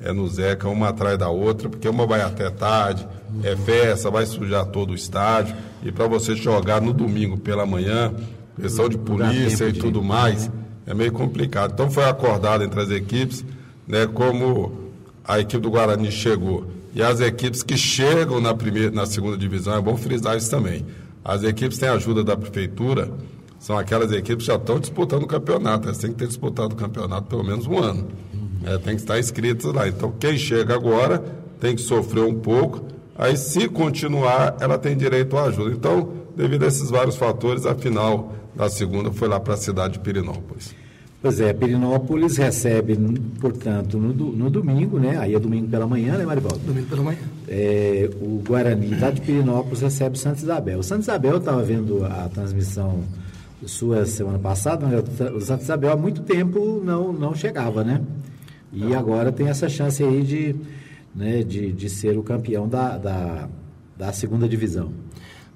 é, 0.00 0.12
no 0.12 0.28
Zeca, 0.28 0.68
uma 0.68 0.88
atrás 0.88 1.18
da 1.18 1.28
outra, 1.28 1.68
porque 1.68 1.88
uma 1.88 2.06
vai 2.06 2.20
até 2.20 2.50
tarde, 2.50 3.06
é 3.42 3.56
festa, 3.56 4.10
vai 4.10 4.26
sujar 4.26 4.66
todo 4.66 4.90
o 4.90 4.94
estádio, 4.94 5.54
e 5.82 5.90
para 5.90 6.06
você 6.06 6.34
jogar 6.34 6.80
no 6.80 6.92
domingo 6.92 7.38
pela 7.38 7.64
manhã, 7.64 8.12
questão 8.60 8.88
de 8.88 8.98
polícia 8.98 9.68
e 9.68 9.72
tudo 9.72 10.02
mais, 10.02 10.50
é 10.86 10.92
meio 10.92 11.12
complicado. 11.12 11.72
Então 11.72 11.90
foi 11.90 12.04
acordado 12.04 12.64
entre 12.64 12.80
as 12.80 12.90
equipes, 12.90 13.44
né, 13.86 14.06
como 14.06 14.90
a 15.24 15.40
equipe 15.40 15.62
do 15.62 15.70
Guarani 15.70 16.10
chegou 16.10 16.75
e 16.96 17.02
as 17.02 17.20
equipes 17.20 17.62
que 17.62 17.76
chegam 17.76 18.40
na, 18.40 18.54
primeira, 18.54 18.90
na 18.90 19.04
segunda 19.04 19.36
divisão, 19.36 19.76
é 19.76 19.80
bom 19.82 19.98
frisar 19.98 20.34
isso 20.34 20.50
também. 20.50 20.86
As 21.22 21.42
equipes 21.42 21.76
têm 21.76 21.90
ajuda 21.90 22.24
da 22.24 22.34
prefeitura, 22.34 23.12
são 23.58 23.76
aquelas 23.76 24.10
equipes 24.12 24.46
que 24.46 24.50
já 24.50 24.56
estão 24.56 24.80
disputando 24.80 25.24
o 25.24 25.26
campeonato. 25.26 25.88
Elas 25.88 25.98
têm 25.98 26.10
que 26.10 26.16
ter 26.16 26.26
disputado 26.26 26.72
o 26.72 26.74
campeonato 26.74 27.28
pelo 27.28 27.44
menos 27.44 27.66
um 27.66 27.78
ano. 27.78 28.08
É, 28.64 28.78
tem 28.78 28.94
que 28.94 29.02
estar 29.02 29.18
inscritas 29.18 29.70
lá. 29.74 29.86
Então, 29.86 30.10
quem 30.18 30.38
chega 30.38 30.74
agora 30.74 31.22
tem 31.60 31.76
que 31.76 31.82
sofrer 31.82 32.24
um 32.24 32.40
pouco. 32.40 32.86
Aí, 33.14 33.36
se 33.36 33.68
continuar, 33.68 34.56
ela 34.58 34.78
tem 34.78 34.96
direito 34.96 35.36
à 35.36 35.44
ajuda. 35.44 35.72
Então, 35.72 36.14
devido 36.34 36.64
a 36.64 36.68
esses 36.68 36.88
vários 36.88 37.16
fatores, 37.16 37.66
a 37.66 37.74
final 37.74 38.32
da 38.54 38.70
segunda 38.70 39.12
foi 39.12 39.28
lá 39.28 39.38
para 39.38 39.52
a 39.52 39.58
cidade 39.58 39.94
de 39.94 40.00
Pirinópolis. 40.00 40.74
Pois 41.22 41.40
é, 41.40 41.52
Pirinópolis 41.52 42.36
recebe, 42.36 42.96
portanto, 43.40 43.98
no, 43.98 44.12
no, 44.12 44.50
domingo, 44.50 44.98
né? 44.98 45.18
Aí 45.18 45.34
é 45.34 45.40
domingo 45.40 45.66
pela 45.68 45.86
manhã, 45.86 46.16
né, 46.16 46.24
Marivaldo? 46.24 46.58
Domingo 46.58 46.86
pela 46.86 47.02
manhã. 47.02 47.18
É, 47.48 48.08
o 48.20 48.42
Guarani, 48.46 48.94
lá 48.94 49.10
de 49.10 49.22
Pirinópolis, 49.22 49.80
recebe 49.80 50.16
o 50.16 50.18
Santos 50.18 50.42
Isabel. 50.42 50.78
O 50.78 50.82
Santos 50.82 51.06
Isabel 51.06 51.38
estava 51.38 51.62
vendo 51.62 52.04
a 52.04 52.28
transmissão 52.28 53.02
sua 53.64 54.04
semana 54.04 54.38
passada, 54.38 54.86
né? 54.86 55.02
o 55.34 55.40
Santos 55.40 55.64
Isabel 55.64 55.90
há 55.92 55.96
muito 55.96 56.22
tempo 56.22 56.82
não, 56.84 57.12
não 57.12 57.34
chegava, 57.34 57.82
né? 57.82 58.02
E 58.72 58.94
agora 58.94 59.32
tem 59.32 59.48
essa 59.48 59.68
chance 59.68 60.04
aí 60.04 60.22
de, 60.22 60.54
né, 61.14 61.42
de, 61.42 61.72
de 61.72 61.88
ser 61.88 62.18
o 62.18 62.22
campeão 62.22 62.68
da, 62.68 62.98
da, 62.98 63.48
da 63.96 64.12
segunda 64.12 64.46
divisão. 64.46 64.92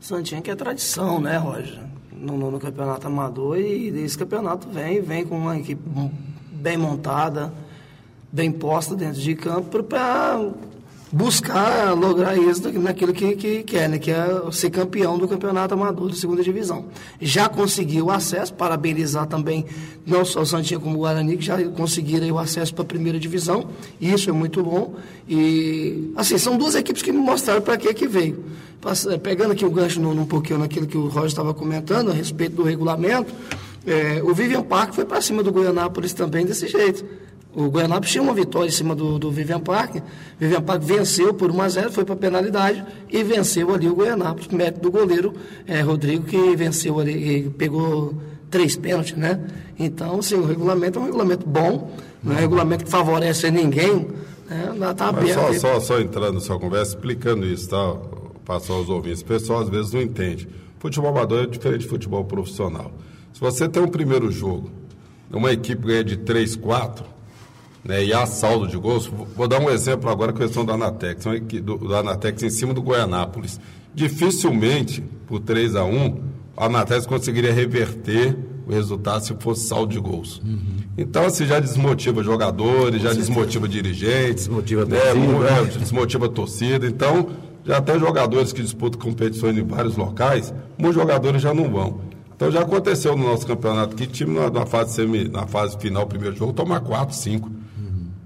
Santinha 0.01 0.41
que 0.41 0.51
é 0.51 0.57
tradição, 0.57 1.21
né, 1.21 1.37
Roger? 1.37 1.81
No, 2.21 2.51
no, 2.51 2.61
campeonato 2.61 3.07
amador 3.07 3.59
e 3.59 3.89
esse 3.89 4.17
campeonato 4.17 4.69
vem, 4.69 5.01
vem 5.01 5.25
com 5.25 5.37
uma 5.37 5.59
equipe 5.59 5.83
bem 6.53 6.77
montada, 6.77 7.53
bem 8.31 8.53
posta 8.53 8.95
dentro 8.95 9.21
de 9.21 9.35
campo 9.35 9.83
para 9.83 10.39
buscar 11.13 11.93
lograr 11.95 12.39
êxito 12.39 12.71
naquilo 12.79 13.13
que, 13.13 13.35
que 13.35 13.63
quer, 13.65 13.89
né? 13.89 13.99
que 13.99 14.11
é 14.11 14.27
ser 14.53 14.71
campeão 14.71 15.19
do 15.19 15.27
campeonato 15.27 15.75
amador 15.75 16.11
de 16.11 16.17
segunda 16.17 16.43
divisão. 16.43 16.87
Já 17.21 17.49
conseguiu 17.49 18.11
acesso, 18.11 18.55
parabenizar 18.55 19.27
também 19.27 19.67
não 20.07 20.25
só 20.25 20.43
o 20.43 20.47
Santinha 20.47 20.79
como 20.79 20.97
o 20.97 21.01
Guarani, 21.01 21.37
que 21.37 21.45
já 21.45 21.63
conseguiram 21.71 22.31
o 22.31 22.39
acesso 22.39 22.73
para 22.73 22.83
a 22.83 22.87
primeira 22.87 23.19
divisão, 23.19 23.69
isso 24.01 24.31
é 24.31 24.33
muito 24.33 24.63
bom. 24.63 24.95
E 25.29 26.13
assim, 26.17 26.39
são 26.39 26.57
duas 26.57 26.75
equipes 26.75 27.03
que 27.03 27.13
me 27.13 27.19
mostraram 27.19 27.61
para 27.61 27.77
que 27.77 27.93
que 27.93 28.07
veio. 28.07 28.45
Pegando 29.23 29.53
aqui 29.53 29.65
o 29.65 29.71
gancho 29.71 30.01
num, 30.01 30.25
pouquinho 30.25 30.59
naquilo 30.61 30.87
que 30.87 30.97
o 30.97 31.09
Roger 31.09 31.27
estava 31.27 31.53
comentando 31.53 32.11
a 32.11 32.15
respeito 32.15 32.57
do 32.57 32.63
regulamento, 32.63 33.33
é, 33.87 34.23
o 34.23 34.33
Vivian 34.33 34.63
Park 34.63 34.95
foi 34.95 35.05
para 35.05 35.21
cima 35.21 35.43
do 35.43 35.53
Goianápolis 35.53 36.13
também 36.13 36.47
desse 36.47 36.67
jeito. 36.67 37.05
O 37.55 37.69
Goianápolis 37.69 38.13
tinha 38.13 38.23
uma 38.23 38.33
vitória 38.33 38.69
em 38.69 38.73
cima 38.73 38.95
do, 38.95 39.19
do 39.19 39.31
Vivian 39.31 39.61
Park. 39.61 39.97
O 39.97 40.03
Vivian 40.39 40.63
Park 40.63 40.83
venceu 40.83 41.35
por 41.35 41.51
1 41.51 41.63
a 41.63 41.69
0 41.69 41.93
foi 41.93 42.05
para 42.05 42.15
a 42.15 42.19
penalidade 42.19 42.85
e 43.11 43.23
venceu 43.25 43.75
ali 43.75 43.89
o 43.89 43.95
Goianápolis, 43.95 44.49
mérito 44.49 44.81
do 44.81 44.91
goleiro 44.91 45.35
é, 45.67 45.81
Rodrigo, 45.81 46.25
que 46.25 46.57
venceu 46.57 47.01
ali, 47.01 47.51
pegou 47.59 48.15
três 48.51 48.77
pênaltis, 48.77 49.17
né? 49.17 49.41
Então, 49.79 50.21
sim, 50.23 50.37
o 50.37 50.45
regulamento 50.45 50.99
é 50.99 51.03
um 51.03 51.05
regulamento 51.07 51.47
bom, 51.47 51.91
não 52.23 52.33
é 52.33 52.37
um 52.37 52.39
regulamento 52.39 52.85
que 52.85 52.91
favorece 52.91 53.51
ninguém, 53.51 54.09
né? 54.49 54.95
Tá 54.97 55.09
aberto. 55.09 55.35
Só, 55.35 55.53
só, 55.55 55.81
só 55.81 56.01
entrando 56.01 56.35
na 56.35 56.41
sua 56.41 56.59
conversa, 56.59 56.95
explicando 56.95 57.47
isso, 57.47 57.69
tá? 57.69 57.97
Passar 58.45 58.75
aos 58.75 58.89
ouvintes. 58.89 59.23
O 59.23 59.25
pessoal 59.25 59.61
às 59.61 59.69
vezes 59.69 59.93
não 59.93 60.01
entende. 60.01 60.49
Futebol 60.79 61.11
amador 61.11 61.45
é 61.45 61.47
diferente 61.47 61.83
de 61.83 61.89
futebol 61.89 62.25
profissional. 62.25 62.93
Se 63.33 63.41
você 63.41 63.69
tem 63.69 63.83
um 63.83 63.89
primeiro 63.89 64.31
jogo, 64.31 64.71
uma 65.31 65.53
equipe 65.53 65.87
ganha 65.87 66.03
de 66.03 66.17
3, 66.17 66.57
4, 66.57 67.05
né, 67.85 68.05
e 68.05 68.13
há 68.13 68.27
saldo 68.27 68.67
de 68.67 68.77
gols. 68.77 69.11
Vou 69.37 69.49
dar 69.49 69.61
um 69.61 69.71
exemplo 69.71 70.11
agora, 70.11 70.31
a 70.31 70.35
questão 70.35 70.65
da 70.65 70.75
Anatex, 70.75 71.25
do, 71.63 71.79
do 71.79 71.95
Anatex 71.95 72.43
em 72.43 72.51
cima 72.51 72.75
do 72.75 72.83
Goianápolis. 72.83 73.61
Dificilmente, 73.95 75.03
por 75.27 75.41
3 75.41 75.77
a 75.77 75.85
1 75.85 76.21
a 76.57 76.67
Anatex 76.67 77.07
conseguiria 77.07 77.53
reverter 77.53 78.37
o 78.67 78.73
resultado 78.73 79.25
se 79.25 79.35
fosse 79.41 79.67
saldo 79.67 79.93
de 79.93 79.99
gols. 79.99 80.41
Uhum. 80.45 80.77
Então, 80.97 81.25
assim, 81.25 81.47
já 81.47 81.59
desmotiva 81.59 82.23
jogadores, 82.23 83.03
já 83.03 83.13
desmotiva 83.13 83.67
dirigentes. 83.67 84.47
Desmotiva 84.47 84.85
né, 84.85 85.01
torcida. 85.01 85.49
É, 85.49 85.79
desmotiva 85.79 86.27
a 86.27 86.29
torcida. 86.29 86.87
Então, 86.87 87.31
já 87.65 87.81
tem 87.81 87.99
jogadores 87.99 88.53
que 88.53 88.63
disputam 88.63 89.01
competições 89.01 89.57
em 89.57 89.63
vários 89.63 89.97
locais, 89.97 90.53
muitos 90.79 91.01
jogadores 91.01 91.43
já 91.43 91.53
não 91.53 91.71
vão. 91.71 92.01
Então 92.35 92.51
já 92.51 92.63
aconteceu 92.63 93.15
no 93.15 93.27
nosso 93.27 93.47
campeonato 93.47 93.95
que 93.95 94.07
time 94.07 94.39
na, 94.39 94.51
na 94.51 94.65
fase, 94.65 94.95
semi, 94.95 95.29
na 95.29 95.47
fase 95.47 95.77
final, 95.79 96.07
primeiro 96.07 96.35
jogo, 96.35 96.55
tomar 96.55 96.81
4, 96.81 97.15
5. 97.15 97.51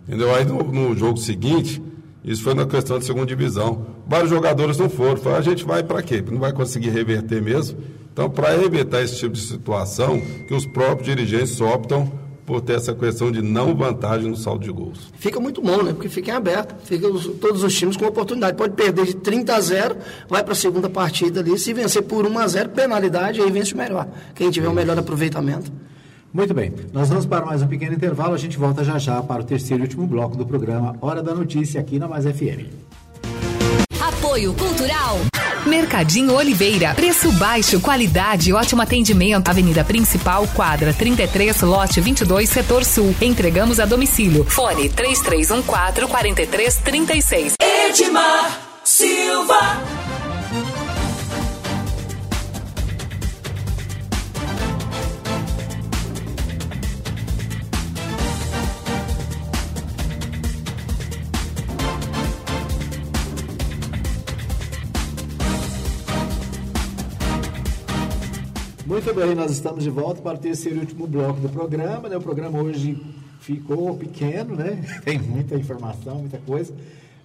Entendeu? 0.07 0.35
Aí 0.35 0.45
no, 0.45 0.63
no 0.63 0.95
jogo 0.97 1.19
seguinte, 1.19 1.83
isso 2.25 2.43
foi 2.43 2.55
na 2.55 2.67
questão 2.67 2.99
de 2.99 3.05
segunda 3.05 3.27
divisão. 3.27 3.87
Vários 4.07 4.31
jogadores 4.31 4.77
não 4.79 4.89
foram. 4.91 5.17
Falaram, 5.17 5.41
a 5.41 5.45
gente 5.45 5.65
vai 5.65 5.83
para 5.83 6.03
quê? 6.03 6.23
Não 6.31 6.39
vai 6.39 6.53
conseguir 6.53 6.91
reverter 6.91 7.41
mesmo. 7.43 7.79
Então, 8.13 8.31
para 8.31 8.55
evitar 8.63 9.03
esse 9.03 9.17
tipo 9.19 9.33
de 9.35 9.41
situação, 9.41 10.21
que 10.47 10.55
os 10.55 10.67
próprios 10.67 11.07
dirigentes 11.07 11.61
optam 11.61 12.11
por 12.47 12.61
ter 12.61 12.75
essa 12.75 12.95
questão 12.95 13.33
de 13.33 13.41
não 13.41 13.75
vantagem 13.75 14.29
no 14.31 14.37
saldo 14.37 14.63
de 14.65 14.71
gols. 14.71 15.11
Fica 15.19 15.41
muito 15.41 15.63
bom, 15.63 15.83
né? 15.83 15.93
Porque 15.95 16.11
fica 16.11 16.31
em 16.31 16.35
aberto. 16.35 16.75
Fica 16.85 17.09
os- 17.09 17.27
todos 17.41 17.65
os 17.65 17.75
times 17.75 17.97
com 17.97 18.05
oportunidade. 18.05 18.57
Pode 18.57 18.75
perder 18.75 19.07
de 19.07 19.17
30 19.17 19.57
a 19.57 19.61
0, 19.61 19.97
vai 20.29 20.45
para 20.45 20.53
a 20.53 20.57
segunda 20.57 20.89
partida 20.91 21.41
ali. 21.41 21.59
Se 21.59 21.73
vencer 21.73 22.03
por 22.03 22.27
1 22.27 22.39
a 22.39 22.47
0, 22.47 22.69
penalidade, 22.69 23.41
aí 23.41 23.51
vence 23.51 23.73
o 23.73 23.77
melhor. 23.79 24.07
Quem 24.35 24.51
tiver 24.51 24.69
o 24.69 24.75
melhor 24.75 24.97
aproveitamento. 24.99 25.73
Muito 26.35 26.53
bem, 26.53 26.73
nós 26.93 27.09
vamos 27.09 27.25
para 27.25 27.47
mais 27.47 27.63
um 27.63 27.69
pequeno 27.69 27.95
intervalo. 27.95 28.35
A 28.35 28.37
gente 28.37 28.59
volta 28.59 28.83
já 28.83 28.99
já 28.99 29.23
para 29.23 29.41
o 29.41 29.45
terceiro 29.45 29.85
e 29.85 29.87
último 29.87 30.05
bloco 30.05 30.37
do 30.37 30.45
programa 30.45 30.97
Hora 31.01 31.23
da 31.23 31.33
Notícia 31.33 31.81
aqui 31.81 31.97
na 31.97 32.09
Mais 32.09 32.25
FM. 32.25 32.75
Apoio 34.01 34.53
Cultural. 34.55 35.21
Mercadinho 35.65 36.35
Oliveira. 36.35 36.93
Preço 36.93 37.31
baixo, 37.33 37.79
qualidade 37.79 38.51
e 38.51 38.53
ótimo 38.53 38.83
atendimento. 38.83 39.49
Avenida 39.49 39.85
Principal, 39.85 40.49
quadra 40.49 40.93
33, 40.93 41.63
lote 41.63 42.01
22, 42.01 42.49
setor 42.49 42.85
sul. 42.85 43.15
Entregamos 43.23 43.79
a 43.79 43.87
domicílio. 43.87 44.43
Fone 44.43 44.89
3314 44.89 46.11
4336. 46.11 47.55
Edmar 47.61 48.61
Silva. 48.83 50.24
Bem, 69.13 69.35
nós 69.35 69.51
estamos 69.51 69.85
de 69.85 69.91
volta 69.91 70.21
para 70.23 70.37
o 70.37 70.41
terceiro 70.41 70.79
e 70.79 70.81
último 70.81 71.07
bloco 71.07 71.41
do 71.41 71.49
programa. 71.49 72.09
Né? 72.09 72.17
O 72.17 72.21
programa 72.21 72.61
hoje 72.61 73.01
ficou 73.41 73.97
pequeno, 73.97 74.55
né? 74.57 74.83
Tem 75.05 75.19
muita 75.19 75.55
informação, 75.57 76.19
muita 76.21 76.39
coisa. 76.39 76.73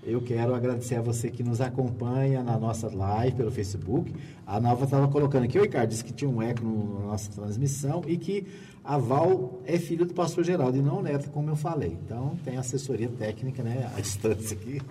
Eu 0.03 0.21
quero 0.21 0.53
agradecer 0.55 0.95
a 0.95 1.01
você 1.01 1.29
que 1.29 1.43
nos 1.43 1.61
acompanha 1.61 2.43
na 2.43 2.57
nossa 2.57 2.89
live 2.93 3.35
pelo 3.37 3.51
Facebook. 3.51 4.13
A 4.45 4.59
Nova 4.59 4.85
estava 4.85 5.07
colocando 5.07 5.43
aqui, 5.43 5.57
o 5.59 5.61
Ricardo 5.63 5.89
disse 5.89 6.03
que 6.03 6.13
tinha 6.13 6.29
um 6.29 6.41
eco 6.41 6.63
no- 6.63 6.99
na 7.01 7.05
nossa 7.07 7.29
transmissão 7.31 8.01
e 8.07 8.17
que 8.17 8.45
a 8.83 8.97
Val 8.97 9.59
é 9.65 9.77
filha 9.77 10.05
do 10.05 10.13
pastor 10.13 10.43
Geraldo 10.43 10.77
e 10.77 10.81
não 10.81 11.01
neta, 11.01 11.29
como 11.29 11.49
eu 11.49 11.55
falei. 11.55 11.97
Então, 12.05 12.33
tem 12.45 12.57
assessoria 12.57 13.09
técnica, 13.09 13.61
né? 13.63 13.89
À 13.95 13.99
distância 14.01 14.55
aqui. 14.57 14.81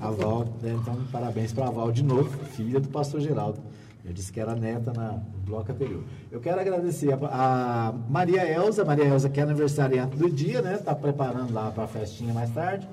A 0.00 0.10
Val, 0.10 0.46
né? 0.62 0.76
então, 0.80 0.96
parabéns 1.12 1.52
para 1.52 1.66
a 1.66 1.70
Val 1.70 1.90
de 1.92 2.02
novo, 2.02 2.30
filha 2.56 2.80
do 2.80 2.88
pastor 2.88 3.20
Geraldo. 3.20 3.60
Eu 4.08 4.14
disse 4.14 4.32
que 4.32 4.40
era 4.40 4.54
neta 4.54 4.90
na, 4.90 5.20
bloco 5.44 5.70
anterior. 5.70 6.02
Eu 6.32 6.40
quero 6.40 6.58
agradecer 6.58 7.12
a, 7.12 7.18
a 7.20 7.92
Maria 8.08 8.50
Elza, 8.50 8.82
Maria 8.82 9.04
Elza 9.04 9.28
que 9.28 9.38
é 9.38 9.42
aniversariante 9.42 10.16
do 10.16 10.30
dia, 10.30 10.62
né? 10.62 10.76
Está 10.76 10.94
preparando 10.94 11.52
lá 11.52 11.70
para 11.70 11.84
a 11.84 11.86
festinha 11.86 12.32
mais 12.32 12.50
tarde. 12.50 12.88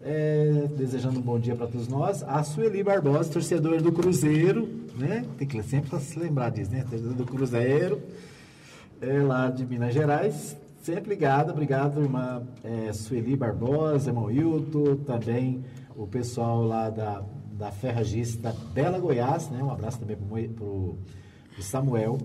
É, 0.00 0.66
desejando 0.74 1.18
um 1.18 1.22
bom 1.22 1.38
dia 1.38 1.54
para 1.54 1.66
todos 1.66 1.88
nós. 1.88 2.22
A 2.22 2.42
Sueli 2.42 2.82
Barbosa, 2.82 3.30
torcedor 3.30 3.82
do 3.82 3.92
Cruzeiro, 3.92 4.66
né? 4.96 5.26
Tem 5.36 5.46
que 5.46 5.62
sempre 5.62 6.00
se 6.00 6.18
lembrar 6.18 6.50
disso, 6.50 6.70
né? 6.70 6.86
Torcedor 6.88 7.12
do 7.12 7.26
Cruzeiro, 7.26 8.00
é, 9.02 9.20
lá 9.20 9.50
de 9.50 9.66
Minas 9.66 9.92
Gerais. 9.92 10.56
Sempre 10.80 11.10
ligada, 11.10 11.52
obrigado, 11.52 12.00
irmã 12.00 12.42
é, 12.64 12.94
Sueli 12.94 13.36
Barbosa, 13.36 14.08
irmão 14.08 14.30
Hilton, 14.30 14.96
também 15.04 15.62
o 15.94 16.06
pessoal 16.06 16.62
lá 16.64 16.88
da, 16.88 17.22
da 17.56 17.70
Ferragista 17.72 18.54
Bela 18.74 18.98
Goiás, 18.98 19.48
né? 19.50 19.62
Um 19.62 19.70
abraço 19.70 19.98
também 19.98 20.16
para 20.16 20.64
o 20.64 20.98
Samuel. 21.60 22.18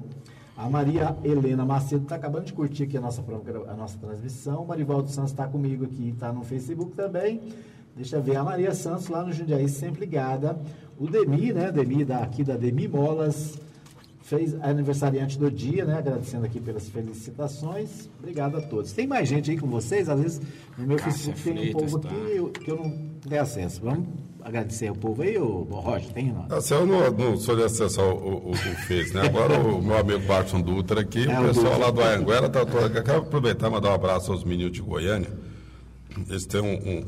A 0.58 0.70
Maria 0.70 1.16
Helena 1.24 1.66
Macedo 1.66 2.04
está 2.04 2.16
acabando 2.16 2.46
de 2.46 2.54
curtir 2.54 2.84
aqui 2.84 2.98
a 2.98 3.02
nossa, 3.02 3.24
a 3.68 3.74
nossa 3.74 3.98
transmissão. 3.98 4.64
O 4.64 4.68
Marivaldo 4.68 5.10
Santos 5.10 5.32
está 5.32 5.48
comigo 5.48 5.86
aqui, 5.86 6.10
está 6.10 6.32
no 6.32 6.44
Facebook 6.44 6.92
também. 6.92 7.42
Deixa 7.96 8.18
eu 8.18 8.22
ver, 8.22 8.36
a 8.36 8.44
Maria 8.44 8.74
Santos 8.74 9.08
lá 9.08 9.24
no 9.24 9.32
Jundiaí, 9.32 9.68
sempre 9.68 10.02
ligada. 10.02 10.60
O 11.00 11.08
Demi, 11.08 11.52
né? 11.52 11.72
Demi 11.72 12.06
da, 12.06 12.20
aqui 12.20 12.44
da 12.44 12.56
Demi 12.56 12.88
Molas, 12.88 13.58
fez 14.38 14.56
aniversariante 14.62 15.38
do 15.38 15.52
dia, 15.52 15.86
né? 15.86 15.98
Agradecendo 15.98 16.46
aqui 16.46 16.60
pelas 16.60 16.88
felicitações. 16.90 18.10
Obrigado 18.20 18.58
a 18.58 18.62
todos. 18.62 18.92
Tem 18.92 19.06
mais 19.08 19.28
gente 19.28 19.52
aí 19.52 19.58
com 19.58 19.68
vocês? 19.68 20.08
Às 20.10 20.20
vezes 20.22 20.42
no 20.78 20.88
meu 20.88 20.98
Cássia 20.98 21.34
Facebook 21.34 21.60
tem 21.62 21.70
um 21.76 21.80
povo 21.80 22.00
tá. 22.00 22.10
aqui 22.10 22.36
eu- 22.36 22.50
que 22.50 22.72
eu 22.72 22.76
não 22.78 23.10
tenho 23.28 23.42
acesso. 23.42 23.82
Vamos 23.84 24.08
agradecer 24.44 24.90
o 24.92 24.96
povo 24.96 25.22
aí, 25.22 25.38
ô 25.38 25.68
ô, 25.70 25.80
Roger? 25.80 26.12
Tem 26.14 26.32
não? 26.32 26.46
Assim, 26.58 26.74
eu 26.74 26.86
não, 26.86 27.12
não 27.12 27.38
sou 27.38 27.56
de 27.56 27.64
acessar 27.64 28.06
o, 28.06 28.12
o, 28.18 28.48
o, 28.48 28.52
o 28.52 28.56
Face, 28.56 29.14
né? 29.14 29.22
Agora 29.28 29.60
o 29.60 29.82
meu 29.84 29.98
amigo 29.98 30.20
Barton 30.26 30.62
Dutra 30.62 31.02
aqui, 31.02 31.30
É, 31.30 31.40
o 31.40 31.48
pessoal 31.48 31.74
Dutra. 31.74 31.86
lá 31.86 31.92
do 31.92 32.02
Anguera 32.02 32.50
tá 32.50 32.66
todo. 32.66 32.96
Eu 32.98 33.04
quero 33.04 33.18
aproveitar 33.20 33.68
e 33.68 33.72
mandar 33.72 33.92
um 33.92 33.94
abraço 33.96 34.32
aos 34.32 34.44
meninos 34.44 34.72
de 34.74 34.82
Goiânia. 34.82 35.30
Eles 36.30 36.46
têm 36.46 36.60
um, 36.62 36.66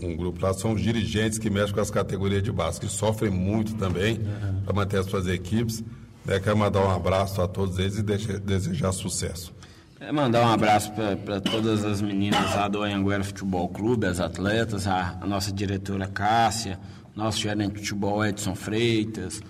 um- 0.07 0.11
um 0.11 0.15
grupo 0.15 0.41
lá, 0.41 0.53
são 0.53 0.73
os 0.73 0.81
dirigentes 0.81 1.37
que 1.37 1.49
mexem 1.49 1.73
com 1.73 1.81
as 1.81 1.91
categorias 1.91 2.41
de 2.43 2.51
base, 2.51 2.79
que 2.79 2.87
sofrem 2.87 3.29
muito 3.31 3.75
também 3.75 4.19
para 4.63 4.73
manter 4.73 4.97
as 4.97 5.07
suas 5.07 5.27
equipes. 5.27 5.83
Né? 6.25 6.39
Quero 6.39 6.57
mandar 6.57 6.81
um 6.85 6.91
abraço 6.91 7.41
a 7.41 7.47
todos 7.47 7.79
eles 7.79 7.97
e 7.97 8.03
deixe- 8.03 8.39
desejar 8.39 8.91
sucesso. 8.91 9.53
É 9.99 10.11
mandar 10.11 10.45
um 10.45 10.51
abraço 10.51 10.91
para 11.25 11.39
todas 11.39 11.85
as 11.85 12.01
meninas 12.01 12.53
lá 12.55 12.67
do 12.67 12.83
Anhanguera 12.83 13.23
Futebol 13.23 13.69
Clube, 13.69 14.05
as 14.05 14.19
atletas, 14.19 14.85
a, 14.85 15.17
a 15.21 15.25
nossa 15.25 15.49
diretora 15.51 16.07
Cássia, 16.07 16.77
nosso 17.15 17.39
gerente 17.39 17.73
de 17.73 17.79
futebol 17.79 18.25
Edson 18.25 18.53
Freitas, 18.53 19.41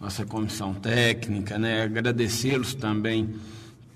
nossa 0.00 0.24
comissão 0.24 0.74
técnica, 0.74 1.58
né? 1.58 1.82
Agradecê-los 1.82 2.74
também 2.74 3.34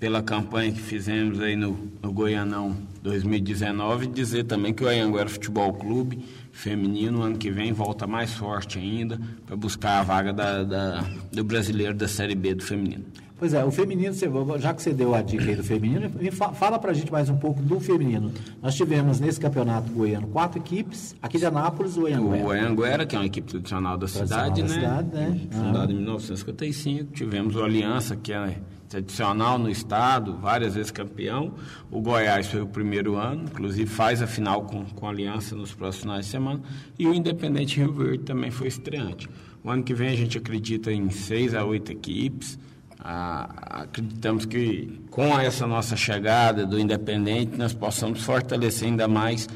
pela 0.01 0.21
campanha 0.21 0.71
que 0.73 0.81
fizemos 0.81 1.39
aí 1.39 1.55
no, 1.55 1.87
no 2.01 2.11
Goianão 2.11 2.75
2019 3.03 4.05
e 4.05 4.07
dizer 4.07 4.43
também 4.45 4.73
que 4.73 4.83
o 4.83 4.87
Anhanguera 4.87 5.29
Futebol 5.29 5.71
Clube 5.73 6.25
feminino 6.51 7.21
ano 7.21 7.37
que 7.37 7.49
vem 7.49 7.71
volta 7.71 8.05
mais 8.05 8.33
forte 8.33 8.77
ainda 8.79 9.19
para 9.45 9.55
buscar 9.55 9.99
a 9.99 10.03
vaga 10.03 10.31
da, 10.33 10.63
da- 10.63 11.03
do 11.31 11.43
brasileiro 11.43 11.93
da 11.93 12.07
Série 12.07 12.35
B 12.35 12.53
do 12.55 12.63
feminino. 12.63 13.05
Pois 13.39 13.55
é, 13.55 13.65
o 13.65 13.71
feminino, 13.71 14.13
já 14.59 14.71
que 14.71 14.83
você 14.83 14.93
deu 14.93 15.15
a 15.15 15.21
dica 15.23 15.43
aí 15.45 15.55
do 15.55 15.63
feminino, 15.63 16.11
fala 16.53 16.77
pra 16.77 16.93
gente 16.93 17.11
mais 17.11 17.27
um 17.27 17.37
pouco 17.37 17.59
do 17.59 17.79
feminino. 17.79 18.31
Nós 18.61 18.75
tivemos 18.75 19.19
nesse 19.19 19.39
campeonato 19.39 19.91
goiano 19.91 20.27
quatro 20.27 20.59
equipes, 20.59 21.15
aqui 21.19 21.39
de 21.39 21.45
Anápolis, 21.47 21.97
o 21.97 22.05
Anhanguera. 22.05 22.45
O 22.45 22.51
Anhanguera, 22.51 23.03
que 23.03 23.15
é 23.15 23.19
uma 23.19 23.25
equipe 23.25 23.47
tradicional 23.49 23.97
da 23.97 24.05
Tradicional 24.05 24.55
cidade, 24.55 24.61
da 24.61 24.67
né? 24.67 24.73
cidade, 24.75 25.09
né? 25.15 25.39
Fundada 25.49 25.87
Ah. 25.87 25.91
em 25.91 25.95
1955. 25.95 27.13
Tivemos 27.13 27.55
o 27.55 27.63
Aliança, 27.63 28.15
que 28.15 28.31
é 28.31 28.59
tradicional 28.91 29.57
no 29.57 29.69
estado, 29.69 30.35
várias 30.35 30.75
vezes 30.75 30.91
campeão. 30.91 31.53
O 31.89 32.01
Goiás 32.01 32.47
foi 32.47 32.61
o 32.61 32.67
primeiro 32.67 33.15
ano, 33.15 33.45
inclusive 33.45 33.89
faz 33.89 34.21
a 34.21 34.27
final 34.27 34.63
com, 34.63 34.83
com 34.83 35.07
a 35.07 35.09
Aliança 35.09 35.55
nos 35.55 35.73
próximos 35.73 36.01
finais 36.01 36.25
de 36.25 36.31
semana. 36.31 36.61
E 36.99 37.07
o 37.07 37.13
Independente 37.13 37.77
Rio 37.77 37.93
Verde 37.93 38.25
também 38.25 38.51
foi 38.51 38.67
estreante. 38.67 39.29
O 39.63 39.69
ano 39.69 39.81
que 39.81 39.93
vem 39.93 40.09
a 40.09 40.15
gente 40.15 40.37
acredita 40.37 40.91
em 40.91 41.09
seis 41.09 41.55
a 41.55 41.63
oito 41.63 41.91
equipes. 41.91 42.59
Ah, 42.99 43.83
acreditamos 43.83 44.45
que 44.45 45.01
com 45.09 45.39
essa 45.39 45.65
nossa 45.65 45.95
chegada 45.95 46.65
do 46.65 46.77
Independente 46.77 47.57
nós 47.57 47.73
possamos 47.73 48.21
fortalecer 48.23 48.89
ainda 48.89 49.07
mais 49.07 49.47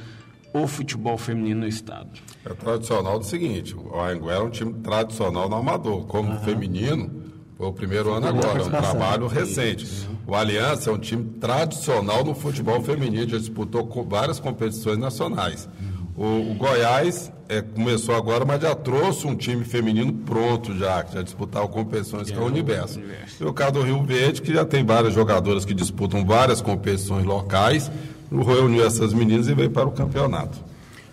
o 0.54 0.66
futebol 0.66 1.18
feminino 1.18 1.62
no 1.62 1.68
estado. 1.68 2.10
É 2.46 2.54
tradicional 2.54 3.20
do 3.20 3.26
seguinte, 3.26 3.76
o 3.76 4.00
Anguera 4.00 4.40
é 4.40 4.44
um 4.44 4.50
time 4.50 4.74
tradicional 4.76 5.50
no 5.50 5.58
amador, 5.58 6.06
como 6.06 6.40
feminino, 6.40 7.25
foi 7.58 7.68
o 7.68 7.74
primeiro 7.74 8.14
ano 8.14 8.28
agora, 8.28 8.60
é 8.60 8.64
um 8.64 8.70
trabalho 8.70 9.28
recente. 9.28 9.88
O 10.28 10.36
Aliança 10.36 10.90
é 10.90 10.94
um 10.94 10.98
time 10.98 11.24
tradicional 11.40 12.24
no 12.24 12.36
futebol 12.36 12.82
feminino, 12.82 13.30
já 13.30 13.38
disputou 13.38 13.88
várias 14.08 14.40
competições 14.40 14.98
nacionais. 14.98 15.70
O, 16.18 16.52
o 16.52 16.56
Goiás 16.56 17.32
é, 17.48 17.62
começou 17.62 18.16
agora, 18.16 18.46
mas 18.46 18.62
já 18.62 18.74
trouxe 18.74 19.28
um 19.28 19.36
time 19.36 19.64
feminino 19.64 20.12
pronto 20.12 20.78
já, 20.78 21.04
que 21.04 21.14
já 21.14 21.22
disputava 21.22 21.68
competições 21.68 22.30
que 22.30 22.38
é 22.38 22.42
o 22.42 22.46
Universo. 22.46 23.00
E 23.40 23.44
o 23.44 23.54
caso 23.54 23.74
do 23.74 23.82
Rio 23.84 24.04
Verde, 24.04 24.42
que 24.42 24.54
já 24.54 24.66
tem 24.66 24.86
várias 24.86 25.14
jogadoras 25.14 25.64
que 25.64 25.74
disputam 25.74 26.26
várias 26.26 26.62
competições 26.62 27.26
locais, 27.26 27.92
reuniu 28.32 28.86
essas 28.86 29.14
meninas 29.14 29.48
e 29.48 29.54
veio 29.54 29.70
para 29.70 29.88
o 29.88 29.92
campeonato. 29.92 30.58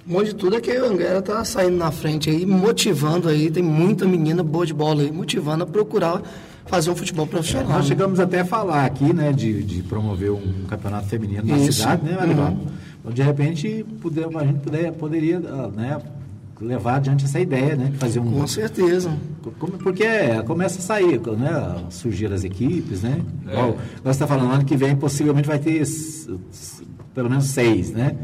O 0.07 0.13
bom 0.13 0.23
de 0.25 0.35
tudo 0.35 0.57
é 0.57 0.61
que 0.61 0.71
o 0.73 0.85
Anguera 0.91 1.23
tá 1.23 1.45
saindo 1.45 1.77
na 1.77 1.93
frente 1.93 2.29
aí, 2.29 2.45
motivando 2.45 3.29
aí, 3.29 3.51
tem 3.51 3.63
muita 3.63 4.05
menina 4.05 4.43
boa 4.43 4.67
de 4.67 4.75
bola 4.75 5.03
aí, 5.03 5.13
motivando 5.13 5.63
a 5.63 5.67
procurar 5.67 6.21
fazer 6.67 6.91
um 6.91 6.97
futebol 6.97 7.27
profissional. 7.27 7.69
Nós 7.69 7.83
né? 7.83 7.89
chegamos 7.89 8.19
até 8.19 8.41
a 8.41 8.45
falar 8.45 8.85
aqui, 8.85 9.13
né, 9.13 9.33
de, 9.33 9.63
de 9.63 9.83
promover 9.83 10.33
um 10.33 10.65
campeonato 10.69 11.07
feminino 11.07 11.45
na 11.45 11.57
Isso. 11.59 11.81
cidade, 11.81 12.05
né, 12.05 12.17
Marivaldo? 12.17 12.61
Uhum. 12.63 12.67
Então, 13.01 13.13
de 13.13 13.23
repente, 13.23 13.87
poder, 14.01 14.27
a 14.37 14.45
gente 14.45 14.59
poder, 14.61 14.93
poderia, 14.93 15.39
né, 15.41 16.01
levar 16.61 16.97
adiante 16.97 17.25
essa 17.25 17.41
ideia, 17.41 17.75
né? 17.75 17.93
Fazer 17.99 18.21
um, 18.21 18.31
Com 18.31 18.47
certeza. 18.47 19.13
como- 19.59 19.73
Porque 19.73 20.05
é, 20.05 20.41
começa 20.43 20.79
a 20.79 20.83
sair, 20.83 21.21
né? 21.37 21.85
Surgir 21.91 22.33
as 22.33 22.45
equipes, 22.45 23.03
né? 23.03 23.21
Igual 23.45 23.77
nós 24.05 24.15
está 24.15 24.27
falando, 24.29 24.53
ano 24.53 24.65
que 24.65 24.77
vem 24.77 24.95
possivelmente 24.95 25.49
vai 25.49 25.59
ter 25.59 25.83
pelo 27.13 27.29
menos 27.29 27.47
seis, 27.47 27.91
né? 27.91 28.17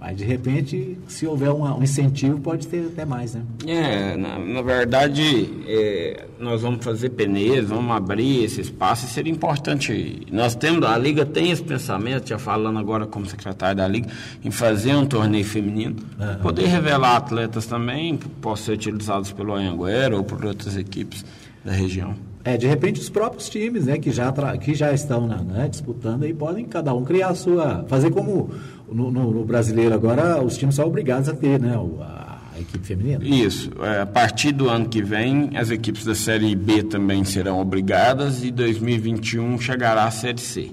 Mas 0.00 0.16
de 0.16 0.24
repente, 0.24 0.96
se 1.08 1.26
houver 1.26 1.50
uma- 1.50 1.76
um 1.76 1.82
incentivo, 1.82 2.38
pode 2.38 2.68
ter 2.68 2.86
até 2.86 3.04
mais, 3.04 3.34
né? 3.34 3.42
É, 3.66 4.16
na, 4.16 4.38
na 4.38 4.62
verdade, 4.62 5.50
é, 5.66 6.24
nós 6.38 6.62
vamos 6.62 6.84
fazer 6.84 7.10
peneiras, 7.10 7.68
vamos 7.68 7.90
abrir 7.96 8.44
esse 8.44 8.60
espaço 8.60 9.06
e 9.06 9.08
seria 9.08 9.32
importante. 9.32 10.24
Nós 10.30 10.54
temos, 10.54 10.84
a 10.88 10.96
Liga 10.96 11.26
tem 11.26 11.50
esse 11.50 11.62
pensamento, 11.64 12.28
já 12.28 12.38
falando 12.38 12.78
agora 12.78 13.06
como 13.06 13.26
secretário 13.26 13.76
da 13.76 13.88
Liga, 13.88 14.08
em 14.44 14.52
fazer 14.52 14.94
um 14.94 15.04
torneio 15.04 15.44
feminino, 15.44 15.96
poder 16.42 16.66
revelar 16.66 17.16
atletas 17.16 17.66
também, 17.66 18.16
que 18.16 18.28
possam 18.28 18.66
ser 18.66 18.72
utilizados 18.74 19.32
pelo 19.32 19.52
Anhanguera 19.52 20.16
ou 20.16 20.22
por 20.22 20.44
outras 20.44 20.76
equipes 20.76 21.24
da 21.64 21.72
região. 21.72 22.14
É, 22.44 22.56
de 22.56 22.66
repente 22.66 22.98
os 23.00 23.10
próprios 23.10 23.48
times, 23.50 23.84
né, 23.86 23.98
que 23.98 24.10
já, 24.10 24.32
que 24.58 24.72
já 24.74 24.92
estão 24.92 25.26
né, 25.26 25.68
disputando 25.68 26.22
aí, 26.22 26.32
podem 26.32 26.64
cada 26.64 26.94
um 26.94 27.04
criar 27.04 27.28
a 27.30 27.34
sua. 27.34 27.84
Fazer 27.88 28.10
como 28.10 28.50
no, 28.90 29.10
no- 29.10 29.30
no 29.32 29.44
brasileiro 29.44 29.94
agora, 29.94 30.42
os 30.42 30.56
times 30.56 30.74
são 30.74 30.86
obrigados 30.86 31.28
a 31.28 31.34
ter, 31.34 31.60
né? 31.60 31.74
a, 32.00 32.38
a 32.56 32.60
equipe 32.60 32.86
feminina. 32.86 33.24
Isso. 33.24 33.70
é, 33.82 34.00
a 34.00 34.06
partir 34.06 34.52
do 34.52 34.68
ano 34.68 34.88
que 34.88 35.02
vem, 35.02 35.56
as 35.56 35.70
equipes 35.70 36.04
da 36.04 36.14
Série 36.14 36.54
B 36.56 36.82
também 36.82 37.24
serão 37.24 37.60
obrigadas 37.60 38.42
e 38.42 38.50
2021 38.50 39.58
chegará 39.60 40.04
a 40.04 40.10
Série 40.10 40.40
C. 40.40 40.72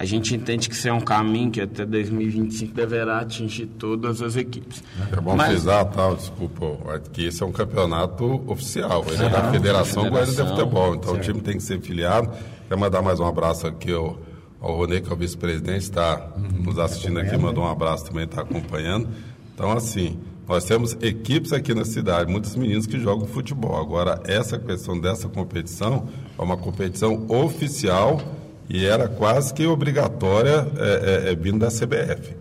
A 0.00 0.04
gente 0.04 0.32
entende 0.32 0.68
que 0.68 0.76
isso 0.76 0.86
é 0.86 0.92
um 0.92 1.00
caminho 1.00 1.50
que 1.50 1.60
até 1.60 1.84
2025 1.84 2.72
deverá 2.72 3.18
atingir 3.18 3.66
todas 3.66 4.22
as 4.22 4.36
equipes. 4.36 4.80
É 5.12 5.20
bom 5.20 5.34
Mas- 5.34 5.48
frisar, 5.48 5.84
tá, 5.86 6.14
desculpa, 6.14 7.00
que 7.12 7.26
esse 7.26 7.42
é 7.42 7.46
um 7.46 7.50
campeonato 7.50 8.40
oficial, 8.46 9.04
ele 9.08 9.16
é 9.24 9.28
da 9.28 9.40
Certo. 9.40 9.50
Federação 9.50 10.08
Goiânia 10.08 10.32
de 10.34 10.48
Futebol, 10.48 10.94
então 10.94 11.14
certo. 11.14 11.18
o 11.18 11.32
time 11.32 11.40
tem 11.40 11.56
que 11.56 11.62
ser 11.64 11.80
filiado. 11.80 12.30
Quero 12.68 12.78
mandar 12.80 13.02
mais 13.02 13.18
um 13.18 13.26
abraço 13.26 13.66
aqui 13.66 13.90
ao, 13.92 14.16
ao 14.60 14.76
Ronê, 14.76 15.00
que 15.00 15.10
é 15.10 15.12
o 15.12 15.16
vice-presidente, 15.16 15.82
está 15.82 16.32
nos 16.36 16.78
assistindo 16.78 17.18
aqui, 17.18 17.36
mandou 17.36 17.64
um 17.64 17.68
abraço 17.68 18.06
também, 18.06 18.24
está 18.24 18.42
acompanhando. 18.42 19.08
Então, 19.54 19.70
assim, 19.72 20.18
nós 20.48 20.64
temos 20.64 20.96
equipes 21.00 21.52
aqui 21.52 21.74
na 21.74 21.84
cidade, 21.84 22.30
muitos 22.30 22.56
meninos 22.56 22.86
que 22.86 22.98
jogam 22.98 23.26
futebol. 23.26 23.76
Agora, 23.76 24.20
essa 24.24 24.58
questão 24.58 24.98
dessa 24.98 25.28
competição 25.28 26.08
é 26.38 26.42
uma 26.42 26.56
competição 26.56 27.26
oficial 27.28 28.20
e 28.68 28.84
era 28.84 29.08
quase 29.08 29.52
que 29.52 29.66
obrigatória 29.66 30.66
é, 30.76 31.28
é, 31.28 31.32
é 31.32 31.34
vindo 31.34 31.58
da 31.58 31.68
CBF. 31.68 32.36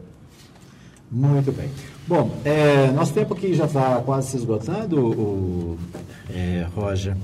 Muito 1.12 1.52
bem. 1.52 1.70
Bom, 2.08 2.40
é, 2.46 2.92
nosso 2.92 3.14
tempo 3.14 3.34
aqui 3.34 3.54
já 3.54 3.66
está 3.66 4.02
quase 4.06 4.32
se 4.32 4.38
esgotando, 4.38 4.98
o, 5.00 5.78
é, 6.34 6.66
Roger. 6.76 7.16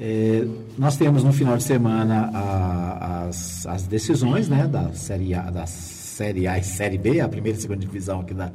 É, 0.00 0.46
nós 0.78 0.96
temos 0.96 1.22
no 1.22 1.32
final 1.32 1.56
de 1.58 1.62
semana 1.62 2.30
a- 2.32 3.26
as, 3.28 3.66
as 3.66 3.82
decisões 3.86 4.48
né, 4.48 4.66
da, 4.66 4.92
série 4.94 5.34
a, 5.34 5.42
da 5.50 5.66
Série 5.66 6.46
A 6.48 6.58
e 6.58 6.64
Série 6.64 6.96
B, 6.96 7.20
a 7.20 7.28
primeira 7.28 7.58
e 7.58 7.60
segunda 7.60 7.80
divisão 7.80 8.20
aqui 8.20 8.32
da, 8.32 8.50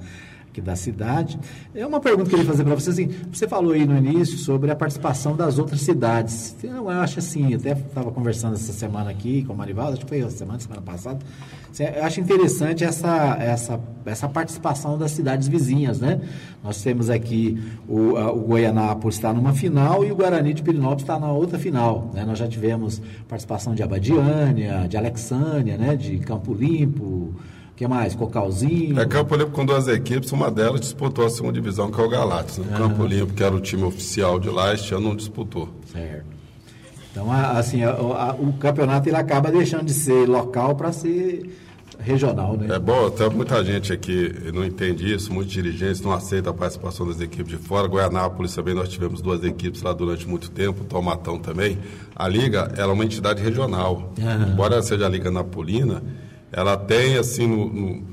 aqui 0.50 0.60
da 0.60 0.76
cidade. 0.76 1.38
É 1.76 1.86
uma 1.86 2.00
pergunta 2.00 2.30
que 2.30 2.36
eu 2.36 2.40
queria 2.40 2.52
fazer 2.52 2.64
para 2.64 2.74
você. 2.74 2.90
Assim, 2.90 3.10
você 3.32 3.48
falou 3.48 3.74
aí 3.74 3.86
no 3.86 3.96
início 3.96 4.38
sobre 4.40 4.72
a 4.72 4.76
participação 4.76 5.36
das 5.36 5.60
outras 5.60 5.82
cidades. 5.82 6.56
Eu 6.64 6.90
acho 6.90 7.20
assim, 7.20 7.54
até 7.54 7.74
estava 7.74 8.12
conversando 8.12 8.56
essa 8.56 8.74
semana 8.74 9.12
aqui 9.12 9.44
com 9.44 9.54
o 9.54 9.56
Marivaldo, 9.58 9.94
acho 9.94 10.02
que 10.02 10.10
foi 10.10 10.20
essa 10.22 10.38
semana, 10.38 10.60
semana 10.60 10.82
passada. 10.82 11.20
Eu 11.84 12.04
acho 12.06 12.22
interessante 12.22 12.84
essa, 12.84 13.36
essa, 13.40 13.80
essa 14.06 14.30
participação 14.30 14.98
das 14.98 15.12
cidades 15.12 15.48
vizinhas, 15.48 16.00
né? 16.00 16.22
Nós 16.64 16.82
temos 16.82 17.10
aqui 17.10 17.62
o, 17.88 18.16
a- 18.16 18.32
o 18.32 18.40
Goianápolis 18.40 19.16
está 19.16 19.34
numa 19.34 19.54
final 19.54 20.06
e 20.06 20.12
o 20.12 20.16
Guarani 20.16 20.54
de 20.54 20.64
Pirinópolis 20.64 21.04
está 21.04 21.20
na 21.20 21.32
outra 21.32 21.60
final. 21.60 22.10
Né? 22.14 22.24
Nós 22.26 22.40
já 22.40 22.48
tivemos 22.48 23.02
participação 23.28 23.76
de 23.76 23.84
Abadiânia, 23.84 24.88
de 24.88 24.96
Alexânia, 24.96 25.78
né? 25.78 25.96
de 25.96 26.18
Campo 26.20 26.54
Limpo, 26.54 27.04
o 27.04 27.34
que 27.76 27.86
mais? 27.88 28.16
Cocalzinho. 28.16 28.98
É 29.00 29.06
Campo 29.06 29.36
Limpo 29.36 29.52
com 29.52 29.66
duas 29.66 29.88
equipes, 29.90 30.32
uma 30.32 30.50
delas 30.50 30.80
disputou 30.80 31.26
a 31.26 31.30
segunda 31.30 31.54
divisão, 31.54 31.92
que 31.92 32.00
é 32.00 32.04
o 32.04 32.10
Galatas. 32.10 32.58
né? 32.58 32.74
O 32.74 32.78
Campo 32.78 33.06
Limpo, 33.06 33.34
que 33.34 33.44
era 33.44 33.54
o 33.54 33.60
time 33.60 33.84
oficial 33.84 34.40
de 34.40 34.50
lá, 34.50 34.74
este 34.74 34.94
ano 34.94 35.10
não 35.10 35.16
disputou. 35.16 35.68
Certo. 35.92 36.24
Então, 37.12 37.32
assim, 37.32 37.84
a- 37.84 37.92
a- 37.92 38.36
o 38.38 38.54
campeonato 38.54 39.08
ele 39.10 39.16
acaba 39.18 39.50
deixando 39.52 39.86
de 39.86 39.94
ser 39.94 40.28
local 40.28 40.76
para 40.76 40.92
ser 40.92 41.50
regional, 42.00 42.56
né? 42.58 42.76
É 42.76 42.80
bom, 42.80 43.08
até 43.08 43.30
muita 43.30 43.64
gente 43.64 43.92
aqui 43.92 44.34
não 44.54 44.64
entende 44.64 45.14
isso, 45.14 45.32
muitos 45.34 45.54
dirigentes 45.54 46.02
não 46.02 46.12
aceitam 46.12 46.52
a 46.52 46.56
participação 46.56 47.08
das 47.08 47.20
equipes 47.22 47.48
de 47.48 47.58
fora. 47.58 47.88
Goianápolis 47.88 48.54
também, 48.54 48.74
nós 48.74 48.90
tivemos 48.90 49.22
duas 49.22 49.44
equipes 49.44 49.82
lá 49.82 49.94
durante 49.94 50.28
muito 50.28 50.50
tempo, 50.52 50.84
Tomatão 50.86 51.40
também. 51.40 51.78
A 52.16 52.28
Liga 52.28 52.72
ela 52.78 52.92
é 52.92 52.94
uma 52.94 53.06
entidade 53.06 53.42
regional. 53.42 54.14
Aham. 54.20 54.52
Embora 54.52 54.76
ela 54.76 54.84
seja 54.84 55.06
a 55.06 55.10
Liga 55.10 55.32
Napolina, 55.32 56.04
ela 56.52 56.78
tem, 56.78 57.18
assim, 57.18 57.48
no, 57.48 57.68
no, 57.68 58.04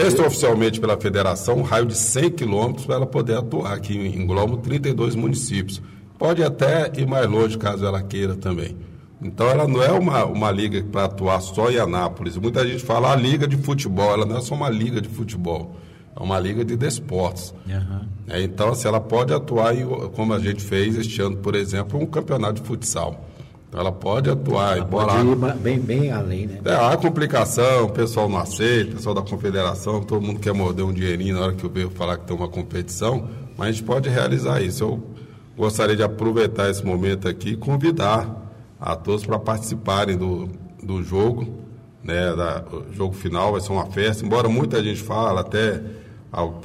extraoficialmente 0.00 0.80
pela 0.80 0.98
federação, 1.00 1.58
um 1.58 1.62
raio 1.62 1.86
de 1.86 1.96
100 1.96 2.30
quilômetros 2.30 2.86
para 2.86 2.96
ela 2.96 3.06
poder 3.06 3.36
atuar 3.36 3.74
aqui 3.74 3.96
em 3.96 4.26
Globo, 4.26 4.58
32 4.58 5.14
municípios. 5.14 5.80
Pode 6.18 6.42
até 6.42 6.92
ir 6.96 7.06
mais 7.06 7.30
longe, 7.30 7.56
caso 7.56 7.86
ela 7.86 8.02
queira 8.02 8.34
também. 8.34 8.76
Então, 9.20 9.48
ela 9.48 9.66
não 9.66 9.82
é 9.82 9.90
uma, 9.90 10.24
uma 10.24 10.50
liga 10.50 10.80
para 10.82 11.04
atuar 11.04 11.40
só 11.40 11.70
em 11.70 11.76
Anápolis. 11.76 12.36
Muita 12.36 12.66
gente 12.66 12.84
fala 12.84 13.12
a 13.12 13.16
liga 13.16 13.48
de 13.48 13.56
futebol, 13.56 14.12
ela 14.12 14.24
não 14.24 14.36
é 14.36 14.40
só 14.40 14.54
uma 14.54 14.70
liga 14.70 15.00
de 15.00 15.08
futebol, 15.08 15.74
é 16.14 16.22
uma 16.22 16.38
liga 16.38 16.64
de 16.64 16.76
desportos. 16.76 17.52
Aham. 17.68 18.06
É, 18.28 18.40
então, 18.42 18.70
assim, 18.70 18.86
ela 18.86 19.00
pode 19.00 19.34
atuar, 19.34 19.76
em, 19.76 19.84
como 20.14 20.32
a 20.32 20.38
gente 20.38 20.62
fez 20.62 20.96
este 20.96 21.20
ano, 21.20 21.36
por 21.38 21.56
exemplo, 21.56 22.00
um 22.00 22.06
campeonato 22.06 22.60
de 22.60 22.68
futsal. 22.68 23.24
Então, 23.68 23.80
ela 23.80 23.92
pode 23.92 24.30
atuar, 24.30 24.78
embora... 24.78 25.08
Pode 25.08 25.28
ir 25.28 25.54
bem, 25.56 25.78
bem 25.80 26.12
além, 26.12 26.46
né? 26.46 26.60
É, 26.64 26.74
há 26.74 26.96
complicação, 26.96 27.86
o 27.86 27.90
pessoal 27.90 28.28
não 28.28 28.38
aceita, 28.38 28.92
o 28.92 28.96
pessoal 28.96 29.14
da 29.16 29.22
confederação, 29.22 30.00
todo 30.00 30.24
mundo 30.24 30.38
quer 30.38 30.54
morder 30.54 30.84
um 30.84 30.92
dinheirinho 30.92 31.34
na 31.34 31.42
hora 31.42 31.52
que 31.52 31.64
eu 31.64 31.70
vejo 31.70 31.90
falar 31.90 32.18
que 32.18 32.24
tem 32.24 32.36
uma 32.36 32.48
competição, 32.48 33.28
mas 33.56 33.68
a 33.68 33.72
gente 33.72 33.82
pode 33.82 34.08
realizar 34.08 34.62
isso. 34.62 34.84
Eu 34.84 35.02
gostaria 35.56 35.96
de 35.96 36.02
aproveitar 36.02 36.70
esse 36.70 36.86
momento 36.86 37.28
aqui 37.28 37.50
e 37.50 37.56
convidar 37.56 38.47
a 38.80 38.94
todos 38.96 39.26
para 39.26 39.38
participarem 39.38 40.16
do, 40.16 40.48
do 40.82 41.02
jogo, 41.02 41.46
né, 42.02 42.34
da, 42.34 42.64
o 42.72 42.92
jogo 42.92 43.14
final 43.14 43.52
vai 43.52 43.60
ser 43.60 43.72
uma 43.72 43.86
festa, 43.86 44.24
embora 44.24 44.48
muita 44.48 44.82
gente 44.82 45.02
fala, 45.02 45.40
até 45.40 45.82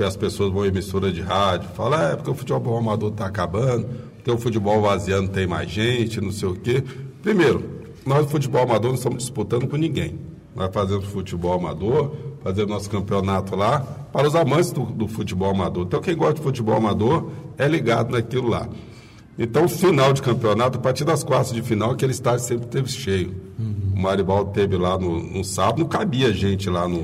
as 0.05 0.18
pessoas 0.18 0.51
vão 0.51 0.66
em 0.66 0.70
emissora 0.70 1.11
de 1.11 1.22
rádio, 1.22 1.70
falam, 1.76 2.01
é 2.01 2.16
porque 2.16 2.30
o 2.30 2.36
futebol 2.36 2.78
amador 2.78 3.11
está 3.11 3.26
acabando, 3.26 3.88
porque 4.16 4.32
o 4.32 4.38
futebol 4.38 4.82
vaziando 4.82 5.30
tem 5.30 5.47
mais 5.47 5.70
gente, 5.70 6.22
não 6.22 6.32
sei 6.32 6.49
o 6.49 6.55
quê. 6.55 6.84
Primeiro, 7.22 7.64
nós, 8.05 8.30
futebol 8.30 8.64
amador, 8.64 8.89
não 8.89 8.95
estamos 8.95 9.20
disputando 9.20 9.68
com 9.68 9.78
ninguém. 9.78 10.20
Nós 10.55 10.70
fazemos 10.74 11.05
futebol 11.05 11.53
amador, 11.53 12.16
fazemos 12.43 12.70
nosso 12.70 12.89
campeonato 12.89 13.55
lá, 13.55 13.80
para 14.11 14.28
os 14.28 14.36
amantes 14.36 14.72
do, 14.72 14.86
do 14.86 15.07
futebol 15.07 15.49
amador. 15.49 15.86
Então, 15.86 16.01
quem 16.01 16.16
gosta 16.16 16.36
de 16.36 16.41
futebol 16.41 16.76
amador 16.76 17.30
é 17.57 17.68
ligado 17.68 18.11
naquilo 18.11 18.49
lá. 18.49 18.68
Então, 19.38 19.68
final 19.68 20.14
de 20.14 20.22
campeonato, 20.22 20.78
a 20.78 20.82
partir 20.82 21.04
das 21.04 21.24
quartas 21.24 21.54
de 21.54 21.62
final, 21.62 21.92
aquele 21.92 22.12
estádio 22.12 22.46
sempre 22.46 22.68
teve 22.68 22.90
cheio. 22.90 23.36
O 23.96 24.00
Maribaldo 24.00 24.52
teve 24.52 24.78
lá 24.78 24.98
no, 24.98 25.22
no 25.22 25.44
sábado, 25.44 25.80
não 25.80 25.88
cabia 25.88 26.32
gente 26.32 26.70
lá 26.70 26.88
no, 26.88 27.04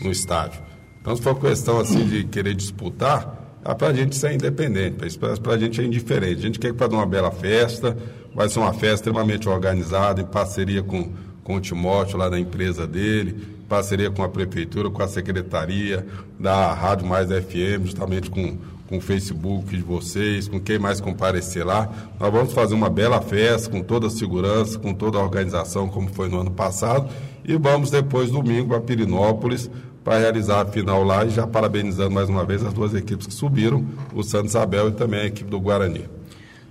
no 0.00 0.10
estádio. 0.10 0.60
Então, 1.00 1.14
se 1.14 1.22
for 1.22 1.38
questão 1.38 1.78
assim 1.78 2.06
de 2.06 2.24
querer 2.24 2.54
disputar, 2.54 3.40
é 3.64 3.74
para 3.74 3.88
a 3.88 3.94
gente 3.94 4.16
ser 4.16 4.32
independente, 4.32 4.96
para 5.18 5.54
a 5.54 5.58
gente 5.58 5.80
é 5.80 5.84
indiferente. 5.84 6.38
A 6.38 6.42
gente 6.42 6.58
quer 6.58 6.74
fazer 6.74 6.94
uma 6.94 7.06
bela 7.06 7.30
festa, 7.30 7.96
vai 8.34 8.48
ser 8.48 8.58
uma 8.58 8.72
festa 8.72 9.08
extremamente 9.08 9.48
organizada, 9.48 10.20
em 10.20 10.26
parceria 10.26 10.82
com, 10.82 11.10
com 11.44 11.56
o 11.56 11.60
Timóteo 11.60 12.18
lá 12.18 12.28
da 12.28 12.38
empresa 12.38 12.86
dele, 12.86 13.36
parceria 13.68 14.10
com 14.10 14.22
a 14.22 14.28
prefeitura, 14.28 14.90
com 14.90 15.02
a 15.02 15.08
secretaria 15.08 16.06
da 16.38 16.72
Rádio 16.72 17.06
Mais 17.06 17.28
FM, 17.28 17.84
justamente 17.84 18.28
com, 18.30 18.58
com 18.90 18.98
o 18.98 19.00
Facebook 19.00 19.74
de 19.74 19.82
vocês, 19.82 20.48
com 20.48 20.60
quem 20.60 20.78
mais 20.78 21.00
comparecer 21.00 21.64
lá. 21.64 21.88
Nós 22.20 22.30
vamos 22.32 22.52
fazer 22.52 22.74
uma 22.74 22.90
bela 22.90 23.22
festa, 23.22 23.70
com 23.70 23.80
toda 23.82 24.08
a 24.08 24.10
segurança, 24.10 24.78
com 24.78 24.92
toda 24.92 25.16
a 25.16 25.22
organização, 25.22 25.88
como 25.88 26.08
foi 26.10 26.28
no 26.28 26.40
ano 26.40 26.50
passado, 26.50 27.08
e 27.44 27.56
vamos 27.56 27.90
depois, 27.90 28.30
domingo, 28.30 28.74
a 28.74 28.80
Pirinópolis, 28.80 29.70
para 30.04 30.18
realizar 30.18 30.62
a 30.62 30.66
final 30.66 31.04
lá 31.04 31.24
e 31.24 31.30
já 31.30 31.46
parabenizando 31.46 32.10
mais 32.10 32.28
uma 32.28 32.44
vez 32.44 32.64
as 32.64 32.72
duas 32.72 32.92
equipes 32.94 33.26
que 33.26 33.32
subiram, 33.34 33.84
o 34.14 34.22
Santo 34.22 34.46
Isabel 34.46 34.88
e 34.88 34.92
também 34.92 35.20
a 35.20 35.26
equipe 35.26 35.48
do 35.50 35.60
Guarani. 35.60 36.04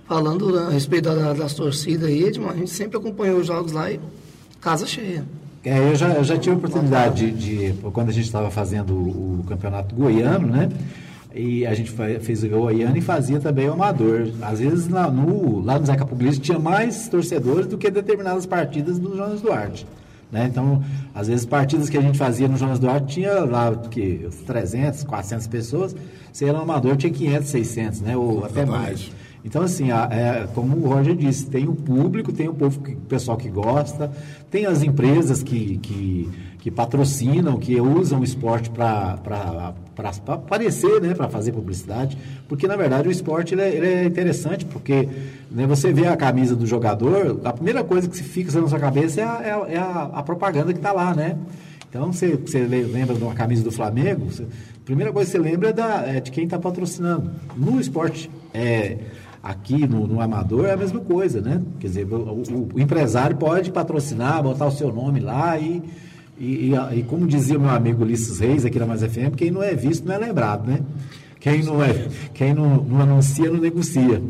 Falando 0.06 0.58
a 0.58 0.68
respeito 0.70 1.04
da- 1.14 1.32
das 1.32 1.54
torcidas 1.54 2.08
aí, 2.08 2.24
Edmar, 2.24 2.52
a 2.52 2.56
gente 2.56 2.70
sempre 2.70 2.98
acompanhou 2.98 3.38
os 3.40 3.46
jogos 3.46 3.72
lá 3.72 3.90
e 3.90 4.00
casa 4.60 4.84
cheia. 4.86 5.24
É, 5.64 5.78
eu, 5.90 5.94
já, 5.94 6.08
eu 6.14 6.24
já 6.24 6.36
tive 6.36 6.54
a 6.54 6.58
oportunidade 6.58 7.30
de, 7.30 7.72
de- 7.72 7.90
quando 7.92 8.08
a 8.08 8.12
gente 8.12 8.24
estava 8.24 8.50
fazendo 8.50 8.92
o, 8.94 9.40
o 9.40 9.44
campeonato 9.48 9.94
goiano, 9.94 10.48
né? 10.48 10.68
E 11.34 11.64
a 11.64 11.74
gente 11.74 11.92
fez 12.20 12.42
o 12.42 12.48
goiano 12.48 12.96
e 12.96 13.00
fazia 13.00 13.38
também 13.38 13.68
o 13.68 13.72
amador. 13.72 14.28
Às 14.42 14.58
vezes 14.58 14.88
lá 14.88 15.10
no, 15.10 15.60
lá 15.60 15.78
no 15.78 15.86
Zeca 15.86 16.04
Puglisi 16.04 16.40
tinha 16.40 16.58
mais 16.58 17.08
torcedores 17.08 17.66
do 17.66 17.78
que 17.78 17.90
determinadas 17.90 18.46
partidas 18.46 18.98
do 18.98 19.16
Jonas 19.16 19.40
Duarte. 19.40 19.86
Né? 20.30 20.46
Então, 20.50 20.82
às 21.14 21.26
vezes, 21.28 21.44
partidas 21.44 21.88
que 21.88 21.98
a 21.98 22.00
gente 22.00 22.16
fazia 22.16 22.46
no 22.46 22.56
Jonas 22.56 22.78
Duarte 22.78 23.14
tinha 23.14 23.40
lá 23.40 23.74
que 23.74 24.28
300, 24.46 25.04
400 25.04 25.46
pessoas, 25.48 25.96
você 26.32 26.44
era 26.44 26.56
no 26.56 26.62
Amador, 26.62 26.96
tinha 26.96 27.12
500, 27.12 27.48
600, 27.48 28.00
né? 28.00 28.16
ou 28.16 28.44
até 28.44 28.64
mais. 28.64 29.10
Então, 29.44 29.62
assim, 29.62 29.90
a, 29.90 30.08
é, 30.10 30.48
como 30.54 30.76
o 30.76 30.88
Roger 30.88 31.16
disse, 31.16 31.46
tem 31.46 31.66
o 31.66 31.74
público, 31.74 32.32
tem 32.32 32.48
o 32.48 32.54
povo, 32.54 32.80
que, 32.80 32.94
pessoal 32.94 33.36
que 33.36 33.48
gosta, 33.48 34.10
tem 34.50 34.66
as 34.66 34.82
empresas 34.82 35.42
que, 35.42 35.78
que, 35.78 36.28
que 36.58 36.70
patrocinam, 36.70 37.56
que 37.58 37.80
usam 37.80 38.20
o 38.20 38.24
esporte 38.24 38.70
para 38.70 39.74
aparecer, 40.08 41.00
né, 41.00 41.14
para 41.14 41.28
fazer 41.28 41.52
publicidade, 41.52 42.16
porque 42.48 42.66
na 42.66 42.76
verdade 42.76 43.08
o 43.08 43.10
esporte 43.10 43.54
ele 43.54 43.62
é, 43.62 43.74
ele 43.74 43.86
é 43.86 44.04
interessante, 44.04 44.64
porque 44.64 45.08
né, 45.50 45.66
você 45.66 45.92
vê 45.92 46.06
a 46.06 46.16
camisa 46.16 46.56
do 46.56 46.66
jogador, 46.66 47.40
a 47.44 47.52
primeira 47.52 47.84
coisa 47.84 48.08
que 48.08 48.16
se 48.16 48.22
fixa 48.22 48.60
na 48.60 48.68
sua 48.68 48.78
cabeça 48.78 49.20
é 49.20 49.24
a, 49.24 49.42
é 49.42 49.50
a, 49.50 49.66
é 49.68 49.78
a, 49.78 50.22
propaganda 50.22 50.72
que 50.72 50.78
está 50.78 50.92
lá, 50.92 51.14
né? 51.14 51.36
Então, 51.88 52.12
você, 52.12 52.36
você 52.36 52.60
lembra 52.60 53.16
de 53.16 53.22
uma 53.22 53.34
camisa 53.34 53.64
do 53.64 53.72
Flamengo, 53.72 54.26
você, 54.30 54.44
a 54.44 54.84
primeira 54.84 55.12
coisa 55.12 55.30
que 55.30 55.36
você 55.36 55.42
lembra 55.42 55.70
é, 55.70 55.72
da, 55.72 56.06
é 56.06 56.20
de 56.20 56.30
quem 56.30 56.44
está 56.44 56.58
patrocinando. 56.58 57.30
No 57.56 57.80
esporte 57.80 58.30
é, 58.54 58.98
aqui 59.42 59.86
no, 59.86 60.06
no, 60.06 60.20
amador 60.20 60.66
é 60.66 60.72
a 60.72 60.76
mesma 60.76 61.00
coisa, 61.00 61.40
né? 61.40 61.60
Quer 61.78 61.86
dizer, 61.88 62.06
o, 62.12 62.42
o, 62.74 62.80
empresário 62.80 63.36
pode 63.36 63.70
patrocinar, 63.72 64.42
botar 64.42 64.66
o 64.66 64.70
seu 64.70 64.92
nome 64.92 65.20
lá 65.20 65.58
e, 65.58 65.82
e, 66.40 66.72
e, 66.72 66.98
e, 66.98 67.02
como 67.02 67.26
dizia 67.26 67.58
meu 67.58 67.68
amigo 67.68 68.02
Ulisses 68.02 68.40
Reis 68.40 68.64
aqui 68.64 68.78
na 68.78 68.86
Mais 68.86 69.02
FM, 69.02 69.36
quem 69.36 69.50
não 69.50 69.62
é 69.62 69.74
visto 69.74 70.06
não 70.06 70.14
é 70.14 70.18
lembrado, 70.18 70.66
né? 70.66 70.80
Quem 71.38 71.62
não, 71.62 71.82
é, 71.82 72.08
quem 72.32 72.54
não, 72.54 72.82
não 72.82 73.00
anuncia 73.02 73.50
não 73.50 73.60
negocia. 73.60 74.22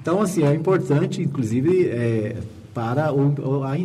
Então, 0.00 0.22
assim, 0.22 0.44
é 0.44 0.54
importante, 0.54 1.20
inclusive, 1.20 1.88
é, 1.88 2.36
para 2.72 3.12
o, 3.12 3.34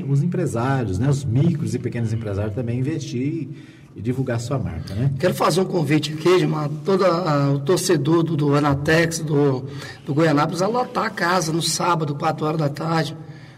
os 0.07 0.21
empresários, 0.21 0.99
né? 0.99 1.09
Os 1.09 1.25
micros 1.25 1.73
e 1.73 1.79
pequenos 1.79 2.13
empresários 2.13 2.53
também 2.53 2.77
investir 2.77 3.49
e 3.95 4.01
divulgar 4.01 4.39
sua 4.39 4.59
marca, 4.59 4.93
né? 4.93 5.11
Quero 5.19 5.33
fazer 5.33 5.61
um 5.61 5.65
convite 5.65 6.13
aqui, 6.13 6.39
Gilmar, 6.39 6.69
todo 6.85 7.03
o 7.55 7.59
torcedor 7.59 8.21
do, 8.21 8.37
do 8.37 8.53
Anatex, 8.53 9.19
do, 9.19 9.65
do 10.05 10.13
Goianápolis, 10.13 10.61
a 10.61 10.67
lotar 10.67 11.05
a 11.05 11.09
casa 11.09 11.51
no 11.51 11.61
sábado, 11.61 12.13
4 12.13 12.45
horas 12.45 12.59
da 12.59 12.69
tarde. 12.69 13.17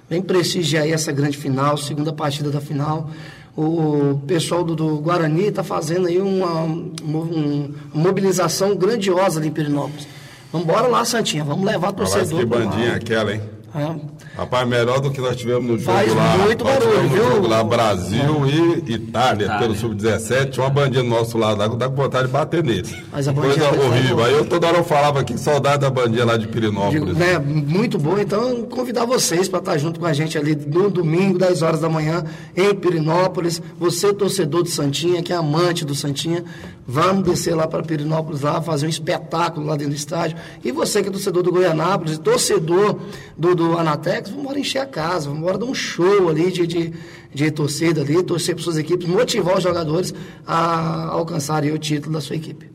Vem 0.09 0.21
prestigiar 0.21 0.83
aí 0.83 0.93
essa 0.93 1.11
grande 1.11 1.37
final, 1.37 1.75
segunda 1.77 2.13
partida 2.13 2.49
da 2.49 2.61
final. 2.61 3.09
O 3.57 4.19
pessoal 4.27 4.63
do, 4.65 4.75
do 4.75 4.97
Guarani 4.97 5.45
está 5.45 5.63
fazendo 5.63 6.07
aí 6.07 6.19
uma, 6.19 6.63
uma, 7.01 7.69
mobilização 7.93 8.75
grandiosa 8.75 9.39
ali 9.39 9.47
em 9.47 9.51
Perinópolis. 9.51 10.07
Vamos 10.51 10.67
embora 10.67 10.87
lá, 10.87 11.05
Santinha, 11.05 11.43
vamos 11.43 11.65
levar 11.65 11.93
torcedor. 11.93 12.39
Que 12.39 12.45
bandinha 12.45 12.95
aquela, 12.95 13.33
hein? 13.33 13.41
É. 13.73 14.14
Rapaz, 14.37 14.67
melhor 14.67 14.99
do 14.99 15.11
que 15.11 15.21
nós 15.21 15.35
tivemos 15.37 15.63
no 15.65 15.77
jogo 15.79 15.97
Faz 15.97 16.13
lá. 16.13 16.37
muito 16.39 16.63
barulho, 16.63 17.03
no 17.03 17.09
viu? 17.09 17.23
jogo 17.31 17.47
lá, 17.47 17.63
Brasil 17.63 18.45
e 18.45 18.91
Itália, 18.93 19.45
Itália. 19.45 19.59
pelo 19.59 19.75
Sub-17. 19.75 20.49
Tinha 20.51 20.63
uma 20.65 20.69
bandinha 20.69 21.03
do 21.03 21.09
nosso 21.09 21.37
lado 21.37 21.57
lá 21.59 21.69
que 21.69 21.77
dá 21.77 21.87
com 21.87 21.95
vontade 21.95 22.27
de 22.27 22.33
bater 22.33 22.61
nele. 22.63 22.89
Mas 23.11 23.27
a 23.29 23.33
Coisa 23.33 23.69
horrível. 23.69 24.23
Aí 24.23 24.33
eu 24.33 24.45
toda 24.45 24.67
hora 24.67 24.77
eu 24.77 24.83
falava 24.83 25.21
aqui, 25.21 25.37
saudade 25.37 25.79
da 25.79 25.89
bandinha 25.89 26.25
lá 26.25 26.35
de 26.35 26.47
Pirinópolis. 26.47 27.15
né, 27.15 27.39
muito 27.39 27.97
bom. 27.97 28.17
Então, 28.17 28.63
convidar 28.63 29.05
vocês 29.05 29.47
para 29.47 29.59
estar 29.59 29.77
junto 29.77 29.99
com 29.99 30.05
a 30.05 30.11
gente 30.13 30.37
ali 30.37 30.53
no 30.55 30.89
domingo, 30.89 31.37
10 31.39 31.61
horas 31.61 31.79
da 31.79 31.87
manhã, 31.89 32.23
em 32.55 32.73
Pirinópolis. 32.75 33.61
Você, 33.79 34.13
torcedor 34.13 34.63
do 34.63 34.69
Santinha, 34.69 35.23
que 35.23 35.31
é 35.31 35.35
amante 35.35 35.85
do 35.85 35.95
Santinha, 35.95 36.43
vamos 36.87 37.23
descer 37.23 37.55
lá 37.55 37.67
para 37.67 37.81
Pirinópolis 37.83 38.41
lá, 38.41 38.61
fazer 38.61 38.85
um 38.85 38.89
espetáculo 38.89 39.65
lá 39.65 39.75
dentro 39.75 39.93
do 39.93 39.97
estádio. 39.97 40.37
E 40.63 40.71
você 40.71 41.01
que 41.01 41.09
é 41.09 41.11
torcedor 41.11 41.43
do 41.43 41.51
Goianápolis, 41.51 42.17
torcedor 42.17 42.99
do, 43.37 43.55
do 43.55 43.77
Anatex, 43.77 44.29
vamos 44.29 44.43
embora 44.43 44.59
encher 44.59 44.79
a 44.79 44.85
casa, 44.85 45.25
vamos 45.25 45.39
embora 45.39 45.57
dar 45.57 45.65
um 45.65 45.73
show 45.73 46.29
ali 46.29 46.51
de, 46.51 46.67
de, 46.67 46.93
de 47.33 47.51
torcida 47.51 48.01
ali, 48.01 48.21
torcer 48.23 48.55
para 48.55 48.63
suas 48.63 48.77
equipes, 48.77 49.07
motivar 49.07 49.57
os 49.57 49.63
jogadores 49.63 50.13
a 50.45 51.07
alcançarem 51.07 51.71
o 51.71 51.77
título 51.77 52.13
da 52.13 52.21
sua 52.21 52.35
equipe. 52.35 52.69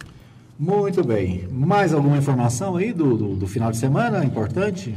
Muito 0.59 1.03
bem. 1.03 1.49
Mais 1.51 1.95
alguma 1.95 2.19
informação 2.19 2.77
aí 2.77 2.93
do, 2.93 3.17
do, 3.17 3.37
do 3.37 3.47
final 3.47 3.71
de 3.71 3.79
semana 3.79 4.25
importante? 4.25 4.95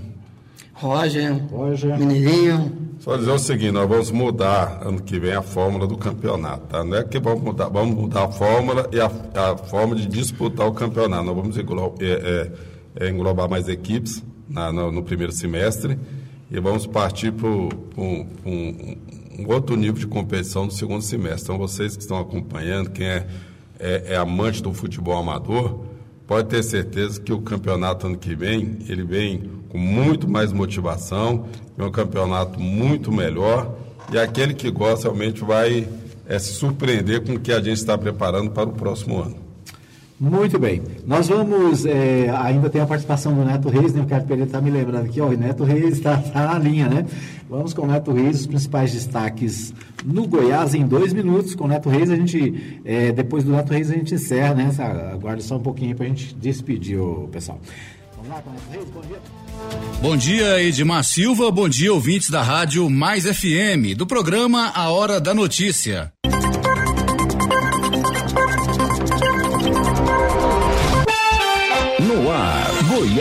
Roger, 0.73 1.33
Roger. 1.51 1.97
Mineirinho. 1.97 2.83
Só 2.99 3.17
dizer 3.17 3.31
o 3.31 3.37
seguinte, 3.37 3.71
nós 3.71 3.87
vamos 3.87 4.11
mudar 4.11 4.81
ano 4.81 5.01
que 5.01 5.19
vem 5.19 5.33
a 5.33 5.41
fórmula 5.41 5.85
do 5.85 5.97
campeonato, 5.97 6.67
tá? 6.67 6.83
Não 6.83 6.97
é 6.97 7.03
que 7.03 7.19
vamos 7.19 7.43
mudar, 7.43 7.67
vamos 7.67 7.95
mudar 7.95 8.23
a 8.23 8.31
fórmula 8.31 8.89
e 8.93 8.99
a, 8.99 9.07
a 9.07 9.57
forma 9.57 9.95
de 9.95 10.07
disputar 10.07 10.67
o 10.67 10.71
campeonato. 10.71 11.23
Nós 11.23 11.35
vamos 11.35 11.57
englobar, 11.57 11.97
é, 12.01 12.51
é, 12.95 13.05
é 13.05 13.09
englobar 13.09 13.49
mais 13.49 13.67
equipes 13.67 14.23
na, 14.49 14.71
no, 14.71 14.91
no, 14.91 15.03
primeiro 15.03 15.33
semestre 15.33 15.99
e 16.49 16.59
vamos 16.59 16.87
partir 16.87 17.33
para 17.33 17.47
um, 17.47 17.69
um, 17.97 18.97
um, 19.37 19.47
outro 19.47 19.75
nível 19.75 19.99
de 19.99 20.07
competição 20.07 20.65
no 20.65 20.71
segundo 20.71 21.01
semestre. 21.01 21.43
Então, 21.43 21.57
vocês 21.57 21.95
que 21.97 22.01
estão 22.01 22.17
acompanhando, 22.17 22.89
quem 22.89 23.05
é, 23.05 23.27
é, 23.79 24.13
é 24.13 24.15
amante 24.15 24.63
do 24.63 24.73
futebol 24.73 25.17
amador, 25.17 25.92
pode 26.27 26.49
ter 26.49 26.63
certeza 26.63 27.19
que 27.19 27.33
o 27.33 27.41
campeonato 27.41 28.07
ano 28.07 28.17
que 28.17 28.35
vem, 28.35 28.77
ele 28.87 29.03
vem 29.03 29.51
com 29.69 29.77
muito 29.77 30.27
mais 30.29 30.51
motivação, 30.51 31.45
é 31.77 31.83
um 31.83 31.91
campeonato 31.91 32.59
muito 32.59 33.11
melhor 33.11 33.75
e 34.11 34.17
aquele 34.17 34.53
que 34.53 34.69
gosta 34.69 35.07
realmente 35.07 35.43
vai 35.43 35.87
é, 36.27 36.39
se 36.39 36.53
surpreender 36.53 37.25
com 37.25 37.33
o 37.33 37.39
que 37.39 37.51
a 37.51 37.57
gente 37.59 37.77
está 37.77 37.97
preparando 37.97 38.51
para 38.51 38.69
o 38.69 38.73
próximo 38.73 39.21
ano. 39.21 39.42
Muito 40.23 40.57
bem. 40.57 40.81
Nós 41.05 41.27
vamos. 41.27 41.85
É, 41.85 42.29
ainda 42.29 42.69
tem 42.69 42.79
a 42.79 42.85
participação 42.85 43.35
do 43.35 43.43
Neto 43.43 43.67
Reis, 43.67 43.93
né? 43.93 44.03
O 44.03 44.05
Carlos 44.05 44.25
Pereira 44.25 44.47
está 44.47 44.61
me 44.61 44.71
lembrando 44.71 45.03
aqui, 45.03 45.19
ó. 45.19 45.27
O 45.27 45.37
Neto 45.37 45.65
Reis 45.65 45.97
está 45.97 46.15
tá 46.31 46.45
na 46.45 46.59
linha, 46.59 46.87
né? 46.87 47.05
Vamos 47.49 47.73
com 47.73 47.81
o 47.81 47.87
Neto 47.87 48.13
Reis, 48.13 48.39
os 48.39 48.47
principais 48.47 48.93
destaques 48.93 49.73
no 50.05 50.25
Goiás 50.25 50.73
em 50.75 50.87
dois 50.87 51.11
minutos. 51.11 51.53
Com 51.55 51.65
o 51.65 51.67
Neto 51.67 51.89
Reis, 51.89 52.09
a 52.09 52.15
gente. 52.15 52.79
É, 52.85 53.11
depois 53.11 53.43
do 53.43 53.51
Neto 53.51 53.73
Reis, 53.73 53.91
a 53.91 53.95
gente 53.95 54.15
encerra, 54.15 54.55
né? 54.55 54.71
Aguarde 55.11 55.43
só 55.43 55.57
um 55.57 55.61
pouquinho 55.61 55.93
para 55.93 56.05
a 56.05 56.07
gente 56.07 56.33
despedir, 56.35 56.97
o 56.97 57.27
pessoal. 57.29 57.59
Vamos 58.15 58.29
lá 58.31 58.41
com 58.41 58.49
o 58.49 58.53
Neto 58.53 58.69
Reis, 58.71 58.85
bom 58.93 59.01
dia. 59.01 59.19
Bom 60.01 60.15
dia, 60.15 60.63
Edmar 60.63 61.03
Silva. 61.03 61.51
Bom 61.51 61.67
dia, 61.67 61.93
ouvintes 61.93 62.29
da 62.29 62.41
Rádio 62.41 62.89
Mais 62.89 63.25
FM, 63.25 63.93
do 63.97 64.07
programa 64.07 64.71
A 64.73 64.89
Hora 64.89 65.19
da 65.19 65.33
Notícia. 65.33 66.13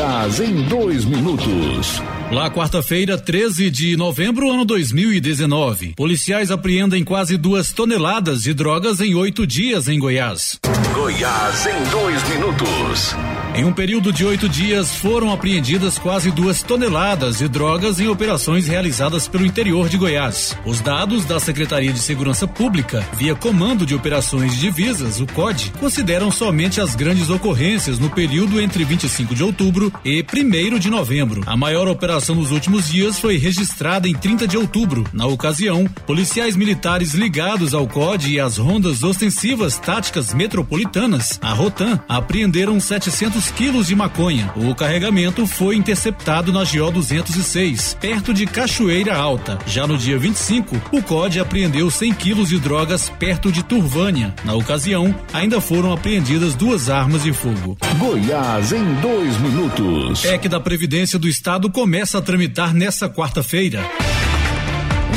Goiás 0.03 0.41
em 0.41 0.63
dois 0.63 1.05
minutos. 1.05 2.03
Lá, 2.33 2.51
quarta-feira, 2.51 3.17
13 3.17 3.71
de 3.71 3.97
novembro, 3.97 4.51
ano 4.51 4.65
2019. 4.65 5.95
Policiais 5.95 6.51
apreendem 6.51 7.05
quase 7.05 7.37
duas 7.37 7.73
toneladas 7.73 8.43
de 8.43 8.53
drogas 8.53 9.01
em 9.01 9.15
oito 9.15 9.47
dias 9.47 9.87
em 9.87 10.01
Goiás. 10.01 10.59
Goiás 10.93 11.67
em 11.67 11.91
dois 11.91 12.29
minutos. 12.31 13.15
Em 13.55 13.67
um 13.67 13.73
período 13.73 14.11
de 14.11 14.25
oito 14.25 14.49
dias, 14.49 14.97
foram 14.97 15.31
apreendidas 15.31 15.99
quase 15.99 16.31
duas 16.31 16.63
toneladas 16.63 17.37
de 17.37 17.49
drogas 17.49 18.01
em 18.01 18.09
operações 18.09 18.67
realizadas 18.67 19.29
pelo 19.29 19.45
interior 19.45 19.91
de 19.91 19.99
Goiás. 19.99 20.57
Os 20.65 20.81
dados 20.81 21.27
da 21.27 21.39
Secretaria 21.39 21.93
de 21.93 21.99
Segurança 21.99 22.49
Pública, 22.49 23.07
via 23.13 23.35
Comando 23.35 23.85
de 23.85 23.95
Operações 23.95 24.55
de 24.55 24.61
Divisas, 24.61 25.21
o 25.21 25.27
COD, 25.27 25.71
consideram 25.79 26.31
somente 26.31 26.81
as 26.81 26.95
grandes 26.95 27.29
ocorrências 27.29 27.99
no 27.99 28.09
período 28.09 28.59
entre 28.59 28.85
25 28.85 29.35
de 29.35 29.45
outubro 29.45 29.93
e 30.03 30.25
1 30.25 30.79
de 30.79 30.89
novembro. 30.89 31.43
A 31.45 31.55
maior 31.55 31.87
operação 31.89 32.35
nos 32.35 32.53
últimos 32.53 32.89
dias 32.89 33.19
foi 33.19 33.37
registrada 33.37 34.09
em 34.09 34.15
30 34.15 34.49
de 34.49 34.57
outubro. 34.57 35.05
Na 35.13 35.27
ocasião, 35.27 35.85
policiais 36.07 36.57
militares 36.57 37.13
ligados 37.13 37.75
ao 37.75 37.87
COD 37.87 38.31
e 38.31 38.41
às 38.41 38.57
rondas 38.57 39.03
ostensivas 39.03 39.79
táticas 39.79 40.33
metropolitanas, 40.33 41.39
a 41.43 41.53
Rotan, 41.53 42.01
apreenderam 42.09 42.81
700 42.81 43.42
quilos 43.51 43.87
de 43.87 43.95
maconha. 43.95 44.53
O 44.57 44.75
carregamento 44.75 45.47
foi 45.47 45.77
interceptado 45.77 46.53
na 46.53 46.65
GO 46.65 46.91
206, 46.91 47.97
perto 48.01 48.33
de 48.33 48.47
Cachoeira 48.47 49.17
Alta. 49.17 49.59
Já 49.67 49.87
no 49.87 49.97
dia 49.97 50.19
25, 50.19 50.81
o 50.93 51.03
COD 51.03 51.41
apreendeu 51.41 51.91
100 51.91 52.15
quilos 52.15 52.49
de 52.49 52.59
drogas 52.59 53.09
perto 53.09 53.51
de 53.51 53.63
Turvânia. 53.63 54.35
Na 54.45 54.55
ocasião, 54.55 55.15
ainda 55.33 55.61
foram 55.61 55.93
apreendidas 55.93 56.55
duas 56.55 56.89
armas 56.89 57.23
de 57.23 57.33
fogo. 57.33 57.77
Goiás 57.99 58.73
em 58.73 58.95
dois 59.01 59.37
minutos. 59.39 60.21
PEC 60.21 60.49
da 60.49 60.61
Previdência 60.61 61.19
do 61.19 61.29
Estado 61.29 61.71
começa 61.71 62.19
a 62.19 62.23
tramitar 62.23 62.75
nessa 62.75 63.09
quarta-feira. 63.09 63.83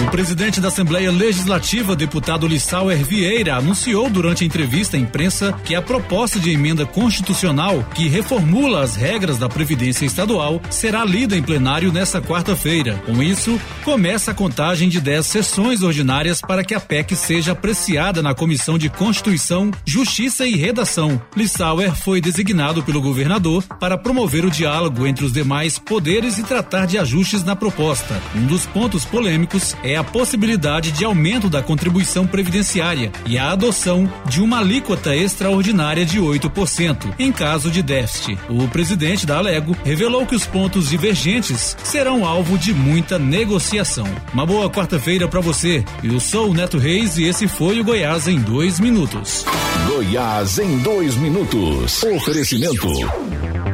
O 0.01 0.11
presidente 0.11 0.59
da 0.59 0.67
Assembleia 0.67 1.11
Legislativa, 1.11 1.95
deputado 1.95 2.47
Lissauer 2.47 2.97
Vieira, 3.03 3.55
anunciou 3.55 4.09
durante 4.09 4.43
a 4.43 4.47
entrevista 4.47 4.97
à 4.97 4.99
imprensa 4.99 5.53
que 5.63 5.73
a 5.73 5.81
proposta 5.81 6.37
de 6.39 6.51
emenda 6.51 6.85
constitucional 6.85 7.83
que 7.95 8.07
reformula 8.07 8.83
as 8.83 8.95
regras 8.95 9.37
da 9.37 9.47
Previdência 9.47 10.05
Estadual 10.05 10.61
será 10.69 11.03
lida 11.05 11.35
em 11.35 11.41
plenário 11.41 11.91
nesta 11.91 12.21
quarta-feira. 12.21 13.01
Com 13.05 13.23
isso, 13.23 13.59
começa 13.83 14.31
a 14.31 14.33
contagem 14.33 14.89
de 14.89 14.99
10 14.99 15.25
sessões 15.25 15.81
ordinárias 15.81 16.41
para 16.41 16.63
que 16.63 16.73
a 16.73 16.79
PEC 16.79 17.15
seja 17.15 17.53
apreciada 17.53 18.21
na 18.21 18.35
Comissão 18.35 18.77
de 18.77 18.89
Constituição, 18.89 19.71
Justiça 19.85 20.45
e 20.45 20.55
Redação. 20.55 21.21
Lissauer 21.35 21.95
foi 21.95 22.19
designado 22.19 22.83
pelo 22.83 23.01
governador 23.01 23.63
para 23.79 23.97
promover 23.97 24.45
o 24.45 24.51
diálogo 24.51 25.07
entre 25.07 25.25
os 25.25 25.31
demais 25.31 25.79
poderes 25.79 26.37
e 26.37 26.43
tratar 26.43 26.85
de 26.85 26.97
ajustes 26.97 27.43
na 27.43 27.55
proposta. 27.55 28.21
Um 28.35 28.45
dos 28.45 28.65
pontos 28.65 29.05
polêmicos 29.05 29.75
é 29.85 29.95
a 29.95 30.03
possibilidade 30.03 30.91
de 30.91 31.05
aumento 31.05 31.47
da 31.47 31.61
contribuição 31.61 32.25
previdenciária 32.25 33.11
e 33.25 33.37
a 33.37 33.51
adoção 33.51 34.11
de 34.27 34.41
uma 34.41 34.59
alíquota 34.59 35.15
extraordinária 35.15 36.03
de 36.03 36.19
8% 36.19 37.13
em 37.19 37.31
caso 37.31 37.69
de 37.69 37.83
déficit. 37.83 38.37
O 38.49 38.67
presidente 38.67 39.25
da 39.25 39.37
Alego 39.37 39.77
revelou 39.83 40.25
que 40.25 40.35
os 40.35 40.45
pontos 40.45 40.89
divergentes 40.89 41.77
serão 41.83 42.25
alvo 42.25 42.57
de 42.57 42.73
muita 42.73 43.19
negociação. 43.19 44.07
Uma 44.33 44.45
boa 44.45 44.69
quarta-feira 44.69 45.27
para 45.27 45.39
você. 45.39 45.85
Eu 46.03 46.19
sou 46.19 46.49
o 46.49 46.53
Neto 46.53 46.79
Reis 46.79 47.17
e 47.17 47.25
esse 47.25 47.47
foi 47.47 47.79
o 47.79 47.83
Goiás 47.83 48.27
em 48.27 48.39
dois 48.39 48.79
minutos. 48.79 49.45
Goiás 49.87 50.57
em 50.57 50.79
dois 50.79 51.15
minutos. 51.15 52.01
Oferecimento. 52.03 52.89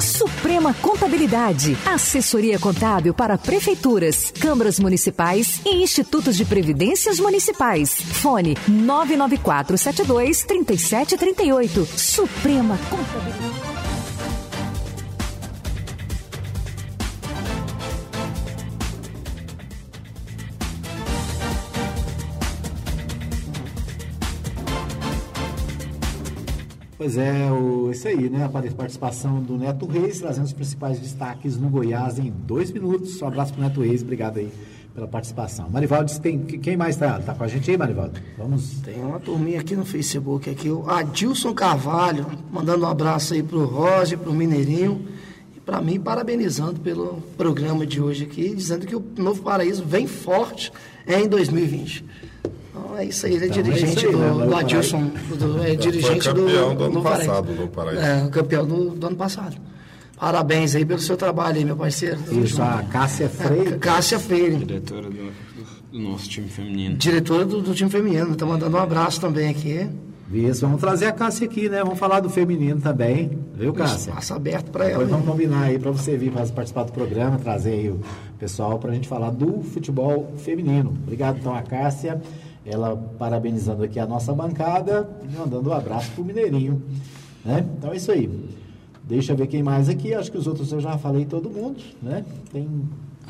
Suprema 0.02 0.74
Contabilidade. 0.74 1.78
Assessoria 1.86 2.58
contábil 2.58 3.14
para 3.14 3.38
prefeituras, 3.38 4.32
câmaras 4.32 4.80
municipais 4.80 5.62
e 5.64 5.76
institutos 5.84 6.36
de 6.36 6.44
previdências 6.44 7.20
municipais. 7.20 8.02
Fone 8.02 8.58
99472 8.68 10.44
3738. 10.44 11.86
Suprema 11.98 12.78
Contabilidade. 12.90 13.81
Pois 27.02 27.18
é, 27.18 27.52
o, 27.52 27.90
isso 27.90 28.08
aí, 28.08 28.30
né? 28.30 28.46
A 28.46 28.50
participação 28.50 29.42
do 29.42 29.58
Neto 29.58 29.88
Reis, 29.88 30.20
trazendo 30.20 30.46
os 30.46 30.54
principais 30.54 31.00
destaques 31.00 31.58
no 31.58 31.68
Goiás 31.68 32.20
em 32.20 32.30
dois 32.30 32.70
minutos. 32.70 33.20
Um 33.20 33.26
abraço 33.26 33.52
para 33.56 33.60
o 33.60 33.64
Neto 33.64 33.82
Reis, 33.82 34.04
obrigado 34.04 34.38
aí 34.38 34.52
pela 34.94 35.08
participação. 35.08 35.68
Marivaldo, 35.68 36.12
tem, 36.20 36.38
quem 36.38 36.78
mais 36.78 36.94
está 36.94 37.18
tá 37.18 37.34
com 37.34 37.44
a 37.44 37.48
gente 37.48 37.72
aí, 37.72 37.76
Marivaldo? 37.76 38.20
Vamos. 38.38 38.74
Tem 38.82 39.04
uma 39.04 39.20
turminha 39.20 39.62
aqui 39.62 39.76
no 39.76 39.84
Facebook, 39.84 40.48
aqui, 40.48 40.70
o 40.70 40.88
Adilson 40.88 41.56
Carvalho, 41.56 42.28
mandando 42.52 42.86
um 42.86 42.88
abraço 42.88 43.34
aí 43.34 43.42
para 43.42 43.58
o 43.58 43.66
Roger, 43.66 44.20
para 44.20 44.30
o 44.30 44.36
Mineirinho, 44.36 45.08
e 45.58 45.60
para 45.60 45.82
mim, 45.82 46.00
parabenizando 46.00 46.82
pelo 46.82 47.20
programa 47.36 47.84
de 47.84 48.00
hoje 48.00 48.26
aqui, 48.26 48.54
dizendo 48.54 48.86
que 48.86 48.96
o 48.96 49.04
Novo 49.18 49.42
Paraíso 49.42 49.84
vem 49.84 50.06
forte 50.06 50.72
em 51.08 51.28
2020. 51.28 52.06
Então 52.92 52.98
é 52.98 53.06
isso 53.06 53.26
aí, 53.26 53.36
ele 53.36 53.46
é 53.46 53.48
Então, 53.48 53.64
dirigente 53.64 54.06
é 54.06 54.10
aí, 54.10 54.14
do, 54.14 54.20
né? 54.20 54.46
do 54.46 54.56
Adilson, 54.56 55.12
do, 55.40 55.64
é 55.64 55.76
dirigente 55.76 56.24
foi 56.26 56.34
campeão 56.34 56.76
do 56.76 56.84
ano 56.84 56.94
Novo 56.94 57.10
passado, 57.10 57.54
do 57.54 57.68
Paraíso. 57.70 58.02
É, 58.02 58.30
campeão 58.30 58.68
do, 58.68 58.90
do 58.92 59.08
ano 59.08 59.16
passado. 59.16 59.56
Parabéns 60.18 60.76
aí 60.76 60.86
pelo 60.86 61.00
seu 61.00 61.18
trabalho 61.18 61.58
aí, 61.58 61.66
meu 61.66 61.76
parceiro. 61.76 62.20
Isso, 62.32 62.62
a 62.62 62.84
Cássia 62.84 63.30
Freire. 63.30 63.74
É, 63.74 63.78
Cássia 63.78 64.20
Freire. 64.20 64.58
Diretora 64.58 65.10
do, 65.10 65.32
do 65.92 66.00
nosso 66.00 66.30
time 66.30 66.48
feminino. 66.48 66.96
Diretora 66.96 67.46
do, 67.46 67.62
do 67.62 67.74
time 67.74 67.90
feminino. 67.90 68.36
Tá 68.36 68.46
mandando 68.46 68.76
um 68.76 68.80
abraço 68.80 69.20
também 69.20 69.50
aqui. 69.50 69.90
Isso, 70.32 70.62
vamos 70.62 70.80
trazer 70.80 71.08
a 71.08 71.12
Cássia 71.12 71.46
aqui, 71.46 71.68
né? 71.68 71.84
Vamos 71.84 72.00
falar 72.00 72.22
do 72.22 72.30
feminino 72.30 72.80
também, 72.80 73.38
viu, 73.54 73.74
Cássia? 73.74 74.12
Espaço 74.12 74.34
aberto 74.34 74.72
para 74.72 74.86
ela. 74.86 74.94
Depois 74.94 75.10
vamos 75.10 75.26
combinar 75.26 75.64
aí 75.64 75.78
para 75.78 75.92
você 75.92 76.16
vir 76.16 76.32
para 76.32 76.46
participar 76.48 76.84
do 76.84 76.92
programa, 76.94 77.38
trazer 77.38 77.72
aí 77.72 77.90
o 77.90 78.00
pessoal 78.40 78.80
para 78.80 78.92
a 78.92 78.94
gente 78.94 79.10
falar 79.10 79.32
do 79.32 79.62
futebol 79.62 80.34
feminino. 80.38 80.90
Obrigado 81.04 81.40
então 81.40 81.54
a 81.54 81.62
Cássia, 81.62 82.22
ela 82.66 82.96
parabenizando 83.18 83.84
aqui 83.84 84.00
a 84.00 84.06
nossa 84.06 84.34
bancada 84.34 85.10
e 85.24 85.38
mandando 85.38 85.70
um 85.70 85.74
abraço 85.74 86.12
pro 86.12 86.24
Mineirinho, 86.24 86.82
né? 87.44 87.66
Então 87.78 87.92
é 87.92 87.96
isso 87.96 88.12
aí. 88.12 88.30
Deixa 89.04 89.34
eu 89.34 89.38
ver 89.38 89.48
quem 89.48 89.64
mais 89.64 89.90
aqui, 89.90 90.14
acho 90.14 90.32
que 90.32 90.38
os 90.38 90.48
outros 90.48 90.72
eu 90.72 90.80
já 90.80 90.98
falei 90.98 91.26
todo 91.26 91.50
mundo, 91.50 91.82
né? 92.02 92.24
Tem 92.52 92.68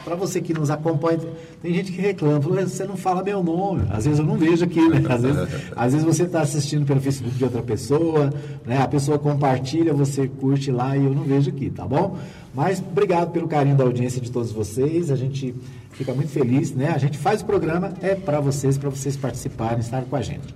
para 0.04 0.16
você 0.16 0.42
que 0.42 0.54
nos 0.54 0.72
acompanha, 0.72 1.20
tem 1.62 1.74
gente 1.74 1.92
que 1.92 2.02
reclama, 2.02 2.42
fala, 2.42 2.68
você 2.68 2.86
não 2.86 2.98
fala 2.98 3.24
meu 3.24 3.44
nome. 3.44 3.84
Às 3.90 4.06
vezes 4.06 4.20
eu 4.20 4.26
não 4.26 4.36
vejo 4.36 4.66
aqui, 4.66 4.82
né? 4.90 5.02
Às 5.08 5.22
vezes, 5.22 5.48
às 5.76 5.94
vezes 5.94 6.06
você 6.06 6.24
está 6.24 6.42
assistindo 6.42 6.86
pelo 6.86 7.00
Facebook 7.00 7.36
de 7.36 7.44
outra 7.44 7.62
pessoa, 7.62 8.34
né? 8.66 8.82
A 8.82 8.88
pessoa 8.88 9.20
compartilha, 9.20 9.94
você 9.94 10.28
curte 10.28 10.72
lá 10.72 10.98
e 10.98 11.06
eu 11.06 11.14
não 11.14 11.24
vejo 11.24 11.50
aqui, 11.50 11.70
tá 11.70 11.86
bom? 11.86 12.18
Mas 12.54 12.80
obrigado 12.80 13.32
pelo 13.32 13.48
carinho 13.48 13.78
da 13.78 13.84
audiência 13.84 14.20
de 14.20 14.32
todos 14.32 14.52
vocês. 14.52 15.12
A 15.12 15.16
gente 15.16 15.54
fica 16.02 16.14
muito 16.14 16.30
feliz, 16.32 16.72
né? 16.74 16.92
A 16.94 16.98
gente 16.98 17.18
faz 17.18 17.42
o 17.42 17.46
programa 17.46 17.94
é 18.02 18.16
para 18.16 18.40
vocês, 18.40 18.78
para 18.78 18.90
vocês 18.90 19.16
participarem, 19.16 19.80
estar 19.80 20.02
com 20.04 20.16
a 20.16 20.22
gente. 20.22 20.54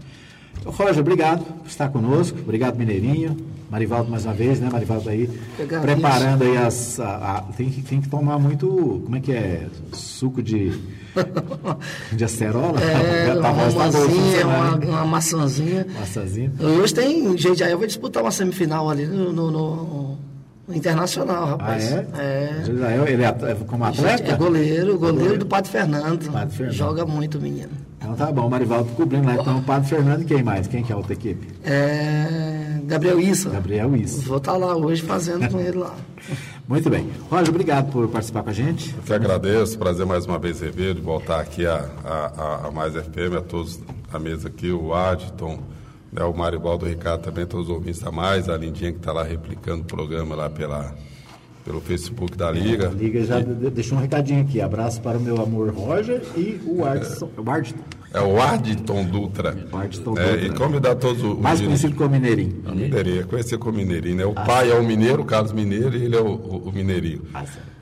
Então, 0.60 0.72
Roger, 0.72 1.00
obrigado 1.00 1.44
por 1.44 1.68
estar 1.68 1.90
conosco. 1.90 2.40
Obrigado, 2.40 2.76
Mineirinho. 2.78 3.38
Marivaldo 3.70 4.10
mais 4.10 4.26
uma 4.26 4.34
vez, 4.34 4.60
né? 4.60 4.70
Marivaldo 4.72 5.10
aí 5.10 5.28
preparando 5.82 6.44
aí 6.44 6.56
as. 6.58 7.00
a- 7.00 7.38
a- 7.38 7.42
tem, 7.58 7.70
que, 7.70 7.82
tem 7.82 8.00
que 8.02 8.08
tomar 8.08 8.38
muito. 8.40 8.68
Como 9.04 9.16
é 9.16 9.20
que 9.20 9.32
é? 9.32 9.68
Suco 9.92 10.42
de. 10.42 10.72
de 12.16 12.24
acerola? 12.24 12.80
É, 12.82 13.26
Tá 13.42 13.52
uma 13.52 13.64
tá 13.66 13.70
maçãzinha, 13.78 14.48
uma, 14.48 14.78
né? 14.78 14.86
uma 14.88 15.06
maçãzinha. 15.06 15.86
Maçãzinha. 16.00 16.52
Hoje 16.60 16.94
tem 16.94 17.38
gente 17.38 17.64
aí, 17.64 17.72
eu 17.72 17.78
vou 17.78 17.88
disputar 17.88 18.24
uma 18.24 18.32
semifinal 18.32 18.90
ali 18.90 19.06
no, 19.06 19.32
no- 19.34 19.52
no- 19.52 20.18
Internacional, 20.68 21.44
Ah, 21.44 21.46
rapaz. 21.52 21.92
é? 21.92 22.06
É. 22.18 22.62
Israel, 22.68 23.08
Ele 23.08 23.24
é, 23.24 23.28
é 23.28 23.56
como 23.68 23.84
atleta? 23.86 24.18
Gente, 24.18 24.32
é 24.32 24.36
goleiro, 24.36 24.98
goleiro 24.98 24.98
Goleiro. 25.18 25.38
do 25.40 25.46
Padre 25.46 25.70
Fernando. 25.72 26.32
Padre 26.32 26.56
Fernando. 26.58 26.74
Joga 26.76 27.06
muito, 27.06 27.40
menino. 27.40 27.70
Então 28.00 28.16
tá 28.16 28.32
bom, 28.32 28.50
Marivaldo 28.50 28.90
cobrindo 28.96 29.28
lá. 29.28 29.36
Então, 29.36 29.58
o 29.60 29.64
Padre 29.64 29.90
Fernando 29.90 30.22
e 30.22 30.26
quem 30.26 30.42
mais? 30.44 30.68
Quem 30.68 30.84
que 30.84 30.92
é 30.92 30.96
a 30.96 30.98
outra 30.98 31.14
equipe? 31.14 31.48
É, 31.64 32.80
Gabriel 32.86 33.20
Issa. 33.20 33.50
Gabriel 33.50 33.96
Isso. 33.96 34.22
Vou 34.28 34.38
estar 34.38 34.58
lá 34.58 34.76
hoje 34.76 35.02
fazendo 35.02 35.48
com 35.50 35.60
ele 35.60 35.78
lá. 35.78 35.96
Muito 36.68 36.90
bem. 36.90 37.10
Roger, 37.30 37.50
obrigado 37.50 37.92
por 37.92 38.08
participar 38.08 38.42
com 38.44 38.50
a 38.50 38.54
gente. 38.54 38.94
Eu 38.96 39.04
que 39.04 39.14
agradeço, 39.14 39.78
prazer 39.78 40.06
mais 40.06 40.26
uma 40.26 40.40
vez 40.40 40.60
rever, 40.62 40.96
de 40.96 41.02
voltar 41.02 41.40
aqui 41.40 41.66
a, 41.66 41.86
a, 42.04 42.32
a- 42.64 42.68
a 42.68 42.72
Mais 42.72 42.94
FM, 42.94 43.38
a 43.38 43.42
todos 43.42 43.80
da 44.12 44.18
mesa 44.20 44.48
aqui, 44.48 44.72
o 44.72 44.94
Adton, 44.94 45.60
né, 46.16 46.24
o 46.24 46.34
Marivaldo, 46.34 46.86
o 46.86 46.90
Ricardo 46.90 47.22
também, 47.24 47.46
todos 47.46 47.68
os 47.70 47.74
ouvintes 47.74 48.00
da 48.02 48.12
Mais, 48.12 48.48
a 48.50 48.58
Lindinha 48.58 48.92
que 48.92 48.98
está 49.00 49.12
lá 49.12 49.24
replicando 49.24 49.82
o 49.82 49.86
programa 49.86 50.36
lá 50.36 50.50
pela, 50.50 50.96
pelo 51.64 51.82
Facebook 51.82 52.36
da 52.38 52.50
Liga. 52.52 52.88
Liga 52.90 53.24
já 53.26 53.40
de- 53.40 53.70
deixou 53.70 53.98
um 53.98 54.02
recadinho 54.02 54.42
aqui. 54.42 54.62
Abraço 54.62 55.02
para 55.02 55.18
o 55.18 55.22
meu 55.22 55.42
amor 55.42 55.70
Roger 55.74 56.22
e 56.38 56.60
o 56.66 56.86
Ardson. 56.86 57.30
o 57.38 57.50
Ardson. 57.50 57.76
É 58.16 58.22
o 58.22 58.42
Arditon 58.42 59.04
Dutra. 59.04 59.50
Arditon 59.74 60.14
né, 60.14 60.24
Dutra. 60.24 60.46
E 60.46 60.50
convidar 60.52 60.96
todos 60.96 61.22
os. 61.22 61.38
Mais 61.38 61.60
os 61.60 61.66
conhecido 61.66 61.96
como 61.96 62.12
Mineirinho. 62.12 62.64
A 62.66 62.72
Mineirinho, 62.72 63.28
conhecer 63.28 63.58
como 63.58 63.78
Mineirinho, 63.78 64.16
né? 64.16 64.26
O 64.26 64.34
pai 64.34 64.72
é 64.72 64.76
o 64.76 64.84
mineiro, 64.84 65.22
o 65.22 65.26
Carlos 65.26 65.52
Mineiro, 65.52 65.98
e 65.98 66.06
ele 66.06 66.16
é 66.16 66.22
o, 66.22 66.28
o, 66.28 66.70
o 66.70 66.72
Mineirinho. 66.72 67.24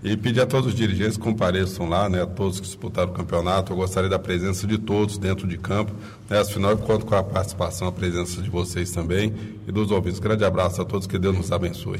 e 0.03 0.17
pedir 0.17 0.41
a 0.41 0.47
todos 0.47 0.69
os 0.69 0.75
dirigentes 0.75 1.17
que 1.17 1.23
compareçam 1.23 1.87
lá, 1.87 2.09
né? 2.09 2.23
A 2.23 2.25
todos 2.25 2.59
que 2.59 2.65
disputaram 2.65 3.11
o 3.11 3.13
campeonato. 3.13 3.73
Eu 3.73 3.77
gostaria 3.77 4.09
da 4.09 4.17
presença 4.17 4.65
de 4.65 4.79
todos 4.79 5.19
dentro 5.19 5.47
de 5.47 5.55
campo. 5.55 5.93
Né? 6.27 6.39
Afinal, 6.39 6.71
eu 6.71 6.77
conto 6.79 7.05
com 7.05 7.13
a 7.13 7.21
participação, 7.21 7.87
a 7.87 7.91
presença 7.91 8.41
de 8.41 8.49
vocês 8.49 8.89
também 8.91 9.31
e 9.67 9.71
dos 9.71 9.91
ouvintes. 9.91 10.19
Grande 10.19 10.43
abraço 10.43 10.81
a 10.81 10.85
todos, 10.85 11.05
que 11.05 11.19
Deus 11.19 11.37
nos 11.37 11.51
abençoe. 11.51 11.99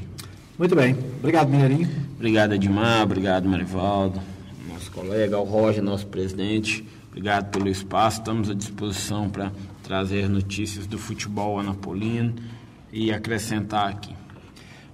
Muito 0.58 0.76
bem. 0.76 0.98
Obrigado, 1.20 1.50
Mineirinho. 1.50 1.88
Obrigado, 2.16 2.56
Edmar. 2.56 3.04
Obrigado, 3.04 3.48
Marivaldo. 3.48 4.20
Nosso 4.68 4.90
colega, 4.92 5.38
o 5.38 5.44
Roger, 5.44 5.84
nosso 5.84 6.08
presidente. 6.08 6.84
Obrigado 7.14 7.52
pelo 7.52 7.70
espaço. 7.70 8.22
Estamos 8.22 8.50
à 8.50 8.56
disposição 8.56 9.30
para 9.30 9.52
trazer 9.84 10.28
notícias 10.28 10.88
do 10.88 10.98
futebol 10.98 11.60
anapolino 11.60 12.34
e 12.92 13.14
acrescentar 13.14 13.88
aqui. 13.90 14.16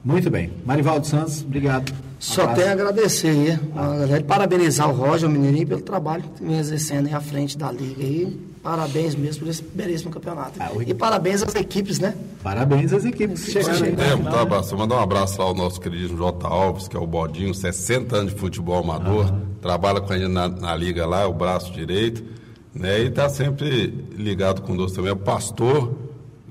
Muito 0.03 0.29
bem. 0.29 0.51
Marivaldo 0.65 1.07
Santos, 1.07 1.41
obrigado. 1.41 1.93
Só 2.19 2.41
Abraço. 2.41 2.59
tenho 2.59 2.69
a 2.69 2.73
agradecer 2.73 3.59
galera, 3.73 4.23
parabenizar 4.25 4.89
o 4.89 4.93
Roger, 4.93 5.29
o 5.29 5.31
Mineirinho, 5.31 5.67
pelo 5.67 5.81
trabalho 5.81 6.23
que 6.35 6.43
vem 6.43 6.59
exercendo 6.59 7.07
aí 7.07 7.13
à 7.13 7.21
frente 7.21 7.57
da 7.57 7.71
Liga 7.71 8.03
aí. 8.03 8.48
Parabéns 8.69 9.15
mesmo 9.15 9.43
por 9.45 9.49
esse 9.49 9.63
belíssimo 9.63 10.11
campeonato. 10.11 10.59
E 10.85 10.93
parabéns 10.93 11.41
às 11.41 11.55
equipes, 11.55 11.97
né? 11.99 12.13
Parabéns 12.43 12.93
às 12.93 13.03
equipes 13.03 13.45
chegaram 13.45 13.83
aí. 13.83 13.95
É, 13.97 14.39
abraço. 14.41 14.77
Mandar 14.77 14.97
um 14.97 14.99
abraço 15.01 15.39
lá 15.41 15.45
ao 15.47 15.55
nosso 15.55 15.81
querido 15.81 16.15
J. 16.15 16.45
Alves, 16.47 16.87
que 16.87 16.95
é 16.95 16.99
o 16.99 17.07
Bodinho, 17.07 17.51
60 17.55 18.15
anos 18.15 18.33
de 18.33 18.39
futebol 18.39 18.83
amador, 18.83 19.33
trabalha 19.59 19.99
com 20.01 20.13
a 20.13 20.17
gente 20.19 20.31
na, 20.31 20.47
na 20.47 20.75
liga 20.75 21.07
lá, 21.07 21.21
é 21.21 21.25
o 21.25 21.33
braço 21.33 21.71
direito, 21.73 22.23
né? 22.71 23.01
E 23.01 23.07
está 23.07 23.27
sempre 23.27 23.87
ligado 24.15 24.61
conosco 24.61 24.97
também, 24.97 25.09
é 25.09 25.13
o 25.13 25.17
pastor 25.17 25.95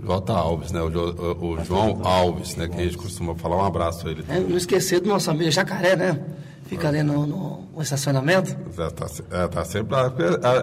J. 0.04 0.32
Alves, 0.32 0.72
né? 0.72 0.82
O, 0.82 0.90
Jo- 0.90 1.14
o- 1.40 1.46
o 1.60 1.64
João 1.64 2.00
Alves, 2.02 2.56
né? 2.56 2.66
Que 2.66 2.80
a 2.80 2.82
gente 2.82 2.98
costuma 2.98 3.36
falar. 3.36 3.58
Um 3.58 3.64
abraço 3.64 4.08
a 4.08 4.10
ele. 4.10 4.24
É, 4.28 4.40
não 4.40 4.56
esquecer 4.56 4.98
do 5.00 5.08
nosso 5.08 5.30
amigo 5.30 5.52
Jacaré, 5.52 5.94
né? 5.94 6.20
Fica 6.68 6.88
ali 6.88 7.02
no, 7.02 7.26
no- 7.26 7.64
no 7.74 7.82
estacionamento. 7.82 8.54
É, 8.78 8.90
tá, 8.90 9.06
é, 9.30 9.46
tá 9.48 9.64
sempre 9.64 9.94
lá. 9.94 10.12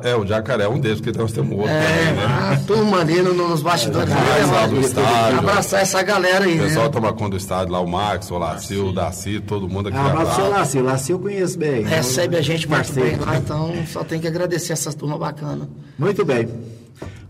É, 0.04 0.12
é, 0.12 0.16
o 0.16 0.26
Jacaré 0.26 0.66
é 0.66 0.70
um 0.70 0.80
deles, 0.80 1.02
porque 1.02 1.18
nós 1.18 1.32
temos 1.32 1.52
outro 1.58 1.68
É, 1.72 1.82
também, 1.82 2.14
né? 2.14 2.26
a 2.54 2.58
turma 2.68 3.00
ali 3.00 3.22
no- 3.24 3.34
nos 3.34 3.62
bastidores. 3.64 4.14
Mais 4.14 4.52
lá 4.52 4.68
do 4.68 4.80
estádio. 4.82 5.40
Abraçar 5.40 5.82
essa 5.82 6.02
galera 6.04 6.46
aí, 6.46 6.60
O 6.60 6.64
pessoal 6.64 6.86
né? 6.86 6.92
toma 6.92 7.12
conta 7.14 7.32
do 7.32 7.38
estádio 7.38 7.74
lá, 7.74 7.80
o 7.80 7.88
Max, 7.88 8.30
o 8.30 8.38
Lacio, 8.38 8.88
o 8.90 8.94
Daci, 8.94 9.40
todo 9.40 9.68
mundo 9.68 9.90
aqui. 9.90 9.98
Ah, 9.98 10.06
abraço 10.12 10.32
abraço. 10.42 10.50
Laci. 10.52 10.78
O 10.78 10.84
Laci 10.84 11.12
eu 11.12 11.20
conheço 11.20 11.58
bem. 11.58 11.84
Recebe 11.84 12.38
a 12.38 12.42
gente 12.42 12.68
muito 12.70 12.86
Parceiro. 12.86 13.18
bem 13.18 13.26
lá, 13.26 13.38
então 13.38 13.74
só 13.88 14.04
tem 14.04 14.20
que 14.20 14.28
agradecer 14.28 14.74
essa 14.74 14.94
turma 14.94 15.18
bacana. 15.18 15.68
Muito 15.98 16.24
bem. 16.24 16.48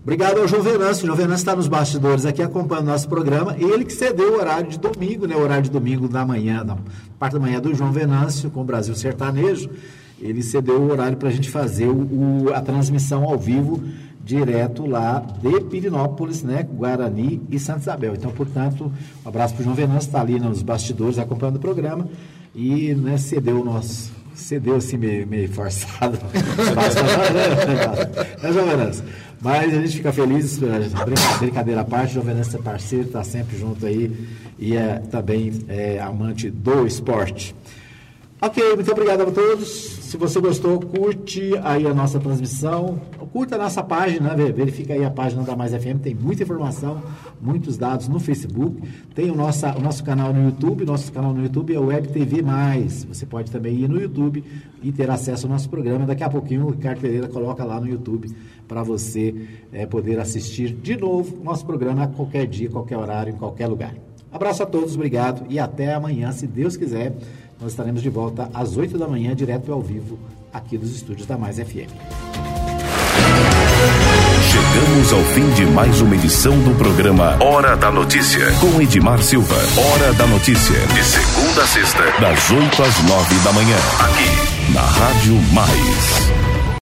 Obrigado 0.06 0.40
ao 0.40 0.48
João 0.48 0.62
Venâncio. 0.62 1.04
O 1.04 1.08
João 1.08 1.18
Venâncio 1.18 1.42
está 1.42 1.56
nos 1.56 1.68
bastidores 1.68 2.28
aqui 2.28 2.40
acompanhando 2.40 2.86
o 2.86 2.92
nosso 2.92 3.10
programa. 3.10 3.56
Ele 3.58 3.84
que 3.84 3.92
cedeu 3.92 4.34
o 4.34 4.38
horário 4.38 4.70
de 4.70 4.78
domingo, 4.78 5.26
né? 5.26 5.36
O 5.36 5.40
horário 5.42 5.64
de 5.64 5.72
domingo 5.72 6.08
da 6.08 6.24
manhã, 6.24 6.64
da 6.64 6.78
parte 7.18 7.34
da 7.34 7.40
manhã 7.40 7.60
do 7.60 7.74
João 7.74 7.92
Venâncio 7.92 8.52
com 8.52 8.62
o 8.62 8.64
Brasil 8.64 8.94
Sertanejo. 8.94 9.68
ele 10.22 10.44
cedeu 10.44 10.80
o 10.80 10.92
horário 10.92 11.18
para 11.18 11.30
a 11.30 11.32
gente 11.32 11.50
fazer 11.50 11.88
o, 11.88 12.54
a 12.54 12.62
transmissão 12.62 13.24
ao 13.24 13.36
vivo 13.36 13.84
direto 14.24 14.86
lá 14.86 15.26
de 15.42 15.62
Pirinópolis, 15.62 16.44
né, 16.44 16.62
Guarani 16.62 17.42
e 17.50 17.58
Santa 17.58 17.80
Isabel. 17.80 18.14
Então, 18.14 18.30
portanto, 18.30 18.92
um 19.26 19.28
abraço 19.28 19.56
para 19.56 19.62
o 19.62 19.64
João 19.64 19.76
Venâncio, 19.76 20.06
está 20.06 20.22
ali 20.22 20.40
nos 20.40 20.62
bastidores 20.62 21.18
acompanhando 21.18 21.56
o 21.56 21.60
programa 21.60 22.08
e 22.54 22.94
né, 22.94 23.18
cedeu 23.18 23.60
o 23.60 23.66
nosso, 23.66 24.12
cedeu 24.36 24.76
assim 24.76 24.98
meio, 24.98 25.26
meio 25.26 25.50
forçado. 25.50 26.20
é, 28.44 28.54
João 28.54 28.68
Venâncio? 28.68 29.04
Mas 29.42 29.74
a 29.74 29.82
gente 29.82 29.98
fica 29.98 30.12
feliz, 30.12 30.60
brincadeira 31.40 31.82
à 31.82 31.86
parte, 31.86 32.20
Venâncio 32.20 32.58
é 32.58 32.62
parceiro, 32.62 33.06
está 33.06 33.24
sempre 33.24 33.58
junto 33.58 33.86
aí 33.86 34.12
e 34.58 34.76
é 34.76 35.02
também 35.12 35.52
é, 35.68 36.00
amante 36.00 36.50
do 36.50 36.86
esporte. 36.88 37.56
Ok, 38.42 38.76
muito 38.76 38.92
obrigado 38.92 39.22
a 39.22 39.32
todos. 39.32 39.70
Se 39.70 40.18
você 40.18 40.42
gostou, 40.42 40.78
curte 40.80 41.54
aí 41.64 41.88
a 41.88 41.94
nossa 41.94 42.20
transmissão, 42.20 43.00
curta 43.32 43.56
a 43.56 43.58
nossa 43.58 43.82
página, 43.82 44.36
verifica 44.36 44.94
aí 44.94 45.06
a 45.06 45.10
página 45.10 45.42
da 45.42 45.56
Mais 45.56 45.74
FM, 45.74 46.02
tem 46.04 46.14
muita 46.14 46.44
informação, 46.44 47.02
muitos 47.42 47.78
dados 47.78 48.10
no 48.10 48.20
Facebook, 48.20 48.82
tem 49.16 49.32
o 49.32 49.36
nosso, 49.36 49.66
o 49.66 49.82
nosso 49.82 50.04
canal 50.04 50.34
no 50.34 50.44
YouTube, 50.44 50.86
nosso 50.86 51.12
canal 51.14 51.34
no 51.34 51.44
YouTube 51.44 51.74
é 51.74 51.80
Web 51.80 52.10
TV 52.10 52.42
Mais. 52.42 53.06
Você 53.06 53.26
pode 53.26 53.50
também 53.50 53.74
ir 53.74 53.88
no 53.88 54.00
YouTube 54.00 54.44
e 54.84 54.92
ter 54.92 55.10
acesso 55.10 55.48
ao 55.48 55.54
nosso 55.54 55.70
programa. 55.70 56.06
Daqui 56.06 56.24
a 56.24 56.30
pouquinho 56.30 56.66
o 56.66 56.72
Ricardo 56.72 57.00
Pereira 57.00 57.30
coloca 57.30 57.64
lá 57.64 57.80
no 57.80 57.88
YouTube 57.88 58.36
para 58.68 58.84
você 58.84 59.34
é, 59.72 59.86
poder 59.86 60.20
assistir 60.20 60.74
de 60.74 60.98
novo 60.98 61.42
nosso 61.42 61.66
programa 61.66 62.04
a 62.04 62.08
qualquer 62.08 62.46
dia, 62.48 62.70
qualquer 62.70 62.98
horário, 62.98 63.34
em 63.34 63.38
qualquer 63.38 63.68
lugar. 63.68 63.96
Abraço 64.36 64.64
a 64.64 64.66
todos, 64.66 64.96
obrigado 64.96 65.46
e 65.50 65.58
até 65.58 65.94
amanhã, 65.94 66.30
se 66.34 66.46
Deus 66.46 66.76
quiser. 66.76 67.16
Nós 67.60 67.72
estaremos 67.72 68.02
de 68.02 68.10
volta 68.10 68.50
às 68.54 68.76
8 68.78 68.98
da 68.98 69.08
manhã, 69.08 69.36
direto 69.36 69.72
ao 69.72 69.82
vivo, 69.82 70.20
aqui 70.54 70.78
dos 70.78 70.94
estúdios 70.94 71.26
da 71.26 71.38
Mais 71.38 71.58
FM. 71.58 71.90
Chegamos 74.52 75.14
ao 75.14 75.22
fim 75.34 75.50
de 75.52 75.66
mais 75.66 76.02
uma 76.02 76.16
edição 76.16 76.58
do 76.60 76.76
programa 76.78 77.38
Hora 77.44 77.76
da 77.76 77.92
Notícia, 77.92 78.46
com 78.60 78.82
Edmar 78.82 79.22
Silva. 79.22 79.56
Hora 79.56 80.14
da 80.14 80.28
Notícia, 80.28 80.80
de 80.88 81.04
segunda 81.04 81.64
a 81.64 81.68
sexta, 81.68 82.04
das 82.20 82.52
8 82.52 82.84
às 82.84 83.04
9 83.04 83.36
da 83.44 83.54
manhã, 83.54 83.78
aqui 84.00 84.74
na 84.74 84.82
Rádio 84.82 85.34
Mais. 85.54 86.35